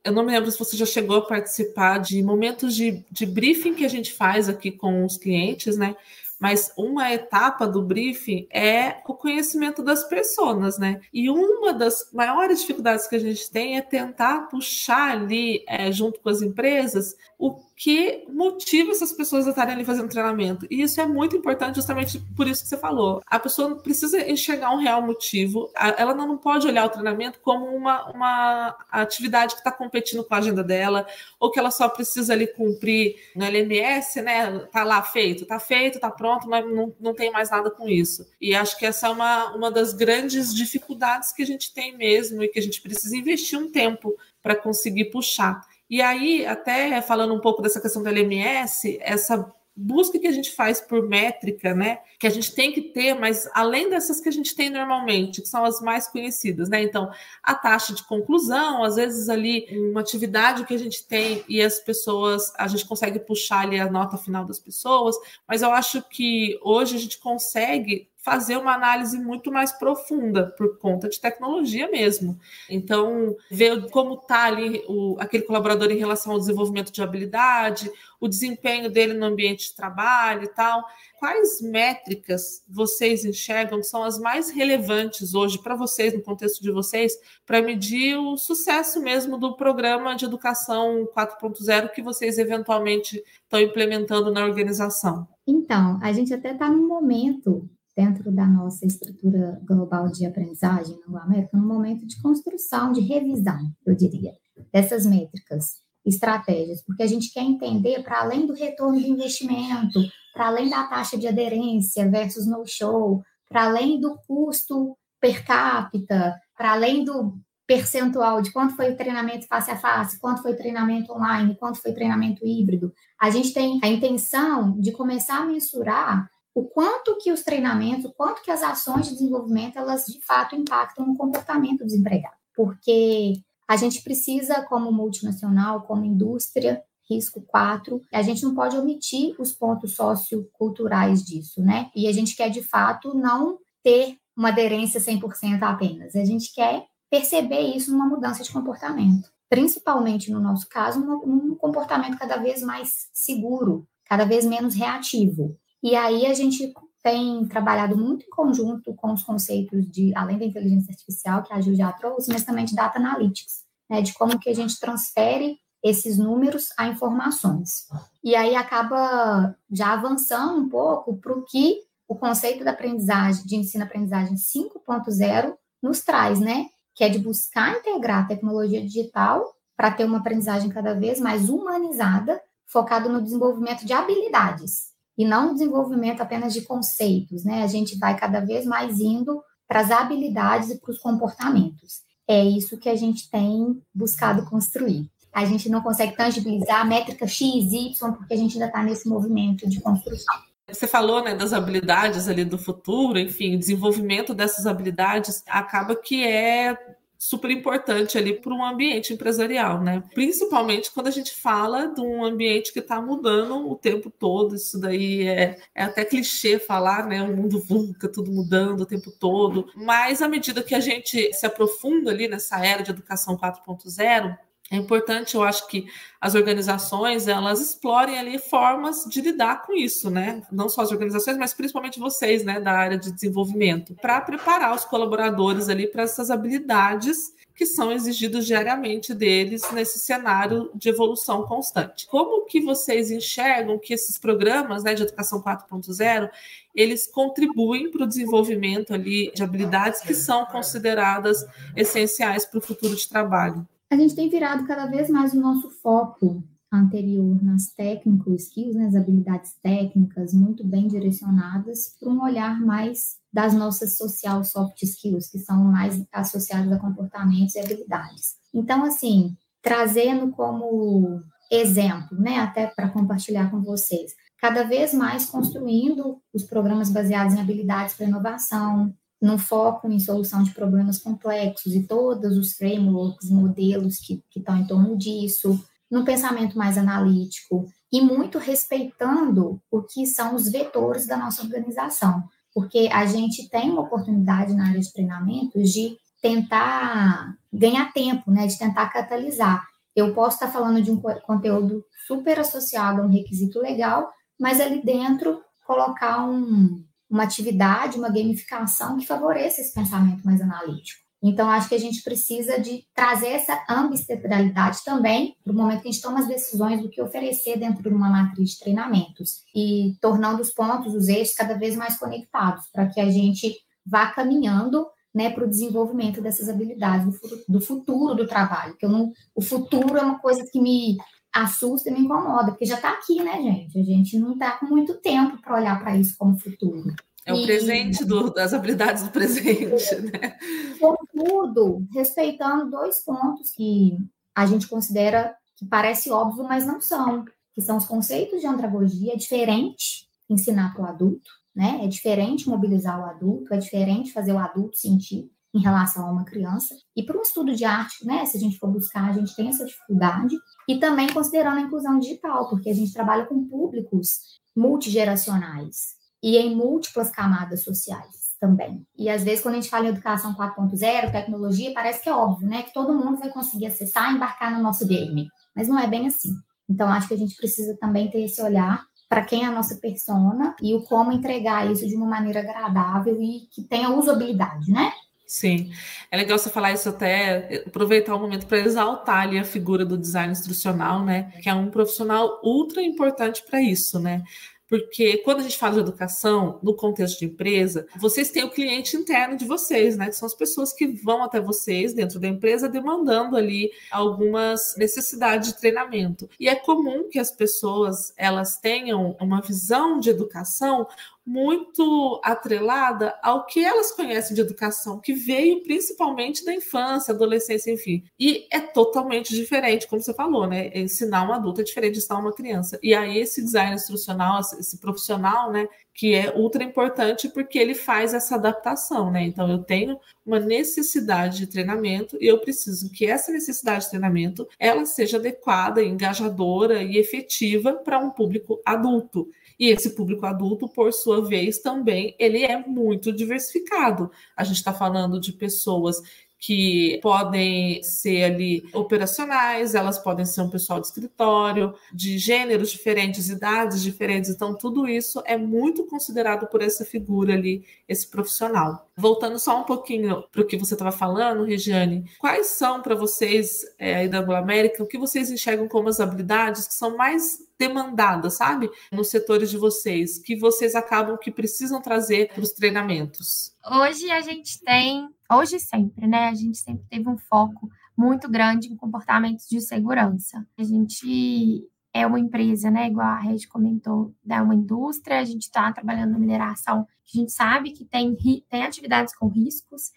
eu 0.04 0.12
não 0.12 0.24
me 0.24 0.32
lembro 0.32 0.52
se 0.52 0.60
você 0.60 0.76
já 0.76 0.86
chegou 0.86 1.18
a 1.18 1.26
participar 1.26 2.00
de 2.00 2.22
momentos 2.24 2.76
de, 2.76 3.04
de 3.12 3.26
briefing 3.26 3.76
que 3.76 3.86
a 3.86 3.90
gente 3.90 4.12
faz 4.14 4.50
aqui 4.50 4.72
com 4.72 5.06
os 5.06 5.18
clientes, 5.18 5.78
né? 5.78 5.96
mas 6.42 6.74
uma 6.76 7.14
etapa 7.14 7.68
do 7.68 7.84
briefing 7.84 8.48
é 8.50 8.96
o 9.08 9.14
conhecimento 9.14 9.84
das 9.84 10.04
pessoas, 10.06 10.80
né? 10.80 11.00
E 11.14 11.30
uma 11.30 11.72
das 11.72 12.10
maiores 12.12 12.62
dificuldades 12.62 13.06
que 13.06 13.16
a 13.16 13.20
gente 13.20 13.52
tem 13.52 13.78
é 13.78 13.82
tentar 13.82 14.48
puxar 14.50 15.12
ali, 15.12 15.64
é, 15.68 15.92
junto 15.92 16.20
com 16.20 16.30
as 16.30 16.42
empresas, 16.42 17.16
o 17.38 17.60
que 17.82 18.26
motiva 18.30 18.92
essas 18.92 19.12
pessoas 19.12 19.48
a 19.48 19.50
estarem 19.50 19.74
ali 19.74 19.84
fazendo 19.84 20.08
treinamento. 20.08 20.68
E 20.70 20.84
isso 20.84 21.02
é 21.02 21.06
muito 21.08 21.36
importante, 21.36 21.78
justamente 21.78 22.20
por 22.38 22.48
isso 22.48 22.62
que 22.62 22.70
você 22.70 22.78
falou. 22.78 23.24
A 23.26 23.40
pessoa 23.40 23.76
precisa 23.76 24.22
enxergar 24.30 24.72
um 24.72 24.78
real 24.78 25.02
motivo, 25.02 25.68
ela 25.98 26.14
não 26.14 26.38
pode 26.38 26.68
olhar 26.68 26.86
o 26.86 26.90
treinamento 26.90 27.40
como 27.40 27.66
uma, 27.66 28.08
uma 28.12 28.78
atividade 28.92 29.56
que 29.56 29.62
está 29.62 29.72
competindo 29.72 30.24
com 30.24 30.32
a 30.32 30.38
agenda 30.38 30.64
dela, 30.64 31.08
ou 31.40 31.50
que 31.50 31.58
ela 31.58 31.72
só 31.72 31.90
precisa 31.90 32.34
ali 32.34 32.46
cumprir 32.46 33.16
no 33.36 33.44
LMS, 33.44 34.22
né? 34.22 34.60
Tá 34.72 34.84
lá 34.84 35.02
feito, 35.02 35.48
tá 35.48 35.60
feito, 35.60 36.00
tá 36.00 36.12
pronto, 36.12 36.48
mas 36.48 36.64
não, 36.64 36.94
não 37.00 37.16
tem 37.16 37.32
mais 37.32 37.50
nada 37.50 37.72
com 37.72 37.90
isso. 37.90 38.30
E 38.40 38.54
acho 38.54 38.78
que 38.78 38.86
essa 38.86 39.08
é 39.08 39.10
uma, 39.10 39.56
uma 39.56 39.72
das 39.72 39.92
grandes 39.92 40.54
dificuldades 40.54 41.32
que 41.32 41.42
a 41.42 41.48
gente 41.48 41.74
tem 41.74 41.98
mesmo 41.98 42.44
e 42.44 42.48
que 42.48 42.60
a 42.60 42.62
gente 42.62 42.80
precisa 42.80 43.18
investir 43.18 43.58
um 43.58 43.72
tempo 43.72 44.16
para 44.44 44.56
conseguir 44.56 45.06
puxar. 45.06 45.62
E 45.92 46.02
aí, 46.02 46.46
até 46.46 47.02
falando 47.02 47.34
um 47.34 47.42
pouco 47.42 47.62
dessa 47.62 47.82
questão 47.82 48.02
do 48.02 48.08
LMS, 48.08 48.98
essa 49.02 49.54
busca 49.76 50.18
que 50.18 50.28
a 50.28 50.32
gente 50.32 50.52
faz 50.52 50.80
por 50.80 51.06
métrica, 51.06 51.74
né? 51.74 52.00
Que 52.18 52.28
a 52.28 52.30
gente 52.30 52.56
tem 52.56 52.72
que 52.72 52.82
ter, 52.82 53.14
mas 53.14 53.46
além 53.54 53.90
dessas 53.90 54.22
que 54.22 54.30
a 54.30 54.32
gente 54.32 54.56
tem 54.56 54.70
normalmente, 54.70 55.42
que 55.42 55.48
são 55.50 55.66
as 55.66 55.82
mais 55.82 56.08
conhecidas, 56.08 56.70
né? 56.70 56.82
Então, 56.82 57.12
a 57.44 57.54
taxa 57.54 57.94
de 57.94 58.04
conclusão, 58.04 58.86
às 58.86 58.96
vezes 58.96 59.28
ali 59.28 59.68
uma 59.90 60.00
atividade 60.00 60.66
que 60.66 60.74
a 60.74 60.80
gente 60.80 61.06
tem 61.06 61.44
e 61.50 61.62
as 61.62 61.80
pessoas, 61.80 62.54
a 62.58 62.70
gente 62.70 62.86
consegue 62.86 63.20
puxar 63.20 63.60
ali 63.60 63.78
a 63.78 63.92
nota 63.92 64.16
final 64.18 64.46
das 64.46 64.60
pessoas, 64.60 65.18
mas 65.46 65.62
eu 65.62 65.72
acho 65.72 66.02
que 66.04 66.58
hoje 66.64 66.96
a 66.96 67.00
gente 67.00 67.20
consegue 67.20 68.10
fazer 68.22 68.56
uma 68.58 68.74
análise 68.74 69.18
muito 69.18 69.52
mais 69.52 69.72
profunda 69.72 70.54
por 70.58 70.78
conta 70.78 71.10
de 71.10 71.20
tecnologia 71.20 71.90
mesmo. 71.90 72.40
Então, 72.70 73.36
ver 73.50 73.90
como 73.90 74.14
está 74.14 74.46
ali 74.46 74.84
o, 74.88 75.18
aquele 75.20 75.44
colaborador 75.44 75.92
em 75.92 75.98
relação 75.98 76.34
ao 76.34 76.40
desenvolvimento 76.40 76.92
de 76.92 77.02
habilidade, 77.02 77.92
o 78.20 78.28
desempenho 78.28 78.92
dele 78.92 79.16
no 79.16 79.26
ambiente 79.26 79.70
de 79.70 79.76
trabalho 79.76 80.44
e 80.44 80.48
tal. 80.48 80.86
Quais 81.20 81.62
métricas 81.62 82.64
vocês 82.70 83.26
enxergam 83.26 83.82
são 83.82 84.04
as 84.04 84.20
mais 84.20 84.52
relevantes 84.52 85.34
hoje 85.34 85.58
para 85.58 85.76
vocês, 85.76 86.14
no 86.14 86.22
contexto 86.22 86.62
de 86.62 86.72
vocês, 86.72 87.14
para 87.46 87.62
medir 87.62 88.18
o 88.18 88.38
sucesso 88.38 89.02
mesmo 89.02 89.38
do 89.38 89.56
programa 89.56 90.16
de 90.16 90.26
educação 90.26 91.08
4.0 91.16 91.90
que 91.90 92.04
vocês 92.04 92.38
eventualmente 92.38 93.24
estão 93.44 93.60
implementando 93.60 94.32
na 94.32 94.46
organização? 94.46 95.28
Então, 95.46 96.00
a 96.04 96.14
gente 96.14 96.32
até 96.34 96.52
está 96.52 96.70
num 96.70 96.88
momento 96.88 97.68
dentro 97.96 98.32
da 98.32 98.46
nossa 98.46 98.86
estrutura 98.86 99.62
global 99.64 100.10
de 100.10 100.26
aprendizagem 100.26 100.98
no 101.08 101.18
América, 101.18 101.58
no 101.58 101.68
momento 101.68 102.06
de 102.06 102.22
construção, 102.22 102.92
de 102.92 103.02
revisão, 103.02 103.60
eu 103.86 103.96
diria, 103.96 104.34
dessas 104.72 105.06
métricas, 105.06 105.82
estratégias, 106.06 106.84
porque 106.84 107.04
a 107.04 107.08
gente 107.08 107.32
quer 107.32 107.44
entender, 107.44 108.04
para 108.04 108.22
além 108.22 108.46
do 108.46 108.54
retorno 108.54 109.00
do 109.00 109.08
investimento, 109.08 110.00
para 110.34 110.48
além 110.48 110.70
da 110.70 110.88
taxa 110.88 111.18
de 111.18 111.28
aderência 111.28 112.10
versus 112.10 112.48
no-show, 112.48 113.22
para 113.50 113.66
além 113.66 114.00
do 114.00 114.18
custo 114.28 114.98
per 115.20 115.46
capita, 115.46 116.36
para 116.58 116.72
além 116.72 117.04
do 117.04 117.38
percentual 117.68 118.42
de 118.42 118.52
quanto 118.52 118.76
foi 118.76 118.92
o 118.92 118.98
treinamento 118.98 119.48
face 119.48 119.72
a 119.72 119.78
face, 119.78 120.20
quanto 120.20 120.42
foi 120.42 120.52
o 120.54 120.58
treinamento 120.58 121.14
online, 121.14 121.56
quanto 121.56 121.80
foi 121.80 121.92
o 121.92 121.94
treinamento 121.94 122.46
híbrido, 122.46 122.92
a 123.20 123.30
gente 123.30 123.54
tem 123.54 123.80
a 123.84 123.88
intenção 123.88 124.78
de 124.80 124.92
começar 124.92 125.38
a 125.38 125.46
mensurar 125.46 126.30
o 126.54 126.64
quanto 126.66 127.18
que 127.18 127.32
os 127.32 127.44
treinamentos, 127.44 128.06
o 128.06 128.14
quanto 128.14 128.42
que 128.42 128.52
as 128.52 128.62
ações 128.62 129.08
de 129.08 129.14
desenvolvimento, 129.14 129.78
elas 129.78 130.06
de 130.06 130.20
fato 130.26 130.56
impactam 130.56 131.08
no 131.08 131.16
comportamento 131.16 131.80
do 131.80 131.86
desempregado. 131.86 132.36
Porque 132.56 133.34
a 133.68 133.78
gente 133.78 134.02
precisa, 134.02 134.62
como 134.64 134.92
multinacional, 134.92 135.84
como 135.84 136.04
indústria, 136.04 136.84
risco 137.10 137.42
4, 137.42 138.02
a 138.14 138.22
gente 138.22 138.44
não 138.44 138.54
pode 138.54 138.78
omitir 138.78 139.36
os 139.40 139.52
pontos 139.54 139.96
socioculturais 139.96 141.24
disso, 141.24 141.62
né? 141.62 141.90
E 141.96 142.08
a 142.08 142.12
gente 142.12 142.36
quer, 142.36 142.50
de 142.50 142.62
fato, 142.62 143.14
não 143.14 143.58
ter 143.84 144.18
uma 144.36 144.50
aderência 144.50 145.00
100% 145.00 145.62
apenas. 145.64 146.16
A 146.16 146.26
gente 146.26 146.54
quer 146.54 146.86
perceber 147.10 147.62
isso 147.62 147.92
numa 147.92 148.06
mudança 148.06 148.44
de 148.44 148.52
comportamento. 148.52 149.30
Principalmente, 149.50 150.32
no 150.32 150.40
nosso 150.40 150.68
caso, 150.70 151.00
num 151.02 151.56
comportamento 151.56 152.18
cada 152.18 152.38
vez 152.38 152.62
mais 152.62 153.10
seguro, 153.14 153.86
cada 154.06 154.24
vez 154.24 154.46
menos 154.46 154.76
reativo. 154.76 155.58
E 155.84 155.96
aí 155.96 156.26
a 156.26 156.34
gente 156.34 156.74
tem 157.02 157.46
trabalhado 157.48 157.98
muito 157.98 158.26
em 158.26 158.30
conjunto 158.30 158.94
com 158.94 159.12
os 159.12 159.24
conceitos 159.24 159.90
de, 159.90 160.14
além 160.16 160.38
da 160.38 160.46
inteligência 160.46 160.92
artificial, 160.92 161.44
que 161.44 161.54
a 161.54 161.60
Gil 161.60 161.76
já 161.76 161.92
trouxe, 161.92 162.32
mas 162.32 162.44
também 162.44 162.66
de 162.66 162.76
data 162.76 163.00
analytics, 163.00 163.64
né, 163.90 164.02
de 164.02 164.14
como 164.14 164.40
que 164.40 164.50
a 164.50 164.54
gente 164.54 164.80
transfere 164.80 165.58
esses 165.84 166.18
números 166.18 166.70
a 166.78 166.88
informações. 166.88 167.88
E 168.24 168.36
aí 168.36 168.56
acaba 168.56 169.56
já 169.72 169.94
avançando 169.94 170.62
um 170.62 170.70
pouco 170.70 171.18
para 171.18 171.34
o 171.34 171.44
que 171.44 171.80
o 172.08 172.16
conceito 172.16 172.64
da 172.64 172.72
aprendizagem, 172.72 173.46
de 173.46 173.56
ensino-aprendizagem 173.56 174.36
5.0 174.36 175.56
nos 175.82 176.02
traz, 176.02 176.40
né? 176.40 176.68
Que 176.94 177.04
é 177.04 177.10
de 177.10 177.18
buscar 177.18 177.78
integrar 177.78 178.26
a 178.26 178.28
tecnologia 178.28 178.82
digital 178.82 179.44
para 179.76 179.92
ter 179.92 180.06
uma 180.06 180.20
aprendizagem 180.20 180.70
cada 180.70 180.94
vez 180.94 181.20
mais 181.20 181.50
humanizada, 181.50 182.40
focado 182.68 183.10
no 183.10 183.22
desenvolvimento 183.22 183.86
de 183.86 183.94
habilidades, 183.94 184.91
e 185.18 185.26
não 185.26 185.52
o 185.52 185.54
desenvolvimento 185.54 186.22
apenas 186.22 186.54
de 186.54 186.62
conceitos, 186.62 187.44
né? 187.44 187.64
A 187.64 187.68
gente 187.68 187.98
vai 187.98 188.18
cada 188.18 188.40
vez 188.40 188.66
mais 188.66 189.00
indo 189.00 189.42
para 189.68 189.82
as 189.82 189.92
habilidades 189.92 190.70
e 190.70 190.80
para 190.80 190.92
os 190.92 191.00
comportamentos. 191.00 192.02
É 192.28 192.44
isso 192.44 192.78
que 192.78 192.90
a 192.90 192.96
gente 192.96 193.30
tem 193.30 193.82
buscado 193.94 194.46
construir. 194.50 195.10
A 195.34 195.46
gente 195.46 195.70
não 195.70 195.82
consegue 195.82 196.16
tangibilizar 196.16 196.82
a 196.82 196.86
métrica 196.86 197.26
X, 197.26 197.72
Y, 197.72 198.14
porque 198.14 198.34
a 198.34 198.38
gente 198.38 198.54
ainda 198.54 198.68
está 198.68 198.84
nesse 198.84 199.08
movimento 199.08 199.68
de 199.68 199.80
construção. 199.80 200.36
Você 200.68 200.88
falou 200.88 201.24
né, 201.24 201.36
das 201.36 201.54
habilidades 201.54 202.28
ali 202.28 202.46
do 202.46 202.58
futuro, 202.58 203.20
enfim, 203.20 203.56
o 203.56 203.60
desenvolvimento 203.60 204.34
dessas 204.34 204.66
habilidades 204.66 205.44
acaba 205.48 205.96
que 205.96 206.26
é 206.26 206.78
super 207.24 207.52
importante 207.52 208.18
ali 208.18 208.34
para 208.34 208.52
um 208.52 208.66
ambiente 208.66 209.14
empresarial, 209.14 209.80
né? 209.80 210.02
Principalmente 210.12 210.92
quando 210.92 211.06
a 211.06 211.12
gente 211.12 211.36
fala 211.36 211.86
de 211.86 212.02
um 212.02 212.26
ambiente 212.26 212.74
que 212.74 212.80
está 212.80 213.00
mudando 213.00 213.70
o 213.70 213.76
tempo 213.76 214.10
todo. 214.10 214.56
Isso 214.56 214.80
daí 214.80 215.28
é, 215.28 215.56
é 215.76 215.84
até 215.84 216.04
clichê 216.04 216.58
falar, 216.58 217.06
né? 217.06 217.22
O 217.22 217.38
mundo 217.38 217.62
VUCA, 217.62 218.10
tudo 218.10 218.32
mudando 218.32 218.82
o 218.82 218.86
tempo 218.88 219.12
todo. 219.12 219.70
Mas 219.76 220.20
à 220.24 220.28
medida 220.28 220.64
que 220.64 220.74
a 220.74 220.80
gente 220.80 221.32
se 221.32 221.46
aprofunda 221.46 222.10
ali 222.10 222.28
nessa 222.28 222.66
era 222.66 222.82
de 222.82 222.90
educação 222.90 223.38
4.0, 223.38 224.36
é 224.72 224.78
importante, 224.78 225.36
eu 225.36 225.44
acho 225.44 225.68
que 225.68 225.86
as 226.20 226.34
organizações 226.34 227.28
elas 227.28 227.60
explorem 227.60 228.18
ali 228.18 228.40
formas 228.40 229.04
de 229.04 229.20
lidar 229.20 229.64
com 229.64 229.74
isso, 229.74 230.10
né? 230.10 230.42
Não 230.50 230.70
só 230.70 230.82
as 230.82 230.92
organizações, 230.94 231.38
mas 231.38 231.54
principalmente 231.54 232.00
vocês, 232.00 232.46
né, 232.46 232.58
da 232.58 232.72
área 232.72 232.98
de 232.98 233.12
desenvolvimento, 233.12 233.94
para 233.96 234.22
preparar 234.22 234.74
os 234.74 234.86
colaboradores 234.86 235.68
ali 235.68 235.88
para 235.88 236.04
essas 236.04 236.32
habilidades 236.32 237.34
que 237.54 237.66
são 237.66 237.92
exigidos 237.92 238.48
diariamente 238.48 239.14
deles 239.14 239.70
nesse 239.74 240.00
cenário 240.00 240.72
de 240.74 240.88
evolução 240.88 241.44
constante. 241.44 242.08
Como 242.08 242.46
que 242.46 242.62
vocês 242.62 243.12
enxergam 243.12 243.78
que 243.78 243.94
esses 243.94 244.18
programas 244.18 244.84
né, 244.84 244.94
de 244.94 245.04
educação 245.04 245.42
4.0 245.42 246.30
eles 246.74 247.06
contribuem 247.08 247.92
para 247.92 248.06
o 248.06 248.08
desenvolvimento 248.08 248.94
ali 248.94 249.34
de 249.36 249.44
habilidades 249.44 250.00
que 250.00 250.14
são 250.14 250.46
consideradas 250.46 251.46
essenciais 251.76 252.46
para 252.46 252.60
o 252.60 252.62
futuro 252.62 252.96
de 252.96 253.10
trabalho? 253.10 253.68
A 253.92 253.98
gente 253.98 254.16
tem 254.16 254.30
virado 254.30 254.66
cada 254.66 254.86
vez 254.86 255.10
mais 255.10 255.34
o 255.34 255.42
nosso 255.42 255.70
foco 255.70 256.42
anterior 256.72 257.44
nas 257.44 257.74
technical 257.74 258.34
skills, 258.36 258.74
nas 258.74 258.94
né, 258.94 259.00
habilidades 259.00 259.54
técnicas 259.62 260.34
muito 260.34 260.66
bem 260.66 260.88
direcionadas 260.88 261.98
para 262.00 262.10
um 262.10 262.24
olhar 262.24 262.62
mais 262.62 263.18
das 263.34 263.54
nossas 263.54 263.98
social 263.98 264.46
soft 264.46 264.82
skills, 264.82 265.30
que 265.30 265.40
são 265.40 265.66
mais 265.66 266.02
associadas 266.14 266.72
a 266.72 266.80
comportamentos 266.80 267.56
e 267.56 267.60
habilidades. 267.60 268.38
Então, 268.54 268.86
assim, 268.86 269.36
trazendo 269.62 270.32
como 270.32 271.22
exemplo, 271.52 272.18
né, 272.18 272.40
até 272.40 272.68
para 272.68 272.88
compartilhar 272.88 273.52
com 273.52 273.62
vocês, 273.62 274.14
cada 274.40 274.64
vez 274.64 274.94
mais 274.94 275.26
construindo 275.26 276.22
os 276.34 276.46
programas 276.46 276.90
baseados 276.90 277.34
em 277.34 277.42
habilidades 277.42 277.96
para 277.96 278.08
inovação, 278.08 278.94
no 279.22 279.38
foco 279.38 279.88
em 279.88 280.00
solução 280.00 280.42
de 280.42 280.52
problemas 280.52 280.98
complexos 280.98 281.76
e 281.76 281.84
todos 281.84 282.36
os 282.38 282.54
frameworks, 282.54 283.30
modelos 283.30 284.00
que, 284.00 284.24
estão 284.36 284.58
em 284.58 284.66
torno 284.66 284.98
disso, 284.98 285.64
no 285.90 286.04
pensamento 286.04 286.58
mais 286.58 286.78
analítico 286.78 287.68
e 287.92 288.02
muito 288.02 288.40
respeitando 288.40 289.62
o 289.70 289.84
que 289.84 290.08
são 290.08 290.34
os 290.34 290.50
vetores 290.50 291.06
da 291.06 291.18
nossa 291.18 291.44
organização, 291.44 292.24
porque 292.54 292.90
a 292.92 293.06
gente 293.06 293.48
tem 293.50 293.70
uma 293.70 293.82
oportunidade 293.82 294.54
na 294.56 294.70
área 294.70 294.80
de 294.80 294.92
treinamento 294.92 295.62
de 295.62 295.98
tentar 296.22 297.36
ganhar 297.52 297.92
tempo, 297.94 298.32
né, 298.32 298.48
de 298.48 298.58
tentar 298.58 298.90
catalisar. 298.90 299.68
Eu 299.96 300.14
posso 300.14 300.38
estar 300.38 300.48
falando 300.48 300.82
de 300.82 300.90
um 300.90 300.98
conteúdo 300.98 301.84
super 302.08 302.40
associado 302.40 303.02
a 303.02 303.06
um 303.06 303.10
requisito 303.10 303.60
legal, 303.60 304.10
mas 304.40 304.60
ali 304.60 304.82
dentro 304.84 305.42
colocar 305.66 306.26
um, 306.26 306.84
uma 307.12 307.24
atividade, 307.24 307.98
uma 307.98 308.10
gamificação 308.10 308.98
que 308.98 309.06
favoreça 309.06 309.60
esse 309.60 309.74
pensamento 309.74 310.24
mais 310.26 310.42
analítico. 310.42 311.02
Então, 311.24 311.48
acho 311.50 311.70
que 311.70 311.76
a 311.76 311.80
gente 311.80 312.02
precisa 312.02 312.60
de 312.60 312.84
trazer 312.96 313.28
essa 313.28 313.64
ambistemporalidade 313.70 314.80
também 314.84 315.36
para 315.44 315.54
o 315.54 315.56
momento 315.56 315.82
que 315.82 315.90
a 315.90 315.92
gente 315.92 316.02
toma 316.02 316.20
as 316.20 316.28
decisões 316.28 316.82
do 316.82 316.90
que 316.90 317.02
oferecer 317.02 317.60
dentro 317.60 317.84
de 317.84 317.90
uma 317.90 318.10
matriz 318.10 318.52
de 318.52 318.60
treinamentos 318.60 319.44
e 319.54 319.96
tornando 320.02 320.42
os 320.42 320.52
pontos, 320.52 320.96
os 320.96 321.08
eixos 321.08 321.36
cada 321.36 321.54
vez 321.54 321.76
mais 321.76 322.00
conectados 322.00 322.66
para 322.74 322.88
que 322.88 323.00
a 323.00 323.12
gente 323.12 323.56
vá 323.86 324.08
caminhando 324.08 324.88
né, 325.14 325.30
para 325.30 325.46
o 325.46 325.50
desenvolvimento 325.50 326.22
dessas 326.22 326.50
habilidades 326.50 327.06
do, 327.48 327.62
futuro 327.62 328.16
do 328.16 328.26
trabalho. 328.26 328.76
Que 328.78 328.88
não, 328.88 329.12
o 329.36 329.42
futuro 329.42 329.98
é 329.98 330.02
uma 330.02 330.18
coisa 330.18 330.44
que 330.52 330.60
me 330.60 330.98
assusta 331.34 331.90
e 331.90 331.94
me 331.94 332.02
incomoda, 332.02 332.52
porque 332.52 332.66
já 332.66 332.76
está 332.76 332.92
aqui, 332.92 333.24
né, 333.24 333.42
gente? 333.42 333.80
A 333.80 333.84
gente 333.84 334.20
não 334.20 334.34
está 334.34 334.52
com 334.58 334.66
muito 334.66 334.96
tempo 334.96 335.42
para 335.42 335.56
olhar 335.56 335.80
para 335.80 335.96
isso 335.96 336.16
como 336.18 336.38
futuro. 336.38 336.94
É 337.26 337.34
o 337.34 337.44
presente 337.44 338.04
do, 338.04 338.34
das 338.34 338.54
habilidades 338.54 339.04
do 339.04 339.12
presente, 339.12 339.96
né? 340.02 340.38
Contudo, 340.80 341.88
respeitando 341.94 342.72
dois 342.72 343.04
pontos 343.04 343.52
que 343.52 343.98
a 344.36 344.46
gente 344.46 344.68
considera 344.68 345.36
que 345.56 345.66
parece 345.66 346.10
óbvio, 346.10 346.44
mas 346.44 346.66
não 346.66 346.82
são, 346.82 347.24
que 347.54 347.62
são 347.62 347.78
os 347.78 347.86
conceitos 347.86 348.42
de 348.42 348.48
andragogia, 348.48 349.14
é 349.14 349.18
diferente 349.18 350.08
ensinar 350.28 350.74
para 350.74 350.84
o 350.84 350.88
adulto, 350.88 351.30
né? 351.56 351.80
É 351.84 351.88
diferente 351.88 352.50
mobilizar 352.50 353.00
o 353.00 353.06
adulto, 353.06 353.54
é 353.54 353.58
diferente 353.58 354.12
fazer 354.12 354.34
o 354.34 354.40
adulto 354.40 354.78
sentir 354.78 355.30
em 355.54 355.60
relação 355.60 356.08
a 356.08 356.12
uma 356.12 356.24
criança. 356.24 356.76
E 356.96 357.04
para 357.04 357.18
um 357.18 357.22
estudo 357.22 357.54
de 357.54 357.66
arte, 357.66 358.06
né, 358.06 358.26
se 358.26 358.38
a 358.38 358.40
gente 358.40 358.58
for 358.58 358.72
buscar, 358.72 359.10
a 359.10 359.14
gente 359.14 359.36
tem 359.36 359.50
essa 359.50 359.66
dificuldade. 359.66 360.36
E 360.68 360.80
também 360.80 361.12
considerando 361.12 361.58
a 361.58 361.62
inclusão 361.62 362.00
digital, 362.00 362.50
porque 362.50 362.70
a 362.70 362.74
gente 362.74 362.94
trabalha 362.94 363.26
com 363.26 363.48
públicos 363.48 364.40
multigeracionais 364.56 365.96
e 366.24 366.38
em 366.38 366.56
múltiplas 366.56 367.10
camadas 367.10 367.64
sociais 367.64 368.22
também. 368.40 368.86
E 368.98 369.10
às 369.10 369.24
vezes, 369.24 369.42
quando 369.42 369.56
a 369.56 369.62
gente 369.62 369.70
fala 369.70 369.86
em 369.86 369.90
educação 369.90 370.34
4.0, 370.34 371.12
tecnologia, 371.12 371.74
parece 371.74 372.02
que 372.02 372.10
é 372.10 372.14
óbvio, 372.14 372.48
né? 372.48 372.64
Que 372.64 372.74
todo 372.74 372.94
mundo 372.94 373.18
vai 373.18 373.30
conseguir 373.30 373.68
acessar 373.68 374.12
e 374.12 374.16
embarcar 374.16 374.52
no 374.52 374.64
nosso 374.64 374.86
game. 374.88 375.28
Mas 375.56 375.68
não 375.68 375.78
é 375.78 375.88
bem 375.88 376.08
assim. 376.08 376.34
Então, 376.68 376.88
acho 376.88 377.08
que 377.08 377.14
a 377.14 377.18
gente 377.18 377.36
precisa 377.36 377.78
também 377.80 378.10
ter 378.10 378.24
esse 378.24 378.42
olhar 378.42 378.84
para 379.08 379.26
quem 379.26 379.44
é 379.44 379.48
a 379.48 379.52
nossa 379.52 379.76
persona 379.76 380.56
e 380.62 380.74
o 380.74 380.84
como 380.84 381.12
entregar 381.12 381.70
isso 381.70 381.86
de 381.86 381.96
uma 381.96 382.08
maneira 382.08 382.40
agradável 382.40 383.22
e 383.22 383.42
que 383.52 383.62
tenha 383.64 383.90
usabilidade, 383.90 384.72
né? 384.72 384.92
Sim, 385.32 385.72
é 386.12 386.18
legal 386.18 386.38
você 386.38 386.50
falar 386.50 386.74
isso 386.74 386.90
até, 386.90 387.64
aproveitar 387.66 388.14
o 388.14 388.20
momento 388.20 388.46
para 388.46 388.60
exaltar 388.60 389.22
ali 389.22 389.40
a 389.40 389.46
figura 389.46 389.86
do 389.86 389.98
design 389.98 390.30
instrucional, 390.34 391.06
né? 391.06 391.32
Que 391.42 391.48
é 391.48 391.54
um 391.54 391.70
profissional 391.72 392.42
ultra 392.44 392.82
importante 392.82 393.42
para 393.50 393.62
isso, 393.62 393.98
né? 393.98 394.24
Porque 394.68 395.20
quando 395.20 395.40
a 395.40 395.44
gente 395.44 395.58
fala 395.58 395.76
de 395.76 395.80
educação, 395.80 396.60
no 396.62 396.76
contexto 396.76 397.20
de 397.20 397.26
empresa, 397.28 397.88
vocês 397.96 398.30
têm 398.30 398.44
o 398.44 398.50
cliente 398.50 398.98
interno 398.98 399.38
de 399.38 399.46
vocês, 399.46 399.96
né? 399.96 400.08
Que 400.08 400.18
são 400.18 400.26
as 400.26 400.34
pessoas 400.34 400.74
que 400.74 400.86
vão 400.88 401.24
até 401.24 401.40
vocês 401.40 401.94
dentro 401.94 402.20
da 402.20 402.28
empresa 402.28 402.68
demandando 402.68 403.38
ali 403.38 403.72
algumas 403.90 404.76
necessidades 404.78 405.48
de 405.48 405.60
treinamento. 405.60 406.30
E 406.38 406.50
é 406.50 406.56
comum 406.56 407.08
que 407.10 407.20
as 407.20 407.32
pessoas 407.32 408.14
elas 408.18 408.60
tenham 408.60 409.16
uma 409.22 409.42
visão 409.42 409.98
de 409.98 410.10
educação 410.10 410.86
muito 411.32 412.20
atrelada 412.24 413.18
ao 413.24 413.46
que 413.46 413.64
elas 413.64 413.92
conhecem 413.92 414.36
de 414.36 414.42
educação, 414.42 415.00
que 415.00 415.14
veio 415.14 415.64
principalmente 415.64 416.44
da 416.44 416.54
infância, 416.54 417.14
adolescência, 417.14 417.72
enfim. 417.72 418.04
E 418.20 418.48
é 418.52 418.60
totalmente 418.60 419.34
diferente, 419.34 419.88
como 419.88 420.02
você 420.02 420.14
falou, 420.14 420.46
né? 420.46 420.70
Ensinar 420.76 421.28
um 421.28 421.32
adulto 421.34 421.62
é 421.62 421.64
diferente 421.64 421.94
de 421.94 422.00
ensinar 422.00 422.20
uma 422.20 422.34
criança. 422.34 422.78
E 422.84 422.94
aí 422.94 423.18
esse 423.18 423.42
design 423.42 423.76
instrucional, 423.76 424.42
esse 424.42 424.78
profissional, 424.78 425.52
né, 425.52 425.68
que 425.94 426.14
é 426.14 426.34
ultra 426.36 426.64
importante 426.64 427.30
porque 427.30 427.58
ele 427.58 427.76
faz 427.76 428.14
essa 428.14 428.36
adaptação, 428.36 429.10
né? 429.10 429.24
Então 429.24 429.50
eu 429.50 429.60
tenho 429.60 429.98
uma 430.26 430.40
necessidade 430.40 431.38
de 431.40 431.48
treinamento 431.48 432.18
e 432.20 432.28
eu 432.28 432.40
preciso 432.40 432.92
que 432.92 433.06
essa 433.06 433.32
necessidade 433.32 433.86
de 433.86 433.92
treinamento 433.92 434.48
ela 434.60 434.86
seja 434.86 435.18
adequada, 435.18 435.84
engajadora 435.84 436.84
e 436.84 436.98
efetiva 436.98 437.74
para 437.74 438.00
um 438.00 438.10
público 438.10 438.62
adulto. 438.66 439.30
E 439.62 439.70
esse 439.70 439.92
público 439.92 440.26
adulto, 440.26 440.68
por 440.68 440.92
sua 440.92 441.24
vez, 441.24 441.60
também 441.60 442.16
ele 442.18 442.44
é 442.44 442.58
muito 442.58 443.14
diversificado. 443.14 444.10
A 444.36 444.44
gente 444.44 444.56
está 444.56 444.74
falando 444.74 445.22
de 445.22 445.32
pessoas 445.32 446.02
que 446.42 447.00
podem 447.04 447.84
ser 447.84 448.24
ali 448.24 448.68
operacionais, 448.74 449.76
elas 449.76 450.00
podem 450.00 450.26
ser 450.26 450.42
um 450.42 450.50
pessoal 450.50 450.82
de 450.82 450.88
escritório, 450.88 451.76
de 451.94 452.18
gêneros 452.18 452.72
diferentes, 452.72 453.30
idades 453.30 453.84
diferentes. 453.84 454.32
Então, 454.32 454.58
tudo 454.58 454.90
isso 454.90 455.22
é 455.28 455.38
muito 455.38 455.86
considerado 455.86 456.48
por 456.48 456.64
essa 456.64 456.84
figura 456.84 457.36
ali, 457.36 457.64
esse 457.88 458.10
profissional. 458.10 458.90
Voltando 458.98 459.38
só 459.38 459.62
um 459.62 459.64
pouquinho 459.64 460.24
para 460.32 460.42
o 460.42 460.46
que 460.46 460.58
você 460.58 460.74
estava 460.74 460.92
falando, 460.92 461.44
Regiane, 461.44 462.10
quais 462.18 462.48
são 462.48 462.82
para 462.82 462.96
vocês 462.96 463.64
é, 463.78 463.98
aí 463.98 464.10
da 464.10 464.20
América, 464.36 464.82
o 464.82 464.88
que 464.88 464.98
vocês 464.98 465.30
enxergam 465.30 465.68
como 465.68 465.90
as 465.90 466.00
habilidades 466.00 466.68
que 466.68 466.74
são 466.74 466.98
mais 466.98 467.38
demandadas, 467.60 468.34
sabe? 468.34 468.72
Nos 468.92 469.10
setores 469.10 469.52
de 469.52 469.58
vocês, 469.58 470.18
que 470.18 470.36
vocês 470.36 470.74
acabam 470.74 471.16
que 471.16 471.30
precisam 471.30 471.80
trazer 471.80 472.30
para 472.34 472.42
os 472.42 472.52
treinamentos? 472.52 473.54
Hoje 473.64 474.10
a 474.10 474.22
gente 474.22 474.60
tem 474.64 475.08
hoje 475.32 475.60
sempre, 475.60 476.08
né? 476.08 476.30
A 476.30 476.34
gente 476.34 476.58
sempre 476.58 476.86
teve 476.90 477.08
um 477.10 477.18
foco 477.18 477.70
muito 477.98 478.30
grande 478.30 478.68
em 478.68 478.76
comportamentos 478.76 479.48
de 479.48 479.62
segurança. 479.62 480.46
A 480.58 480.64
gente 480.64 481.68
é 481.94 482.06
uma 482.06 482.20
empresa, 482.20 482.72
né? 482.72 482.88
Igual 482.88 483.08
a 483.08 483.20
Rede 483.20 483.48
comentou, 483.48 484.14
é 484.30 484.42
uma 484.42 484.56
indústria, 484.56 485.20
a 485.20 485.26
gente 485.26 485.44
está 485.44 485.72
trabalhando 485.72 486.12
na 486.12 486.20
mineração, 486.20 486.82
a 486.82 487.18
gente 487.18 487.32
sabe 487.32 487.72
que 487.72 487.86
tem, 487.86 488.16
tem 488.50 488.64
atividades 488.64 489.16
com 489.16 489.28
riscos, 489.28 489.92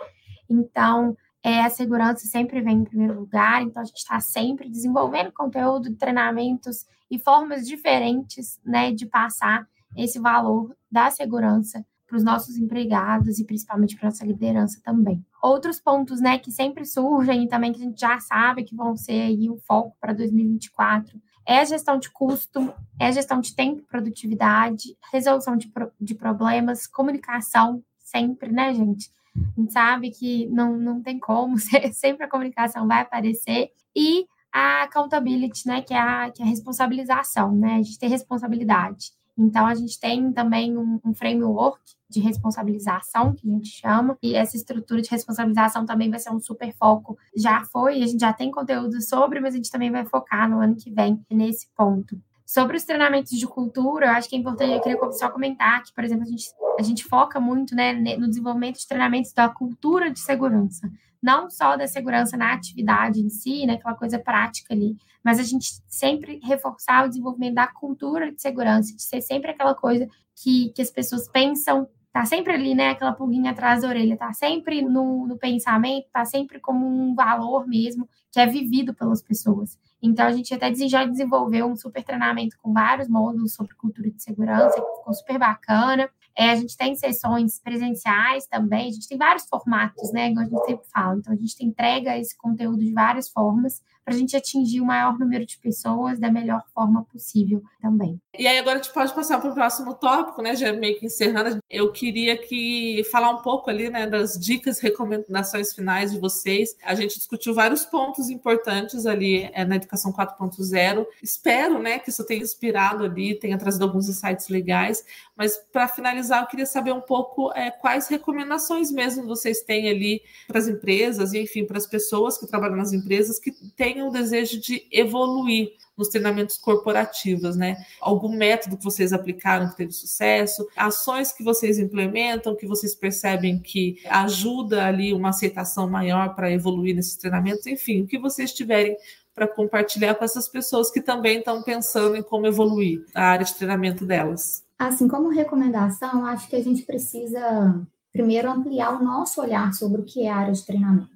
então 0.49 1.17
é, 1.43 1.61
a 1.61 1.71
segurança 1.71 2.27
sempre 2.27 2.61
vem 2.61 2.79
em 2.79 2.85
primeiro 2.85 3.21
lugar, 3.21 3.63
então 3.63 3.83
a 3.83 3.85
gente 3.85 3.99
está 3.99 4.19
sempre 4.19 4.69
desenvolvendo 4.69 5.31
conteúdo, 5.33 5.95
treinamentos 5.95 6.85
e 7.11 7.19
formas 7.19 7.67
diferentes 7.67 8.59
né, 8.65 8.91
de 8.93 9.07
passar 9.07 9.69
esse 9.97 10.19
valor 10.19 10.75
da 10.91 11.11
segurança 11.11 11.85
para 12.15 12.19
os 12.19 12.25
nossos 12.25 12.57
empregados 12.57 13.41
e 13.41 13.45
principalmente 13.45 13.97
para 13.97 14.09
nossa 14.09 14.25
liderança 14.25 14.81
também. 14.85 15.25
Outros 15.43 15.81
pontos, 15.81 16.21
né, 16.21 16.39
que 16.39 16.53
sempre 16.53 16.85
surgem 16.85 17.45
e 17.45 17.49
também 17.49 17.73
que 17.73 17.81
a 17.81 17.85
gente 17.85 18.01
já 18.01 18.21
sabe 18.21 18.63
que 18.63 18.75
vão 18.75 18.97
ser 18.97 19.21
aí 19.21 19.51
o 19.51 19.57
foco 19.57 19.97
para 20.01 20.13
2024 20.13 21.21
é 21.45 21.59
a 21.59 21.65
gestão 21.65 21.99
de 21.99 22.09
custo, 22.11 22.73
é 22.99 23.09
a 23.09 23.11
gestão 23.11 23.41
de 23.41 23.55
tempo 23.55 23.81
e 23.81 23.87
produtividade, 23.87 24.97
resolução 25.13 25.57
de, 25.57 25.69
pro, 25.69 25.91
de 26.01 26.15
problemas, 26.15 26.87
comunicação, 26.87 27.83
sempre, 27.99 28.53
né, 28.53 28.73
gente? 28.73 29.11
A 29.37 29.61
gente 29.61 29.73
sabe 29.73 30.11
que 30.11 30.47
não, 30.47 30.79
não 30.79 31.03
tem 31.03 31.19
como, 31.19 31.57
sempre 31.93 32.25
a 32.25 32.31
comunicação 32.31 32.87
vai 32.87 33.03
aparecer. 33.03 33.71
E 33.95 34.25
a 34.53 34.85
accountability, 34.85 35.67
né, 35.67 35.83
que 35.83 35.93
é 35.93 35.99
a, 35.99 36.31
que 36.31 36.41
é 36.41 36.47
a 36.47 36.49
responsabilização, 36.49 37.55
né? 37.55 37.75
A 37.75 37.83
gente 37.83 37.99
tem 37.99 38.09
responsabilidade. 38.09 39.11
Então, 39.37 39.67
a 39.67 39.75
gente 39.75 39.99
tem 39.99 40.33
também 40.33 40.77
um, 40.77 41.01
um, 41.05 41.15
framework 41.15 41.81
de 42.09 42.21
responsabilização, 42.21 43.35
que 43.35 43.49
a 43.49 43.51
gente 43.51 43.69
chama, 43.69 44.17
e 44.23 44.35
essa 44.35 44.57
estrutura 44.57 45.03
de 45.03 45.11
responsabilização 45.11 45.85
também 45.85 46.11
vai 46.11 46.21
ser 46.21 46.31
um 46.31 46.41
super 46.41 46.73
foco. 46.75 47.19
Já 47.37 47.65
foi, 47.65 48.03
a 48.03 48.07
gente 48.07 48.21
já 48.21 48.33
tem 48.33 48.51
conteúdo 48.51 49.01
sobre, 49.03 49.41
mas 49.41 49.55
a 49.55 49.57
gente 49.57 49.71
também 49.71 49.91
vai 49.91 50.05
focar 50.05 50.49
no 50.49 50.61
ano 50.61 50.77
que 50.77 50.91
vem 50.91 51.21
nesse 51.31 51.69
ponto. 51.77 52.17
Sobre 52.55 52.77
os 52.77 52.85
treinamentos 52.85 53.37
de 53.37 53.49
cultura, 53.49 54.07
eu 54.07 54.11
acho 54.13 54.29
que 54.29 54.37
é 54.37 54.39
importante, 54.39 54.75
eu 54.75 54.81
queria 54.81 55.13
só 55.15 55.29
comentar 55.29 55.83
que, 55.83 55.93
por 55.93 56.05
exemplo, 56.05 56.23
a 56.23 56.31
gente, 56.31 56.45
a 56.79 56.83
gente 56.85 57.03
foca 57.03 57.41
muito 57.41 57.75
né, 57.75 57.93
no 58.17 58.29
desenvolvimento 58.29 58.79
de 58.79 58.87
treinamentos 58.87 59.33
da 59.33 59.49
cultura 59.49 60.09
de 60.09 60.21
segurança. 60.21 60.89
Não 61.21 61.51
só 61.51 61.77
da 61.77 61.89
segurança 61.89 62.37
na 62.37 62.53
atividade 62.53 63.19
em 63.19 63.29
si, 63.29 63.67
né, 63.67 63.73
aquela 63.73 63.97
coisa 63.97 64.21
prática 64.21 64.73
ali, 64.73 64.97
mas 65.25 65.41
a 65.41 65.43
gente 65.43 65.83
sempre 65.89 66.39
reforçar 66.45 67.05
o 67.05 67.09
desenvolvimento 67.09 67.55
da 67.55 67.67
cultura 67.67 68.31
de 68.31 68.41
segurança, 68.41 68.95
de 68.95 69.03
ser 69.03 69.21
sempre 69.21 69.51
aquela 69.51 69.75
coisa 69.75 70.07
que, 70.37 70.69
que 70.77 70.81
as 70.83 70.93
pessoas 70.93 71.27
pensam 71.27 71.89
tá 72.13 72.25
sempre 72.25 72.53
ali, 72.53 72.77
né? 72.77 72.91
Aquela 72.91 73.13
pulguinha 73.13 73.51
atrás 73.51 73.83
da 73.83 73.89
orelha, 73.89 74.17
tá 74.17 74.33
sempre 74.33 74.81
no, 74.81 75.27
no 75.27 75.37
pensamento, 75.37 76.07
tá 76.13 76.25
sempre 76.25 76.61
como 76.61 76.87
um 76.87 77.13
valor 77.13 77.67
mesmo 77.67 78.09
que 78.31 78.39
é 78.39 78.47
vivido 78.47 78.95
pelas 78.95 79.21
pessoas. 79.21 79.77
Então, 80.07 80.27
a 80.27 80.33
gente 80.33 80.53
até 80.53 80.73
já 80.75 81.07
desenvolveu 81.07 81.67
um 81.67 81.75
super 81.75 82.05
treinamento 82.05 82.59
com 82.63 82.75
vários 82.75 83.09
módulos 83.09 83.55
sobre 83.55 83.75
cultura 83.75 84.11
de 84.11 84.23
segurança, 84.23 84.79
que 84.79 84.97
ficou 84.99 85.15
super 85.15 85.39
bacana. 85.39 86.11
É, 86.37 86.51
a 86.51 86.57
gente 86.57 86.77
tem 86.77 86.95
sessões 86.95 87.59
presenciais 87.59 88.47
também, 88.47 88.89
a 88.89 88.93
gente 88.93 89.09
tem 89.09 89.17
vários 89.17 89.47
formatos, 89.47 90.13
né? 90.13 90.31
Igual 90.31 90.45
a 90.45 90.49
gente 90.49 90.67
sempre 90.67 90.87
fala. 90.93 91.17
Então, 91.17 91.33
a 91.33 91.37
gente 91.37 91.65
entrega 91.65 92.19
esse 92.19 92.37
conteúdo 92.37 92.81
de 92.81 92.93
várias 92.93 93.31
formas 93.31 93.81
para 94.05 94.15
a 94.15 94.17
gente 94.17 94.37
atingir 94.37 94.81
o 94.81 94.85
maior 94.85 95.19
número 95.19 95.47
de 95.47 95.59
pessoas 95.59 96.19
da 96.19 96.31
melhor 96.31 96.63
forma 96.75 97.05
possível 97.05 97.63
também. 97.81 98.21
E 98.37 98.47
aí, 98.47 98.59
agora 98.59 98.79
a 98.79 98.83
gente 98.83 98.93
pode 98.93 99.15
passar 99.15 99.41
para 99.41 99.51
o 99.51 99.55
próximo 99.55 99.95
tópico, 99.95 100.43
né? 100.43 100.55
Já 100.55 100.73
meio 100.73 100.99
que 100.99 101.07
encerrando. 101.07 101.59
Eu 101.71 101.91
queria 101.93 102.37
que 102.37 103.03
falar 103.11 103.31
um 103.31 103.43
pouco 103.43 103.71
ali, 103.71 103.89
né, 103.89 104.07
das 104.07 104.39
dicas, 104.39 104.81
recomendações 104.81 105.73
finais 105.73 106.13
de 106.13 106.19
vocês. 106.19 106.77
A 106.85 106.95
gente 106.95 107.17
discutiu 107.17 107.55
vários 107.55 107.85
pontos 107.85 108.29
importantes 108.29 109.07
ali 109.07 109.49
é, 109.53 109.65
na 109.65 109.77
educação 109.77 110.13
4.0. 110.13 111.07
Espero, 111.23 111.79
né, 111.79 111.99
que 111.99 112.11
isso 112.11 112.27
tenha 112.27 112.43
inspirado 112.43 113.05
ali, 113.05 113.39
tenha 113.39 113.57
trazido 113.57 113.85
alguns 113.85 114.09
insights 114.09 114.49
legais. 114.49 115.05
Mas 115.37 115.57
para 115.73 115.89
finalizar, 115.89 116.43
eu 116.43 116.47
queria 116.47 116.67
saber 116.67 116.93
um 116.93 117.01
pouco 117.01 117.53
é, 117.53 117.71
quais 117.71 118.09
recomendações 118.09 118.91
mesmo 118.91 119.27
vocês 119.27 119.63
têm 119.63 119.89
ali 119.89 120.23
para 120.47 120.59
as 120.59 120.69
empresas 120.69 121.33
e, 121.33 121.41
enfim, 121.41 121.65
para 121.65 121.79
as 121.79 121.87
pessoas 121.87 122.37
que 122.37 122.47
trabalham 122.47 122.77
nas 122.77 122.93
empresas 122.93 123.39
que 123.39 123.53
tenham 123.95 124.09
o 124.09 124.13
desejo 124.13 124.61
de 124.61 124.87
evoluir 124.91 125.73
nos 125.97 126.09
treinamentos 126.09 126.59
corporativos, 126.59 127.57
né? 127.57 127.77
Algum 128.01 128.37
método 128.37 128.77
que 128.77 128.85
vocês 128.85 129.13
aplicaram 129.13 129.69
que 129.69 129.77
teve 129.77 129.93
sucesso, 129.93 130.67
ações 130.77 131.33
que 131.33 131.45
vocês 131.45 131.79
implementam, 131.79 132.57
que 132.57 132.67
vocês 132.67 132.95
percebem 132.95 133.61
que 133.61 134.01
ajuda 134.11 134.85
ali 134.85 135.13
uma 135.13 135.29
aceitação 135.29 135.89
maior 135.89 136.35
para 136.35 136.51
evoluir 136.51 136.97
nesses 136.97 137.17
treinamentos, 137.17 137.67
enfim, 137.67 138.03
o 138.03 138.07
que 138.07 138.19
vocês 138.19 138.53
tiverem 138.53 138.97
para 139.35 139.49
compartilhar 139.49 140.15
com 140.15 140.25
essas 140.25 140.49
pessoas 140.49 140.91
que 140.91 141.01
também 141.01 141.39
estão 141.39 141.63
pensando 141.63 142.17
em 142.17 142.23
como 142.23 142.47
evoluir 142.47 143.05
a 143.15 143.23
área 143.23 143.45
de 143.45 143.55
treinamento 143.55 144.05
delas. 144.05 144.65
Assim, 144.79 145.09
como 145.09 145.29
recomendação, 145.29 146.27
acho 146.27 146.49
que 146.49 146.57
a 146.57 146.63
gente 146.63 146.83
precisa 146.83 147.81
primeiro 148.13 148.51
ampliar 148.51 149.01
o 149.01 149.05
nosso 149.05 149.41
olhar 149.41 149.73
sobre 149.73 150.01
o 150.01 150.05
que 150.05 150.27
é 150.27 150.31
área 150.31 150.53
de 150.53 150.65
treinamentos. 150.65 151.14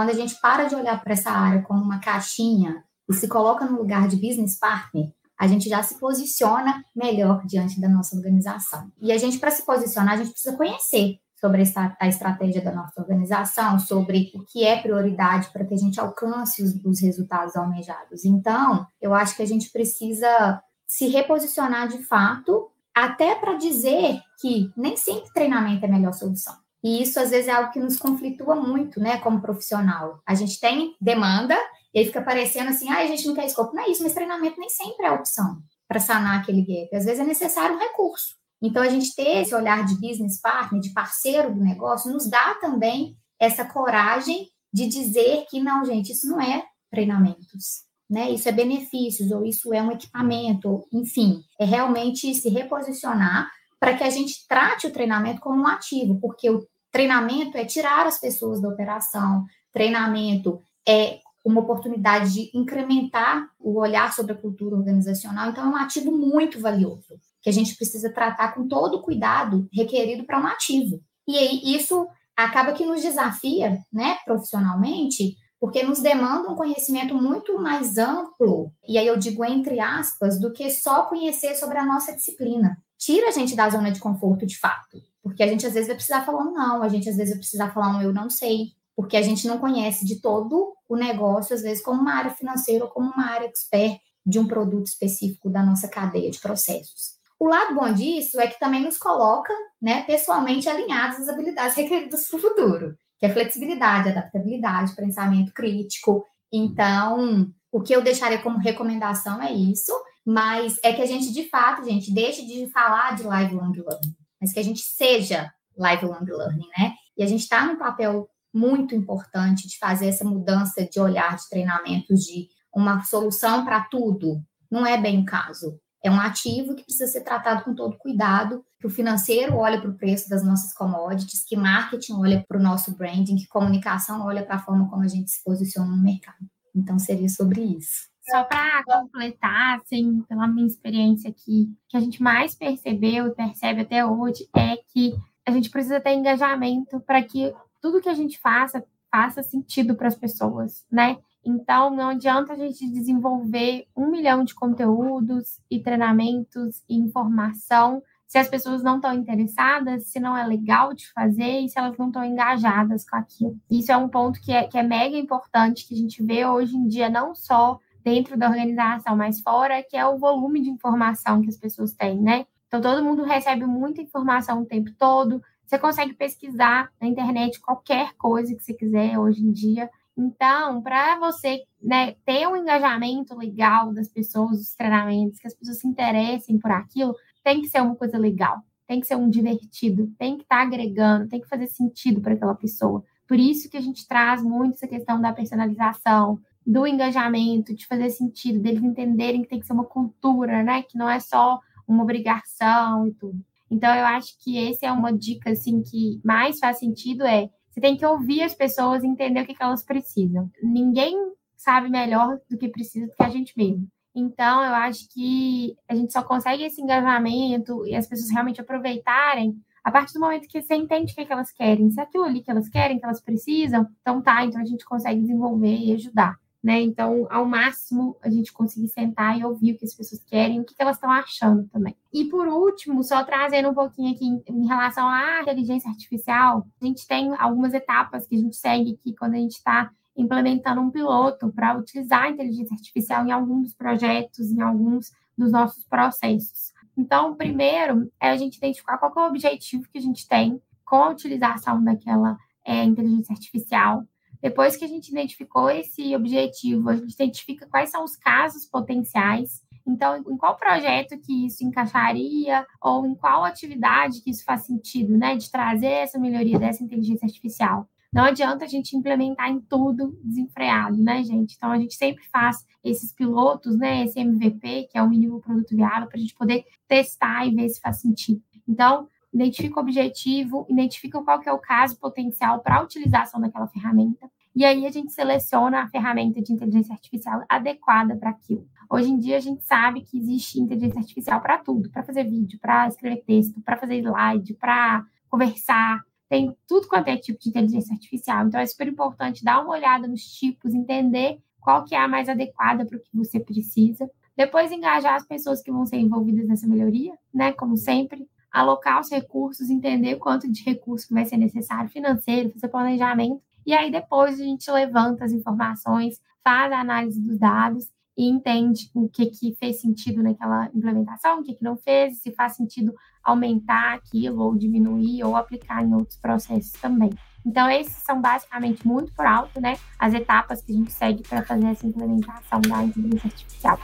Quando 0.00 0.12
a 0.12 0.14
gente 0.14 0.40
para 0.40 0.64
de 0.64 0.74
olhar 0.74 0.98
para 1.04 1.12
essa 1.12 1.30
área 1.30 1.60
como 1.60 1.84
uma 1.84 1.98
caixinha 1.98 2.82
e 3.06 3.12
se 3.12 3.28
coloca 3.28 3.66
no 3.66 3.76
lugar 3.76 4.08
de 4.08 4.16
business 4.16 4.58
partner, 4.58 5.12
a 5.38 5.46
gente 5.46 5.68
já 5.68 5.82
se 5.82 6.00
posiciona 6.00 6.82
melhor 6.96 7.44
diante 7.44 7.78
da 7.78 7.86
nossa 7.86 8.16
organização. 8.16 8.90
E 8.98 9.12
a 9.12 9.18
gente, 9.18 9.38
para 9.38 9.50
se 9.50 9.62
posicionar, 9.62 10.14
a 10.14 10.16
gente 10.16 10.30
precisa 10.30 10.56
conhecer 10.56 11.18
sobre 11.38 11.62
a 12.00 12.08
estratégia 12.08 12.62
da 12.62 12.72
nossa 12.72 12.98
organização, 12.98 13.78
sobre 13.78 14.32
o 14.34 14.42
que 14.46 14.64
é 14.64 14.80
prioridade 14.80 15.50
para 15.52 15.66
que 15.66 15.74
a 15.74 15.76
gente 15.76 16.00
alcance 16.00 16.62
os, 16.62 16.82
os 16.82 16.98
resultados 17.02 17.54
almejados. 17.54 18.24
Então, 18.24 18.86
eu 19.02 19.12
acho 19.12 19.36
que 19.36 19.42
a 19.42 19.46
gente 19.46 19.70
precisa 19.70 20.62
se 20.86 21.08
reposicionar 21.08 21.88
de 21.88 22.02
fato 22.04 22.70
até 22.94 23.34
para 23.34 23.58
dizer 23.58 24.18
que 24.40 24.72
nem 24.74 24.96
sempre 24.96 25.30
treinamento 25.34 25.84
é 25.84 25.88
a 25.90 25.92
melhor 25.92 26.14
solução. 26.14 26.54
E 26.82 27.02
isso 27.02 27.20
às 27.20 27.30
vezes 27.30 27.48
é 27.48 27.52
algo 27.52 27.72
que 27.72 27.80
nos 27.80 27.96
conflitua 27.96 28.56
muito, 28.56 29.00
né, 29.00 29.18
como 29.18 29.40
profissional. 29.40 30.20
A 30.26 30.34
gente 30.34 30.58
tem 30.58 30.94
demanda 31.00 31.56
e 31.94 31.98
aí 31.98 32.06
fica 32.06 32.22
parecendo 32.22 32.70
assim, 32.70 32.88
ah, 32.90 32.98
a 32.98 33.06
gente 33.06 33.26
não 33.26 33.34
quer 33.34 33.46
escopo. 33.46 33.74
Não 33.74 33.82
é 33.82 33.90
isso, 33.90 34.02
mas 34.02 34.14
treinamento 34.14 34.58
nem 34.58 34.68
sempre 34.68 35.06
é 35.06 35.10
opção 35.10 35.58
para 35.86 36.00
sanar 36.00 36.40
aquele 36.40 36.62
gap. 36.62 36.96
Às 36.96 37.04
vezes 37.04 37.20
é 37.20 37.24
necessário 37.24 37.76
um 37.76 37.80
recurso. 37.80 38.36
Então 38.62 38.82
a 38.82 38.88
gente 38.88 39.14
ter 39.14 39.42
esse 39.42 39.54
olhar 39.54 39.84
de 39.84 39.94
business 39.94 40.40
partner, 40.40 40.80
de 40.80 40.92
parceiro 40.92 41.54
do 41.54 41.60
negócio, 41.60 42.12
nos 42.12 42.28
dá 42.28 42.54
também 42.60 43.16
essa 43.38 43.64
coragem 43.64 44.48
de 44.72 44.86
dizer 44.86 45.46
que 45.50 45.60
não, 45.60 45.84
gente, 45.84 46.12
isso 46.12 46.28
não 46.28 46.40
é 46.40 46.64
treinamentos 46.90 47.90
né? 48.10 48.28
Isso 48.32 48.48
é 48.48 48.52
benefícios, 48.52 49.30
ou 49.30 49.46
isso 49.46 49.72
é 49.72 49.80
um 49.80 49.92
equipamento, 49.92 50.84
enfim, 50.92 51.44
é 51.58 51.64
realmente 51.64 52.34
se 52.34 52.48
reposicionar 52.48 53.48
para 53.80 53.96
que 53.96 54.04
a 54.04 54.10
gente 54.10 54.46
trate 54.46 54.86
o 54.86 54.92
treinamento 54.92 55.40
como 55.40 55.62
um 55.62 55.66
ativo, 55.66 56.20
porque 56.20 56.50
o 56.50 56.60
treinamento 56.92 57.56
é 57.56 57.64
tirar 57.64 58.06
as 58.06 58.20
pessoas 58.20 58.60
da 58.60 58.68
operação, 58.68 59.46
treinamento 59.72 60.60
é 60.86 61.18
uma 61.42 61.62
oportunidade 61.62 62.34
de 62.34 62.50
incrementar 62.54 63.48
o 63.58 63.78
olhar 63.78 64.12
sobre 64.12 64.32
a 64.32 64.36
cultura 64.36 64.76
organizacional, 64.76 65.50
então 65.50 65.64
é 65.64 65.68
um 65.68 65.76
ativo 65.76 66.12
muito 66.12 66.60
valioso, 66.60 67.18
que 67.40 67.48
a 67.48 67.52
gente 67.52 67.74
precisa 67.74 68.12
tratar 68.12 68.54
com 68.54 68.68
todo 68.68 68.98
o 68.98 69.02
cuidado 69.02 69.66
requerido 69.72 70.24
para 70.24 70.38
um 70.38 70.46
ativo. 70.46 71.00
E 71.26 71.38
aí 71.38 71.74
isso 71.74 72.06
acaba 72.36 72.74
que 72.74 72.84
nos 72.84 73.00
desafia, 73.00 73.78
né, 73.90 74.18
profissionalmente, 74.26 75.36
porque 75.58 75.82
nos 75.82 76.00
demanda 76.00 76.50
um 76.50 76.56
conhecimento 76.56 77.14
muito 77.14 77.58
mais 77.58 77.96
amplo, 77.96 78.72
e 78.86 78.98
aí 78.98 79.06
eu 79.06 79.16
digo 79.16 79.42
entre 79.42 79.80
aspas, 79.80 80.38
do 80.38 80.52
que 80.52 80.70
só 80.70 81.04
conhecer 81.04 81.54
sobre 81.54 81.78
a 81.78 81.86
nossa 81.86 82.14
disciplina. 82.14 82.76
Tira 83.00 83.28
a 83.28 83.30
gente 83.30 83.56
da 83.56 83.70
zona 83.70 83.90
de 83.90 83.98
conforto 83.98 84.44
de 84.44 84.58
fato, 84.58 85.02
porque 85.22 85.42
a 85.42 85.46
gente 85.46 85.66
às 85.66 85.72
vezes 85.72 85.88
vai 85.88 85.96
precisar 85.96 86.24
falar 86.24 86.42
um 86.42 86.52
não, 86.52 86.82
a 86.82 86.88
gente 86.88 87.08
às 87.08 87.16
vezes 87.16 87.30
vai 87.30 87.38
precisar 87.38 87.72
falar 87.72 87.96
um 87.96 88.02
eu 88.02 88.12
não 88.12 88.28
sei, 88.28 88.72
porque 88.94 89.16
a 89.16 89.22
gente 89.22 89.48
não 89.48 89.58
conhece 89.58 90.04
de 90.04 90.20
todo 90.20 90.74
o 90.86 90.96
negócio, 90.96 91.54
às 91.54 91.62
vezes 91.62 91.82
como 91.82 92.00
uma 92.00 92.14
área 92.14 92.30
financeira 92.30 92.84
ou 92.84 92.90
como 92.90 93.10
uma 93.10 93.30
área 93.30 93.46
expert 93.46 93.98
de 94.26 94.38
um 94.38 94.46
produto 94.46 94.86
específico 94.86 95.48
da 95.48 95.62
nossa 95.62 95.88
cadeia 95.88 96.30
de 96.30 96.38
processos. 96.38 97.18
O 97.38 97.48
lado 97.48 97.74
bom 97.74 97.90
disso 97.90 98.38
é 98.38 98.46
que 98.46 98.60
também 98.60 98.82
nos 98.84 98.98
coloca, 98.98 99.54
né, 99.80 100.02
pessoalmente 100.02 100.68
alinhados 100.68 101.20
às 101.20 101.28
habilidades 101.28 101.74
requeridas 101.74 102.28
para 102.28 102.36
o 102.36 102.40
futuro 102.40 102.96
que 103.20 103.26
é 103.26 103.28
flexibilidade, 103.28 104.08
adaptabilidade, 104.08 104.96
pensamento 104.96 105.52
crítico. 105.52 106.24
Então, 106.50 107.52
o 107.70 107.82
que 107.82 107.94
eu 107.94 108.02
deixaria 108.02 108.38
como 108.38 108.56
recomendação 108.58 109.40
é 109.42 109.52
isso, 109.52 109.92
mas 110.26 110.78
é 110.82 110.92
que 110.92 111.02
a 111.02 111.06
gente, 111.06 111.32
de 111.32 111.48
fato, 111.48 111.84
gente, 111.84 112.12
deixe 112.12 112.46
de 112.46 112.70
falar 112.70 113.16
de 113.16 113.22
lifelong 113.22 113.72
learning, 113.72 114.16
mas 114.40 114.52
que 114.52 114.60
a 114.60 114.64
gente 114.64 114.80
seja 114.80 115.52
lifelong 115.76 116.24
learning, 116.24 116.68
né? 116.76 116.94
E 117.16 117.22
a 117.22 117.26
gente 117.26 117.42
está 117.42 117.66
num 117.66 117.76
papel 117.76 118.28
muito 118.52 118.94
importante 118.94 119.68
de 119.68 119.78
fazer 119.78 120.08
essa 120.08 120.24
mudança 120.24 120.84
de 120.84 121.00
olhar 121.00 121.36
de 121.36 121.48
treinamentos 121.48 122.24
de 122.24 122.48
uma 122.74 123.02
solução 123.02 123.64
para 123.64 123.82
tudo. 123.84 124.42
Não 124.70 124.86
é 124.86 125.00
bem 125.00 125.20
o 125.20 125.24
caso. 125.24 125.80
É 126.02 126.10
um 126.10 126.20
ativo 126.20 126.74
que 126.74 126.84
precisa 126.84 127.06
ser 127.06 127.22
tratado 127.22 127.62
com 127.62 127.74
todo 127.74 127.98
cuidado, 127.98 128.64
que 128.80 128.86
o 128.86 128.90
financeiro 128.90 129.56
olha 129.56 129.80
para 129.80 129.90
o 129.90 129.96
preço 129.96 130.30
das 130.30 130.42
nossas 130.42 130.72
commodities, 130.72 131.44
que 131.44 131.56
marketing 131.56 132.14
olha 132.14 132.44
para 132.48 132.58
o 132.58 132.62
nosso 132.62 132.96
branding, 132.96 133.36
que 133.36 133.46
comunicação 133.48 134.24
olha 134.24 134.44
para 134.44 134.56
a 134.56 134.62
forma 134.62 134.88
como 134.88 135.02
a 135.02 135.08
gente 135.08 135.30
se 135.30 135.44
posiciona 135.44 135.90
no 135.90 136.02
mercado. 136.02 136.38
Então, 136.74 136.98
seria 136.98 137.28
sobre 137.28 137.60
isso. 137.60 138.09
Só 138.30 138.44
para 138.44 138.84
completar, 138.84 139.78
assim, 139.78 140.22
pela 140.28 140.46
minha 140.46 140.66
experiência 140.66 141.30
aqui, 141.30 141.68
que 141.88 141.96
a 141.96 142.00
gente 142.00 142.22
mais 142.22 142.54
percebeu 142.54 143.26
e 143.26 143.34
percebe 143.34 143.80
até 143.80 144.04
hoje 144.04 144.48
é 144.56 144.76
que 144.76 145.14
a 145.46 145.50
gente 145.50 145.70
precisa 145.70 146.00
ter 146.00 146.14
engajamento 146.14 147.00
para 147.00 147.22
que 147.22 147.52
tudo 147.80 148.00
que 148.00 148.08
a 148.08 148.14
gente 148.14 148.38
faça 148.38 148.84
faça 149.10 149.42
sentido 149.42 149.96
para 149.96 150.06
as 150.06 150.14
pessoas, 150.14 150.86
né? 150.90 151.18
Então, 151.44 151.90
não 151.90 152.10
adianta 152.10 152.52
a 152.52 152.56
gente 152.56 152.88
desenvolver 152.88 153.86
um 153.96 154.08
milhão 154.08 154.44
de 154.44 154.54
conteúdos 154.54 155.58
e 155.70 155.80
treinamentos 155.80 156.82
e 156.88 156.96
informação 156.96 158.02
se 158.26 158.38
as 158.38 158.48
pessoas 158.48 158.80
não 158.80 158.96
estão 158.96 159.12
interessadas, 159.12 160.06
se 160.06 160.20
não 160.20 160.36
é 160.36 160.46
legal 160.46 160.94
de 160.94 161.10
fazer 161.12 161.60
e 161.60 161.68
se 161.68 161.76
elas 161.76 161.98
não 161.98 162.06
estão 162.06 162.24
engajadas 162.24 163.04
com 163.04 163.16
aquilo. 163.16 163.58
Isso 163.68 163.90
é 163.90 163.96
um 163.96 164.08
ponto 164.08 164.40
que 164.40 164.52
é, 164.52 164.68
que 164.68 164.78
é 164.78 164.84
mega 164.84 165.16
importante, 165.16 165.84
que 165.84 165.94
a 165.94 165.96
gente 165.96 166.22
vê 166.22 166.46
hoje 166.46 166.76
em 166.76 166.86
dia, 166.86 167.08
não 167.08 167.34
só 167.34 167.80
dentro 168.02 168.36
da 168.36 168.48
organização, 168.48 169.16
mas 169.16 169.40
fora, 169.40 169.82
que 169.82 169.96
é 169.96 170.06
o 170.06 170.18
volume 170.18 170.60
de 170.60 170.70
informação 170.70 171.42
que 171.42 171.48
as 171.48 171.56
pessoas 171.56 171.92
têm, 171.92 172.20
né? 172.20 172.46
Então, 172.66 172.80
todo 172.80 173.04
mundo 173.04 173.24
recebe 173.24 173.66
muita 173.66 174.00
informação 174.00 174.62
o 174.62 174.66
tempo 174.66 174.90
todo. 174.96 175.42
Você 175.66 175.78
consegue 175.78 176.14
pesquisar 176.14 176.90
na 177.00 177.08
internet 177.08 177.60
qualquer 177.60 178.14
coisa 178.16 178.54
que 178.54 178.62
você 178.62 178.72
quiser 178.72 179.18
hoje 179.18 179.42
em 179.42 179.50
dia. 179.50 179.90
Então, 180.16 180.80
para 180.82 181.18
você 181.18 181.62
né, 181.82 182.14
ter 182.24 182.46
um 182.46 182.56
engajamento 182.56 183.36
legal 183.36 183.92
das 183.92 184.08
pessoas, 184.08 184.58
dos 184.58 184.74
treinamentos, 184.74 185.40
que 185.40 185.46
as 185.46 185.54
pessoas 185.54 185.78
se 185.78 185.88
interessem 185.88 186.58
por 186.58 186.70
aquilo, 186.70 187.14
tem 187.42 187.60
que 187.60 187.68
ser 187.68 187.80
uma 187.80 187.96
coisa 187.96 188.18
legal, 188.18 188.62
tem 188.86 189.00
que 189.00 189.06
ser 189.06 189.16
um 189.16 189.30
divertido, 189.30 190.12
tem 190.18 190.36
que 190.36 190.42
estar 190.42 190.58
tá 190.58 190.62
agregando, 190.62 191.28
tem 191.28 191.40
que 191.40 191.48
fazer 191.48 191.66
sentido 191.66 192.20
para 192.20 192.34
aquela 192.34 192.54
pessoa. 192.54 193.02
Por 193.26 193.38
isso 193.38 193.70
que 193.70 193.76
a 193.76 193.80
gente 193.80 194.06
traz 194.06 194.42
muito 194.42 194.74
essa 194.74 194.88
questão 194.88 195.20
da 195.20 195.32
personalização, 195.32 196.38
do 196.66 196.86
engajamento, 196.86 197.74
de 197.74 197.86
fazer 197.86 198.10
sentido, 198.10 198.60
deles 198.60 198.82
entenderem 198.82 199.42
que 199.42 199.48
tem 199.48 199.60
que 199.60 199.66
ser 199.66 199.72
uma 199.72 199.84
cultura, 199.84 200.62
né? 200.62 200.82
Que 200.82 200.96
não 200.96 201.08
é 201.08 201.18
só 201.18 201.58
uma 201.86 202.02
obrigação 202.02 203.06
e 203.06 203.12
tudo. 203.14 203.38
Então, 203.70 203.94
eu 203.94 204.04
acho 204.04 204.36
que 204.38 204.58
esse 204.58 204.84
é 204.84 204.92
uma 204.92 205.12
dica, 205.12 205.50
assim, 205.50 205.82
que 205.82 206.20
mais 206.24 206.58
faz 206.58 206.78
sentido 206.78 207.24
é 207.24 207.48
você 207.70 207.80
tem 207.80 207.96
que 207.96 208.04
ouvir 208.04 208.42
as 208.42 208.54
pessoas 208.54 209.04
e 209.04 209.06
entender 209.06 209.42
o 209.42 209.46
que, 209.46 209.54
que 209.54 209.62
elas 209.62 209.84
precisam. 209.84 210.50
Ninguém 210.62 211.16
sabe 211.56 211.88
melhor 211.88 212.40
do 212.50 212.58
que 212.58 212.68
precisa 212.68 213.06
do 213.06 213.14
que 213.14 213.22
a 213.22 213.28
gente 213.28 213.52
mesmo. 213.56 213.86
Então, 214.14 214.64
eu 214.64 214.74
acho 214.74 215.08
que 215.12 215.76
a 215.88 215.94
gente 215.94 216.12
só 216.12 216.22
consegue 216.22 216.64
esse 216.64 216.82
engajamento 216.82 217.86
e 217.86 217.94
as 217.94 218.08
pessoas 218.08 218.30
realmente 218.30 218.60
aproveitarem 218.60 219.56
a 219.84 219.90
partir 219.90 220.14
do 220.14 220.20
momento 220.20 220.48
que 220.48 220.60
você 220.60 220.74
entende 220.74 221.12
o 221.12 221.14
que, 221.14 221.24
que 221.24 221.32
elas 221.32 221.52
querem. 221.52 221.90
Se 221.90 222.00
é 222.00 222.02
aquilo 222.02 222.24
ali 222.24 222.42
que 222.42 222.50
elas 222.50 222.68
querem, 222.68 222.98
que 222.98 223.04
elas 223.04 223.20
precisam, 223.20 223.86
então 224.00 224.20
tá, 224.20 224.44
então 224.44 224.60
a 224.60 224.64
gente 224.64 224.84
consegue 224.84 225.20
desenvolver 225.20 225.76
e 225.76 225.92
ajudar. 225.94 226.36
Né? 226.62 226.82
Então, 226.82 227.26
ao 227.30 227.46
máximo, 227.46 228.16
a 228.22 228.28
gente 228.28 228.52
conseguir 228.52 228.88
sentar 228.88 229.38
e 229.38 229.44
ouvir 229.44 229.72
o 229.72 229.78
que 229.78 229.84
as 229.86 229.94
pessoas 229.94 230.22
querem, 230.24 230.60
o 230.60 230.64
que, 230.64 230.74
elas 230.78 230.96
estão 230.96 231.10
achando 231.10 231.66
também. 231.68 231.96
E 232.12 232.26
por 232.26 232.46
último, 232.48 233.02
só 233.02 233.24
trazendo 233.24 233.70
um 233.70 233.74
pouquinho 233.74 234.14
aqui 234.14 234.26
em, 234.46 234.66
relação 234.66 235.08
à 235.08 235.40
inteligência 235.40 235.88
artificial, 235.88 236.66
a 236.80 236.84
gente 236.84 237.06
tem 237.06 237.34
algumas 237.38 237.72
etapas 237.72 238.26
que 238.26 238.36
a 238.36 238.38
gente 238.38 238.56
segue 238.56 238.92
aqui 238.92 239.16
quando 239.16 239.34
a 239.34 239.38
gente 239.38 239.52
está 239.52 239.90
implementando 240.14 240.82
um 240.82 240.90
piloto 240.90 241.50
para 241.50 241.78
utilizar 241.78 242.24
a 242.24 242.30
inteligência 242.30 242.74
artificial 242.74 243.26
em 243.26 243.32
alguns 243.32 243.72
projetos, 243.72 244.52
em 244.52 244.60
alguns 244.60 245.12
dos 245.36 245.52
nossos 245.52 245.84
processos. 245.84 246.72
Então, 246.96 247.34
primeiro 247.34 248.12
é 248.20 248.28
a 248.28 248.36
gente 248.36 248.56
identificar 248.56 248.98
qual 248.98 249.12
é 249.16 249.20
o 249.20 249.30
objetivo 249.30 249.88
que 249.90 249.96
a 249.96 250.02
gente 250.02 250.28
tem 250.28 250.60
com 250.84 250.96
a 250.96 251.08
utilização 251.08 251.82
daquela 251.82 252.36
é, 252.64 252.84
inteligência 252.84 253.32
artificial. 253.32 254.04
Depois 254.42 254.76
que 254.76 254.84
a 254.84 254.88
gente 254.88 255.10
identificou 255.10 255.68
esse 255.70 256.14
objetivo, 256.16 256.88
a 256.88 256.96
gente 256.96 257.12
identifica 257.12 257.66
quais 257.66 257.90
são 257.90 258.04
os 258.04 258.16
casos 258.16 258.64
potenciais. 258.64 259.62
Então, 259.86 260.16
em 260.16 260.36
qual 260.36 260.56
projeto 260.56 261.18
que 261.18 261.46
isso 261.46 261.64
encaixaria 261.64 262.66
ou 262.82 263.06
em 263.06 263.14
qual 263.14 263.44
atividade 263.44 264.20
que 264.22 264.30
isso 264.30 264.44
faz 264.44 264.62
sentido, 264.62 265.16
né, 265.16 265.36
de 265.36 265.50
trazer 265.50 265.86
essa 265.86 266.18
melhoria 266.18 266.58
dessa 266.58 266.82
inteligência 266.84 267.26
artificial. 267.26 267.88
Não 268.12 268.24
adianta 268.24 268.64
a 268.64 268.68
gente 268.68 268.96
implementar 268.96 269.48
em 269.50 269.60
tudo 269.60 270.18
desenfreado, 270.24 270.96
né, 270.96 271.22
gente? 271.22 271.54
Então 271.56 271.70
a 271.70 271.78
gente 271.78 271.94
sempre 271.94 272.24
faz 272.24 272.66
esses 272.82 273.12
pilotos, 273.12 273.76
né, 273.76 274.04
esse 274.04 274.18
MVP, 274.18 274.88
que 274.90 274.98
é 274.98 275.02
o 275.02 275.08
mínimo 275.08 275.40
produto 275.40 275.76
viável, 275.76 276.08
para 276.08 276.16
a 276.16 276.20
gente 276.20 276.34
poder 276.34 276.64
testar 276.88 277.46
e 277.46 277.54
ver 277.54 277.68
se 277.68 277.80
faz 277.80 278.00
sentido. 278.00 278.42
Então, 278.68 279.08
identifica 279.32 279.78
o 279.78 279.82
objetivo, 279.82 280.66
identifica 280.68 281.22
qual 281.22 281.40
que 281.40 281.48
é 281.48 281.52
o 281.52 281.58
caso 281.58 281.98
potencial 281.98 282.60
para 282.60 282.76
a 282.76 282.82
utilização 282.82 283.40
daquela 283.40 283.68
ferramenta, 283.68 284.30
e 284.54 284.64
aí 284.64 284.84
a 284.84 284.90
gente 284.90 285.12
seleciona 285.12 285.82
a 285.82 285.88
ferramenta 285.88 286.42
de 286.42 286.52
inteligência 286.52 286.92
artificial 286.92 287.44
adequada 287.48 288.16
para 288.16 288.30
aquilo. 288.30 288.66
Hoje 288.90 289.08
em 289.08 289.18
dia 289.18 289.36
a 289.36 289.40
gente 289.40 289.64
sabe 289.64 290.00
que 290.00 290.18
existe 290.18 290.58
inteligência 290.58 290.98
artificial 290.98 291.40
para 291.40 291.58
tudo, 291.58 291.88
para 291.90 292.02
fazer 292.02 292.24
vídeo, 292.24 292.58
para 292.60 292.88
escrever 292.88 293.22
texto, 293.24 293.60
para 293.60 293.76
fazer 293.76 293.98
slide, 293.98 294.54
para 294.54 295.06
conversar, 295.28 296.04
tem 296.28 296.56
tudo 296.66 296.88
quanto 296.88 297.08
é 297.08 297.16
tipo 297.16 297.38
de 297.40 297.48
inteligência 297.48 297.92
artificial. 297.92 298.46
Então 298.46 298.60
é 298.60 298.66
super 298.66 298.88
importante 298.88 299.44
dar 299.44 299.62
uma 299.62 299.72
olhada 299.72 300.08
nos 300.08 300.22
tipos, 300.22 300.74
entender 300.74 301.40
qual 301.60 301.84
que 301.84 301.94
é 301.94 301.98
a 301.98 302.08
mais 302.08 302.28
adequada 302.28 302.84
para 302.84 302.96
o 302.96 303.00
que 303.00 303.16
você 303.16 303.38
precisa. 303.38 304.10
Depois 304.36 304.72
engajar 304.72 305.14
as 305.14 305.26
pessoas 305.26 305.62
que 305.62 305.70
vão 305.70 305.84
ser 305.84 305.98
envolvidas 305.98 306.46
nessa 306.46 306.66
melhoria, 306.66 307.12
né? 307.34 307.52
Como 307.52 307.76
sempre, 307.76 308.26
alocar 308.52 309.00
os 309.00 309.10
recursos, 309.10 309.70
entender 309.70 310.16
quanto 310.16 310.50
de 310.50 310.62
recurso 310.64 311.12
vai 311.12 311.24
ser 311.24 311.36
necessário, 311.36 311.90
financeiro, 311.90 312.50
fazer 312.50 312.68
planejamento. 312.68 313.40
E 313.66 313.72
aí 313.72 313.90
depois 313.90 314.40
a 314.40 314.44
gente 314.44 314.70
levanta 314.70 315.24
as 315.24 315.32
informações, 315.32 316.20
faz 316.42 316.72
a 316.72 316.80
análise 316.80 317.20
dos 317.20 317.38
dados 317.38 317.88
e 318.16 318.28
entende 318.28 318.90
o 318.94 319.08
que, 319.08 319.26
que 319.26 319.54
fez 319.54 319.80
sentido 319.80 320.22
naquela 320.22 320.68
implementação, 320.74 321.40
o 321.40 321.42
que, 321.42 321.54
que 321.54 321.64
não 321.64 321.76
fez, 321.76 322.20
se 322.20 322.32
faz 322.32 322.56
sentido 322.56 322.92
aumentar 323.22 323.94
aquilo 323.94 324.42
ou 324.42 324.56
diminuir 324.56 325.22
ou 325.24 325.36
aplicar 325.36 325.82
em 325.84 325.94
outros 325.94 326.18
processos 326.18 326.72
também. 326.72 327.10
Então, 327.46 327.70
esses 327.70 327.96
são 328.02 328.20
basicamente 328.20 328.86
muito 328.86 329.12
por 329.14 329.24
alto, 329.24 329.60
né? 329.60 329.76
As 329.98 330.12
etapas 330.12 330.62
que 330.62 330.72
a 330.72 330.74
gente 330.74 330.92
segue 330.92 331.22
para 331.22 331.42
fazer 331.42 331.66
essa 331.66 331.86
implementação 331.86 332.60
da 332.60 332.82
inteligência 332.84 333.28
artificial. 333.28 333.78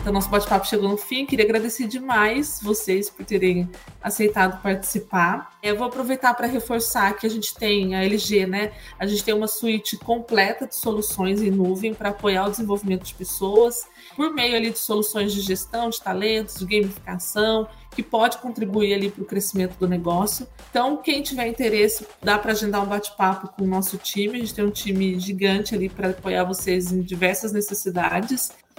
Então, 0.00 0.14
nosso 0.14 0.30
bate-papo 0.30 0.66
chegou 0.66 0.88
no 0.88 0.96
fim. 0.96 1.26
Queria 1.26 1.44
agradecer 1.44 1.86
demais 1.86 2.58
vocês 2.62 3.10
por 3.10 3.22
terem 3.22 3.68
aceitado 4.02 4.62
participar. 4.62 5.58
Eu 5.62 5.76
vou 5.76 5.86
aproveitar 5.86 6.32
para 6.32 6.46
reforçar 6.46 7.12
que 7.18 7.26
a 7.26 7.30
gente 7.30 7.54
tem 7.54 7.94
a 7.94 8.02
LG, 8.02 8.46
né? 8.46 8.72
A 8.98 9.06
gente 9.06 9.22
tem 9.22 9.34
uma 9.34 9.46
suíte 9.46 9.98
completa 9.98 10.66
de 10.66 10.74
soluções 10.74 11.42
em 11.42 11.50
nuvem 11.50 11.92
para 11.92 12.08
apoiar 12.08 12.46
o 12.46 12.50
desenvolvimento 12.50 13.04
de 13.04 13.12
pessoas 13.12 13.86
por 14.16 14.32
meio 14.32 14.56
ali 14.56 14.70
de 14.70 14.78
soluções 14.78 15.34
de 15.34 15.42
gestão 15.42 15.90
de 15.90 16.00
talentos, 16.00 16.58
de 16.58 16.64
gamificação, 16.64 17.68
que 17.94 18.02
pode 18.02 18.38
contribuir 18.38 18.94
ali 18.94 19.10
para 19.10 19.22
o 19.22 19.26
crescimento 19.26 19.76
do 19.78 19.86
negócio. 19.86 20.46
Então, 20.70 20.96
quem 20.96 21.22
tiver 21.22 21.46
interesse, 21.46 22.06
dá 22.22 22.38
para 22.38 22.52
agendar 22.52 22.82
um 22.82 22.86
bate-papo 22.86 23.48
com 23.48 23.64
o 23.64 23.68
nosso 23.68 23.98
time. 23.98 24.36
A 24.36 24.40
gente 24.40 24.54
tem 24.54 24.64
um 24.64 24.70
time 24.70 25.18
gigante 25.20 25.74
ali 25.74 25.90
para 25.90 26.08
apoiar 26.08 26.44
vocês 26.44 26.90
em 26.90 27.02
diversas 27.02 27.52
necessidades. 27.52 28.50